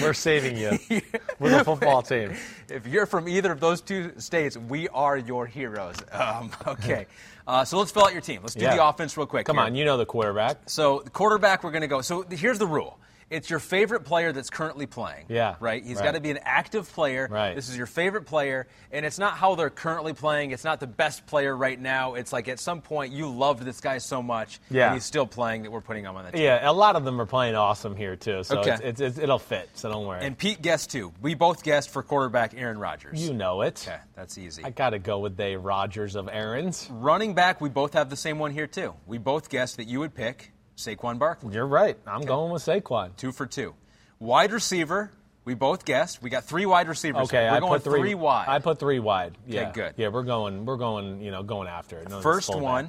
[0.00, 0.70] We're saving you
[1.38, 2.34] with a football team.
[2.68, 5.96] if you're from either of those two states, we are your heroes.
[6.12, 7.06] Um, okay.
[7.46, 8.40] Uh, so let's fill out your team.
[8.42, 8.74] Let's do Yeah.
[8.76, 9.46] the offense real quick.
[9.46, 9.66] Come here.
[9.66, 10.58] on, you know the quarterback.
[10.66, 12.00] So the quarterback, we're going to go.
[12.00, 12.98] So here's the rule.
[13.28, 15.26] It's your favorite player that's currently playing.
[15.28, 15.82] Yeah, Right?
[15.84, 16.04] He's right.
[16.04, 17.26] got to be an active player.
[17.28, 17.56] Right.
[17.56, 18.68] This is your favorite player.
[18.92, 20.52] And it's not how they're currently playing.
[20.52, 22.14] It's not the best player right now.
[22.14, 24.60] It's like at some point you loved this guy so much.
[24.70, 24.86] Yeah.
[24.86, 26.42] And he's still playing that we're putting him on the team.
[26.42, 28.44] Yeah, a lot of them are playing awesome here too.
[28.44, 28.70] So Okay.
[28.74, 29.70] it's, it's, it's, it'll fit.
[29.74, 30.24] So don't worry.
[30.24, 31.12] And Pete guessed too.
[31.20, 33.20] We both guessed for quarterback Aaron Rodgers.
[33.26, 33.84] you know it.
[33.88, 34.62] Okay, that's easy.
[34.64, 36.88] I got to go with the Rodgers of Aaron's.
[36.92, 38.94] Running back, we both have the same one here too.
[39.04, 41.54] We both guessed that you would pick Saquon Barkley.
[41.54, 41.96] You're right.
[42.06, 43.16] I'm going with Saquon.
[43.16, 43.74] Two for two.
[44.18, 45.10] Wide receiver,
[45.44, 46.22] we both guessed.
[46.22, 47.28] We got three wide receivers.
[47.28, 48.46] Okay, we're I going put three, three wide.
[48.48, 49.36] I put three wide.
[49.46, 49.94] Yeah, good.
[49.96, 50.64] Yeah, we're going.
[50.64, 51.20] We're going.
[51.20, 52.08] You know, going after it.
[52.08, 52.88] No, First one,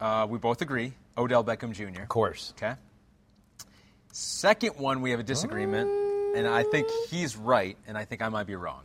[0.00, 0.92] uh, we both agree.
[1.16, 2.02] Odell Beckham Jr.
[2.02, 2.54] of course.
[2.56, 2.74] Okay.
[4.12, 5.88] Second one, we have a disagreement,
[6.36, 8.82] and I think he's right, and I think I might be wrong.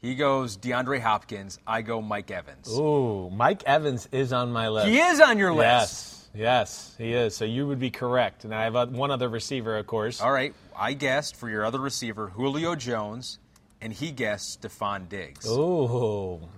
[0.00, 1.58] He goes DeAndre Hopkins.
[1.66, 2.68] I go Mike Evans.
[2.76, 4.88] Ooh, Mike Evans is on my list.
[4.88, 5.62] He is on your list.
[5.64, 7.36] Yes, yes, he is.
[7.36, 8.44] So you would be correct.
[8.44, 10.20] And I have one other receiver, of course.
[10.20, 10.54] All right.
[10.76, 13.38] I guessed for your other receiver, Julio Jones,
[13.80, 15.46] and he guessed Stefon Diggs.
[15.48, 16.48] Oh,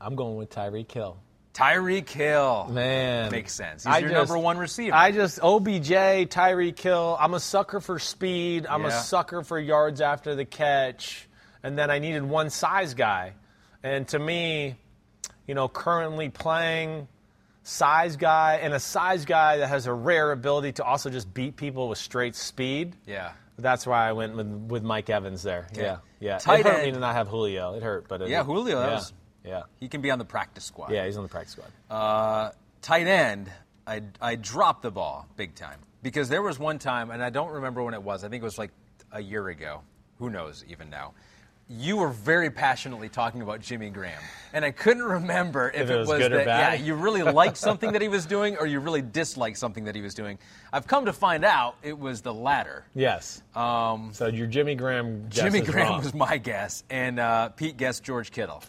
[0.00, 1.18] I'm going with Tyreek Hill.
[1.54, 2.68] Tyreek Hill.
[2.70, 3.84] Man, Makes sense.
[3.84, 4.94] He's I your just- number one receiver.
[4.94, 7.16] I just OBJ, Tyreek Hill.
[7.18, 8.66] I'm a sucker for speed.
[8.66, 11.28] I'm a sucker for yards after the catch.
[11.62, 13.32] And then I needed one size guy.
[13.82, 14.76] And to me,
[15.46, 17.08] you know, currently playing
[17.66, 21.56] size guy and a size guy that has a rare ability to also just beat
[21.56, 22.94] people with straight speed.
[23.06, 23.32] yeah.
[23.58, 25.66] That's why I went with, with Mike Evans there.
[25.74, 26.36] Yeah, yeah.
[26.36, 27.72] Tight it hurt me to not have Julio.
[27.74, 29.12] It hurt, but it, Yeah, Julio, Yeah, was-
[29.46, 30.90] yeah, He can be on the practice squad.
[30.92, 31.06] yeah.
[31.06, 31.70] He's on the practice squad.
[31.90, 32.50] Uh,
[32.82, 33.50] tight end,
[33.86, 37.50] I, I dropped the ball big time because there was one time, and I don't
[37.50, 38.24] remember when it was.
[38.24, 38.72] I think it was like
[39.10, 39.80] a year ago.
[40.18, 41.14] Who knows even now?
[41.68, 44.22] You were very passionately talking about Jimmy Graham,
[44.52, 46.78] and I couldn't remember if, If it was good or that bad?
[46.78, 49.96] yeah you really liked something that he was doing or you really disliked something that
[49.96, 50.38] he was doing.
[50.72, 52.84] I've come to find out it was the latter.
[52.94, 53.42] yes.
[53.56, 55.28] Um, So your Jimmy Graham.
[55.28, 55.98] guess Jimmy Graham wrong.
[56.04, 58.62] was my guess, and uh, Pete guessed George Kittle.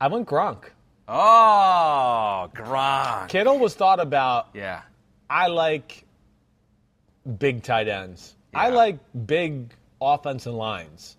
[0.00, 0.64] I went Gronk.
[1.06, 3.28] Oh, Gronk.
[3.28, 4.48] Kittle was thought about.
[4.52, 4.82] Yeah.
[5.30, 6.04] I like
[7.38, 8.34] big tight ends.
[8.52, 11.16] I like big offensive lines.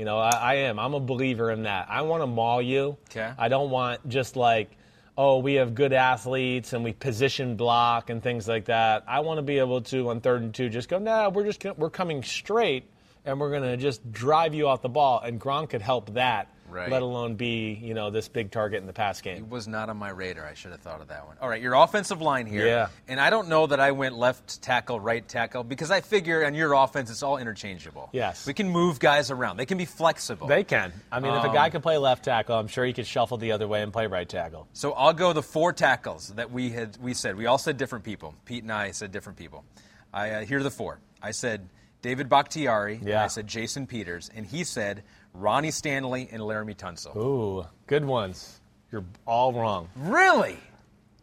[0.00, 0.78] You know, I, I am.
[0.78, 1.88] I'm a believer in that.
[1.90, 2.96] I want to maul you.
[3.10, 3.32] 'Kay.
[3.36, 4.70] I don't want just like,
[5.18, 9.04] oh, we have good athletes and we position block and things like that.
[9.06, 11.60] I want to be able to on third and two just go, nah, we're just
[11.60, 12.84] gonna, we're coming straight
[13.26, 15.20] and we're gonna just drive you off the ball.
[15.20, 16.48] And Gronk could help that.
[16.70, 16.90] Right.
[16.90, 19.38] Let alone be, you know, this big target in the pass game.
[19.38, 20.46] It was not on my radar.
[20.46, 21.36] I should have thought of that one.
[21.40, 22.66] All right, your offensive line here.
[22.66, 22.88] Yeah.
[23.08, 26.54] And I don't know that I went left tackle, right tackle, because I figure on
[26.54, 28.08] your offense it's all interchangeable.
[28.12, 28.46] Yes.
[28.46, 29.56] We can move guys around.
[29.56, 30.46] They can be flexible.
[30.46, 30.92] They can.
[31.10, 33.36] I mean, if a Um, guy can play left tackle, I'm sure he could shuffle
[33.38, 34.68] the other way and play right tackle.
[34.72, 36.96] so I'll go the four tackles that we had.
[37.00, 38.34] We said we all said different people.
[38.44, 39.64] Pete and I said different people.
[40.12, 40.98] I uh, here are the four.
[41.22, 41.68] I said
[42.02, 42.96] David Bakhtiari.
[42.96, 43.22] and Yeah.
[43.24, 47.16] I said Jason Peters, and he said Ronnie Stanley and Laremy Tunsil.
[47.16, 48.60] Ooh, good ones.
[48.90, 49.88] You're all wrong.
[49.96, 50.58] Really?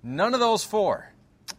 [0.03, 1.11] None of those four.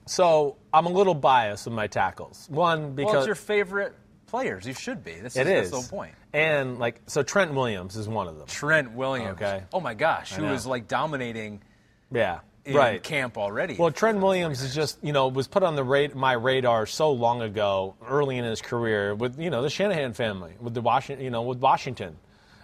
[0.06, 2.46] So I'm a little biased with my tackles.
[2.50, 3.94] One because well, it's your favorite
[4.26, 4.66] players.
[4.66, 5.14] You should be.
[5.14, 6.14] This it is, is That's the whole point.
[6.32, 8.46] And like, so Trent Williams is one of them.
[8.46, 9.40] Trent Williams.
[9.40, 9.62] Okay.
[9.72, 11.62] Oh my gosh, who was like dominating
[12.10, 13.02] Yeah, in right.
[13.02, 13.76] camp already.
[13.76, 17.12] Well, Trent Williams is just you know was put on the ra- my radar so
[17.12, 21.24] long ago, early in his career with you know the Shanahan family with the Washington,
[21.24, 22.16] you know with Washington,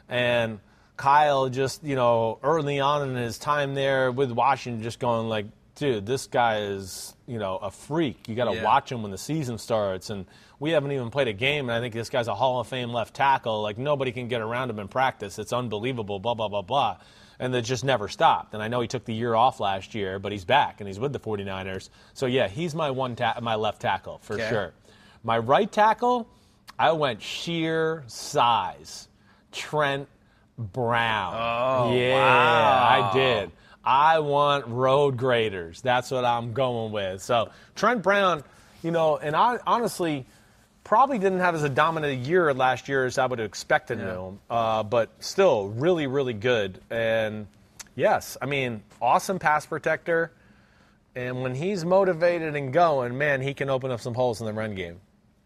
[0.09, 0.61] and
[0.97, 5.47] Kyle just you know early on in his time there with Washington, just going like,
[5.75, 8.29] dude, this guy is you know a freak.
[8.29, 8.65] You got to Yeah.
[8.65, 10.27] watch him when the season starts, and
[10.61, 12.91] we haven't even played a game, and I think this guy's a Hall of Fame
[12.93, 13.61] left tackle.
[13.63, 15.39] Like nobody can get around him in practice.
[15.39, 16.19] It's unbelievable.
[16.21, 16.97] Blah blah blah blah
[17.41, 18.55] and it just never stopped.
[18.55, 21.01] And I know he took the year off last year, but he's back and he's
[21.01, 21.91] with the 49ers.
[22.13, 24.49] So yeah, he's my one ta- my left tackle for Okay.
[24.49, 24.73] sure.
[25.25, 26.29] My right tackle,
[26.79, 29.09] I went sheer size.
[29.55, 30.09] Trent
[30.59, 31.35] Brown.
[31.35, 33.11] Oh, yeah, wow.
[33.11, 33.51] I did.
[33.83, 35.81] I want road graders.
[35.81, 37.23] That's what I'm going with.
[37.23, 38.45] So Trent Brown,
[38.83, 40.27] you know, and I honestly
[40.85, 44.15] probably didn't have as a dominant year last year as I would have expected Yeah.
[44.29, 46.81] him, uh, but still really, really good.
[46.91, 47.47] And
[47.97, 50.33] Yes, I mean, awesome pass protector.
[51.15, 54.53] And when he's motivated and going, man, he can open up some holes in the
[54.53, 54.99] run game.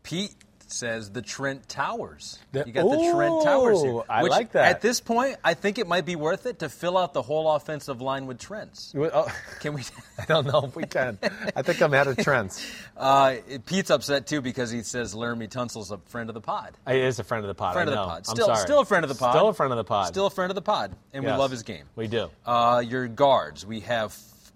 [0.02, 0.34] Pete
[0.72, 2.38] says the Trent Towers.
[2.52, 4.00] The- you got the Trent Towers here.
[4.08, 4.64] I like that.
[4.66, 7.50] At this point, I think it might be worth it to fill out the whole
[7.52, 8.92] offensive line with Trents.
[8.96, 9.26] Oh,
[9.60, 9.82] Can we?
[10.18, 11.18] I don't know if we can.
[11.56, 12.66] I think I'm out of Trent's.
[12.98, 13.36] Uh,
[13.66, 16.76] Pete's upset too because he says Laremy Tunsil's a friend of the pod.
[16.88, 17.74] He is a friend of the pod.
[17.74, 18.08] Friend I of the know.
[18.08, 18.18] pod.
[18.28, 18.58] I'm Still, sorry.
[18.58, 19.34] still a friend of the pod.
[19.34, 20.06] Still a friend of the pod.
[20.08, 21.32] Still a friend of the pod, and Yes.
[21.32, 21.84] we love his game.
[21.94, 22.28] We do.
[22.44, 24.12] Uh, your guards, we have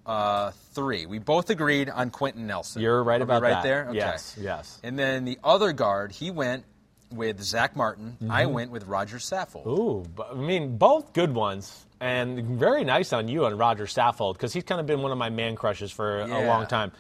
[0.07, 1.07] uh, three.
[1.07, 2.83] We both agreed on Quenton Nelson.
[2.83, 3.63] You're right Are about right that.
[3.63, 3.89] there.
[3.89, 3.99] Okay.
[3.99, 4.81] Yes, yes.
[4.83, 6.65] And then the other guard, he went
[7.11, 8.17] with Zack Martin.
[8.31, 9.67] I went with Roger Saffold.
[9.67, 10.21] Mm-hmm.
[10.21, 14.53] Ooh, I mean, both good ones, and very nice on you on Roger Saffold because
[14.53, 16.93] he's kind of been one of my man crushes for a long time.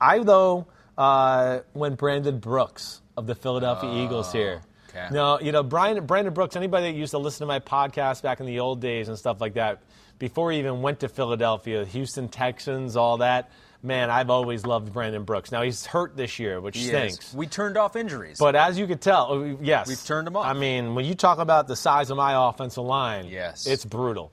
[0.00, 0.66] I though
[0.96, 4.62] uh, went Brandon Brooks of the Philadelphia Eagles here.
[4.62, 5.08] Oh, okay.
[5.12, 6.56] No, you know Brian Brandon Brooks.
[6.56, 9.40] Anybody that used to listen to my podcast back in the old days and stuff
[9.40, 9.82] like that,
[10.20, 13.50] before he even went to Philadelphia, Houston Texans, all that.
[13.82, 15.50] Man, I've always loved Brandon Brooks.
[15.50, 16.88] Now he's hurt this year, which He is.
[16.90, 17.34] stinks.
[17.34, 18.36] We turned off injuries.
[18.38, 20.44] But as you could tell, oh, yes, We've turned them off.
[20.44, 23.66] I mean, when you talk about the size of my offensive line, Yes.
[23.66, 24.30] it's brutal.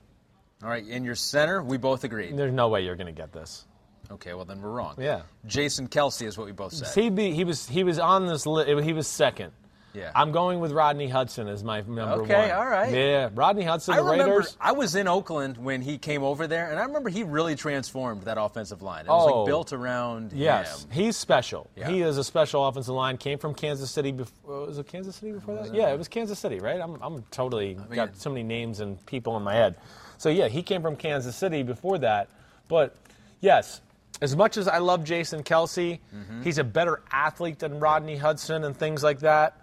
[0.62, 2.36] All right, in your center, we both agreed.
[2.36, 3.64] There's no way you're going to get this.
[4.10, 4.96] Okay, well then we're wrong.
[4.98, 5.22] Yeah.
[5.46, 6.88] Jason Kelce is what we both said.
[6.94, 8.68] He be, he was he was on this list.
[8.84, 9.52] He was second.
[9.98, 10.12] Yeah.
[10.14, 12.50] I'm going with Rodney Hudson as my number Okay, one.
[12.52, 12.92] all right.
[12.92, 14.56] Yeah, Rodney Hudson, I the remember Raiders.
[14.60, 18.22] I was in Oakland when he came over there, and I remember he really transformed
[18.22, 19.06] that offensive line.
[19.06, 19.38] It was Oh.
[19.40, 20.90] like built around Yes, him.
[20.92, 21.68] he's special.
[21.76, 21.88] Yeah.
[21.90, 23.16] He is a special offensive line.
[23.18, 24.12] Came from Kansas City.
[24.12, 25.74] Before, was it Kansas City before that?
[25.74, 26.80] Yeah, it was Kansas City, right?
[26.80, 29.74] I'm, I'm totally got so many names and people in my head.
[30.18, 32.28] So yeah, he came from Kansas City before that.
[32.68, 32.94] But
[33.40, 33.80] yes,
[34.20, 36.42] as much as I love Jason Kelce, Mm-hmm.
[36.42, 39.56] he's a better athlete than Rodney Hudson and things like that.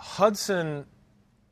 [0.00, 0.86] Hudson,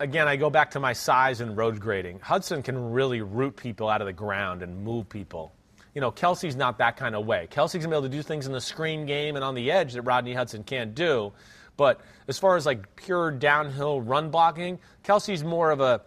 [0.01, 2.21] again, I go back to my size and road grading.
[2.21, 5.53] Hudson can really root people out of the ground and move people.
[5.95, 7.47] You know, Kelce's not that kind of way.
[7.51, 9.93] Kelce's gonna be able to do things in the screen game and on the edge
[9.93, 11.33] that Rodney Hudson can't do.
[11.77, 16.01] But as far as like pure downhill run blocking, Kelce's more of a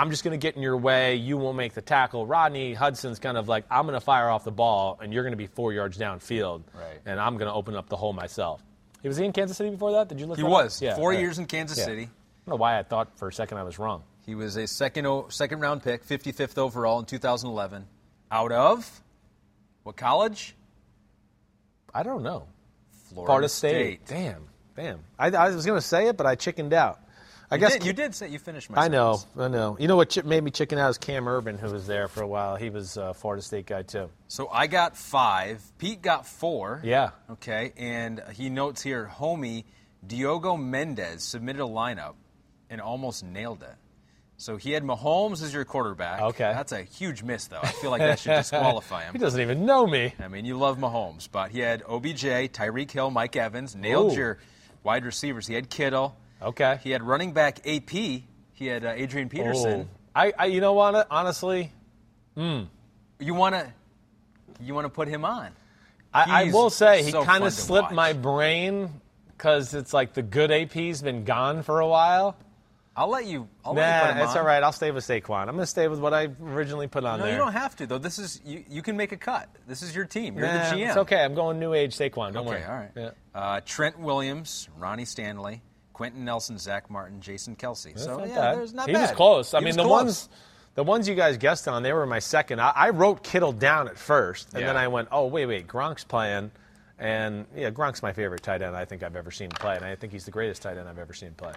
[0.00, 1.16] I'm just going to get in your way.
[1.16, 2.24] You won't make the tackle.
[2.24, 5.32] Rodney Hudson's kind of like, I'm going to fire off the ball, and you're going
[5.32, 7.00] to be four yards downfield, Right.
[7.04, 8.62] and I'm going to open up the hole myself.
[9.02, 10.08] He was he in Kansas City before that?
[10.08, 10.36] Did you look?
[10.38, 10.52] He that up?
[10.52, 11.18] was Yeah, four right.
[11.20, 11.84] years in Kansas Yeah.
[11.84, 12.02] City.
[12.02, 14.02] I don't know why I thought for a second I was wrong.
[14.26, 17.86] He was a second second round pick, 55th overall in 2011.
[18.30, 19.00] Out of
[19.84, 20.54] what college?
[21.94, 22.46] I don't know.
[23.08, 24.06] Florida, Florida State.
[24.06, 25.00] Damn, damn.
[25.18, 27.00] I, I was going to say it, but I chickened out.
[27.50, 29.38] I You guess did, you did say you finished my I know, sentence.
[29.40, 29.76] I know.
[29.80, 32.26] You know what made me chicken out is Cam Erving, who was there for a
[32.26, 32.56] while.
[32.56, 34.10] He was a Florida State guy too.
[34.28, 35.62] So I got five.
[35.78, 36.80] Pete got four.
[36.84, 37.10] Yeah.
[37.30, 39.64] Okay, and he notes here, homie
[40.06, 42.14] Diogo Mendez submitted a lineup
[42.70, 43.74] and almost nailed it.
[44.36, 46.20] So he had Mahomes as your quarterback.
[46.20, 46.52] Okay.
[46.54, 47.58] That's a huge miss, though.
[47.60, 49.12] I feel like that should disqualify him.
[49.14, 50.14] He doesn't even know me.
[50.20, 52.22] I mean, you love Mahomes, but he had OBJ,
[52.52, 54.16] Tyreek Hill, Mike Evans, nailed Ooh.
[54.16, 54.38] your
[54.84, 55.48] wide receivers.
[55.48, 56.16] He had Kittle.
[56.42, 56.78] Okay.
[56.82, 57.90] He had running back AP.
[57.90, 59.88] He had uh, Adrian Peterson.
[59.90, 59.98] Oh.
[60.14, 61.06] I, I, you know what?
[61.10, 61.72] Honestly,
[62.36, 63.72] You want to
[64.60, 65.50] you want to put him on.
[66.12, 67.94] I, I will say he so kind of slipped watch.
[67.94, 68.90] my brain
[69.36, 72.36] because it's like the good AP's been gone for a while.
[72.96, 73.48] I'll let you.
[73.64, 74.60] I'll let you it's all right.
[74.60, 75.42] I'll stay with Saquon.
[75.42, 77.32] I'm going to stay with what I originally put on No, there.
[77.34, 77.98] you don't have to though.
[77.98, 78.64] This is you.
[78.68, 79.48] You can make a cut.
[79.68, 80.36] This is your team.
[80.36, 80.88] You're Nah, the GM.
[80.88, 81.22] It's okay.
[81.22, 82.32] I'm going new age Saquon.
[82.32, 82.64] Don't Okay, worry.
[82.64, 82.90] all right.
[82.96, 83.10] Yeah.
[83.34, 85.62] Uh, Trent Williams, Ronnie Stanley,
[85.98, 87.86] Quenton Nelson, Zack Martin, Jason Kelce.
[87.92, 88.58] That's so not yeah, bad.
[88.58, 89.00] there's not he bad.
[89.02, 89.52] was close.
[89.52, 89.90] I He mean, the close.
[89.90, 90.28] ones,
[90.76, 92.60] the ones you guys guessed on, they were my second.
[92.60, 96.04] I, I wrote Kittle down at first, and then I went, oh wait, wait, Gronk's
[96.04, 96.52] playing,
[97.00, 99.96] and yeah, Gronk's my favorite tight end I think I've ever seen play, and I
[99.96, 101.52] think he's the greatest tight end I've ever seen play.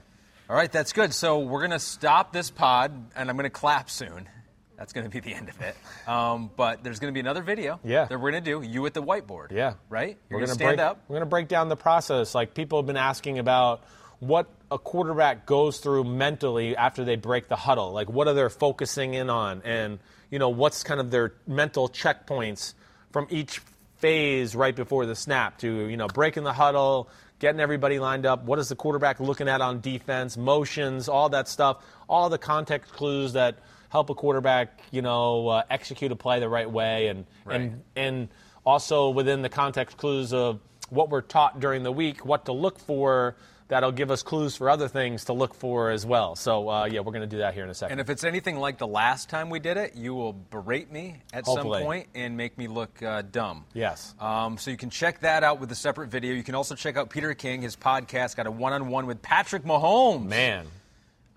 [0.50, 1.14] All right, that's good.
[1.14, 4.28] So we're gonna stop this pod, and I'm gonna clap soon.
[4.76, 5.76] That's gonna be the end of it.
[6.08, 7.80] Um, but there's gonna be another video.
[7.84, 8.06] Yeah.
[8.06, 8.64] That we're gonna do.
[8.64, 9.52] You at the whiteboard.
[9.52, 9.76] Yeah.
[9.88, 10.18] Right.
[10.32, 11.04] You're we're gonna, break, stand up.
[11.08, 12.34] We're going to break down the process.
[12.34, 13.84] Like people have been asking about
[14.22, 17.92] what a quarterback goes through mentally after they break the huddle.
[17.92, 20.00] Like what are they focusing in on, and
[20.30, 22.76] you know what's kind of their mental checkpoints
[23.12, 23.62] from each
[23.98, 27.10] phase right before the snap to you know breaking the huddle.
[27.40, 28.44] Getting everybody lined up.
[28.44, 30.38] What is the quarterback looking at on defense?
[30.38, 31.84] Motions, all that stuff.
[32.08, 33.58] All the context clues that
[33.90, 38.30] help a quarterback, you know, uh, execute a play the right way, and and and
[38.64, 42.78] also within the context clues of what we're taught during the week, what to look
[42.78, 43.36] for.
[43.72, 46.36] That'll give us clues for other things to look for as well.
[46.36, 47.94] So uh, yeah, we're going to do that here in a second.
[47.94, 51.22] And if it's anything like the last time we did it, you will berate me
[51.32, 51.80] at Hopefully.
[51.80, 53.64] some point and make me look uh, dumb.
[53.74, 54.14] Yes.
[54.20, 56.34] Um, so you can check that out with a separate video.
[56.34, 60.26] You can also check out Peter King, his podcast, got a one-on-one with Patrick Mahomes.
[60.26, 60.68] Man,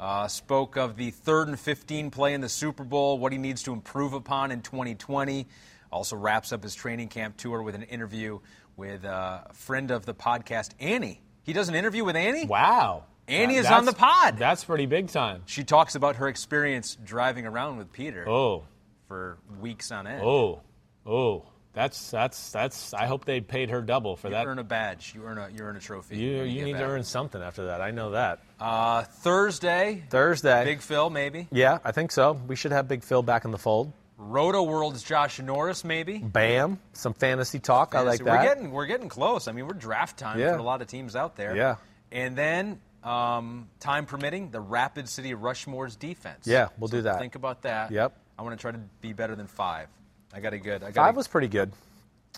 [0.01, 3.63] Uh, spoke of the third and 15 play in the Super Bowl, what he needs
[3.63, 5.47] to improve upon in 2020.
[5.93, 8.41] Also wraps up his training camp tour with an interview
[8.77, 11.21] with uh, a friend of the podcast, Annie.
[11.45, 12.47] He does an interview with Annie.
[12.47, 13.05] Wow.
[13.29, 14.37] Annie is on the pod.
[14.37, 15.43] That's pretty big time.
[15.47, 18.65] She talks about her experience driving around with Peter Oh,
[19.09, 20.23] for weeks on end.
[20.23, 20.61] oh,
[21.07, 21.45] oh.
[21.73, 22.95] That's that's that's.
[22.95, 24.43] I hope they paid her double for you that.
[24.45, 25.13] You earn a badge.
[25.13, 26.17] You earn a you earn a trophy.
[26.17, 27.81] You you get need to earn something after that.
[27.81, 28.39] I know that.
[28.61, 30.65] Uh, Thursday, Thursday.
[30.65, 31.49] Big Phil maybe.
[31.51, 32.35] Yeah, I think so.
[32.47, 33.93] We should have Big Phil back in the fold.
[34.17, 36.19] Roto World's Josh Norris maybe.
[36.19, 37.95] Bam, some fantasy talk.
[37.95, 38.27] I like that.
[38.39, 39.49] We're getting we're getting close.
[39.49, 40.53] I mean, we're draft time Yeah.
[40.53, 41.57] for a lot of teams out there.
[41.57, 41.77] Yeah.
[42.13, 46.47] And then, um, time permitting, the Rapid City Rushmore's defense.
[46.47, 47.19] Yeah, we'll So do that.
[47.19, 47.91] Think about that.
[47.91, 48.17] Yep.
[48.39, 49.89] I want to try to be better than five.
[50.33, 50.83] I got a good.
[50.83, 51.73] I got Five a, was pretty good.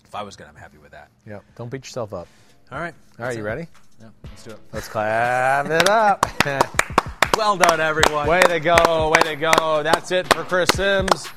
[0.05, 1.09] If I was good, I'm happy with that.
[1.27, 1.44] Yep.
[1.57, 2.27] Don't beat yourself up.
[2.73, 2.94] All right.
[3.19, 3.66] All right, you ready?
[4.01, 4.09] Yeah.
[4.24, 4.59] Let's do it.
[4.73, 6.27] Let's clap it up.
[7.36, 8.27] Well done, everyone.
[8.28, 9.82] way to go, way to go.
[9.82, 11.28] That's it for Chris Sims.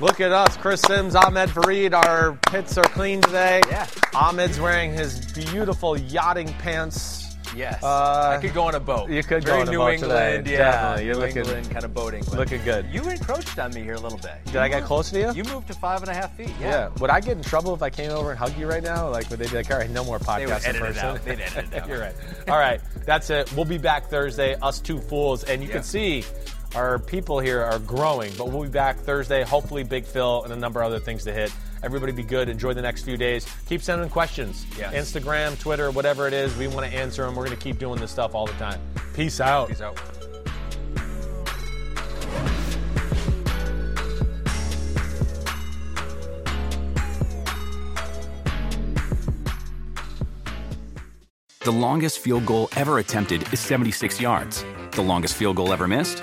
[0.00, 1.92] Look at us, Chris Sims, Ahmed Fareed.
[1.92, 3.60] Our pits are clean today.
[3.68, 3.86] Yeah.
[4.14, 7.24] Ahmed's wearing his beautiful yachting pants.
[7.56, 7.82] Yes.
[7.82, 9.08] Uh, I could go on a boat.
[9.10, 10.52] you could go Very on a New boat England, today.
[10.58, 10.70] yeah.
[10.70, 11.06] Definitely.
[11.06, 12.24] You're New looking- England kind of boating.
[12.26, 12.86] Looking good.
[12.92, 14.34] You encroached on me here a little bit.
[14.44, 15.32] Did I get close to you?
[15.32, 16.50] You moved to five and a half feet.
[16.60, 16.68] yeah.
[16.70, 16.88] Yeah.
[17.00, 19.08] Would I get in trouble if I came over and hugged you right now?
[19.08, 20.84] Like, would they be like, all right, no more They would podcasts in edit it
[20.84, 21.04] person?
[21.06, 21.24] out.
[21.24, 21.88] They'd edit it out.
[21.88, 22.14] You're right.
[22.48, 23.50] All right, that's it.
[23.54, 25.42] We'll be back Thursday, us two fools.
[25.44, 25.74] And you Yeah.
[25.76, 26.24] can see
[26.74, 29.42] our people here are growing, but we'll be back Thursday.
[29.42, 31.52] Hopefully, Big Phil and a number of other things to hit.
[31.82, 32.48] Everybody be good.
[32.48, 33.46] Enjoy the next few days.
[33.68, 34.66] Keep sending questions.
[34.76, 34.94] Yes.
[34.94, 36.56] Instagram, Twitter, whatever it is.
[36.56, 37.34] We want to answer them.
[37.34, 38.80] We're going to keep doing this stuff all the time.
[39.14, 39.68] Peace out.
[39.68, 39.98] Peace out.
[51.60, 54.64] The longest field goal ever attempted is 76 yards.
[54.92, 56.22] The longest field goal ever missed?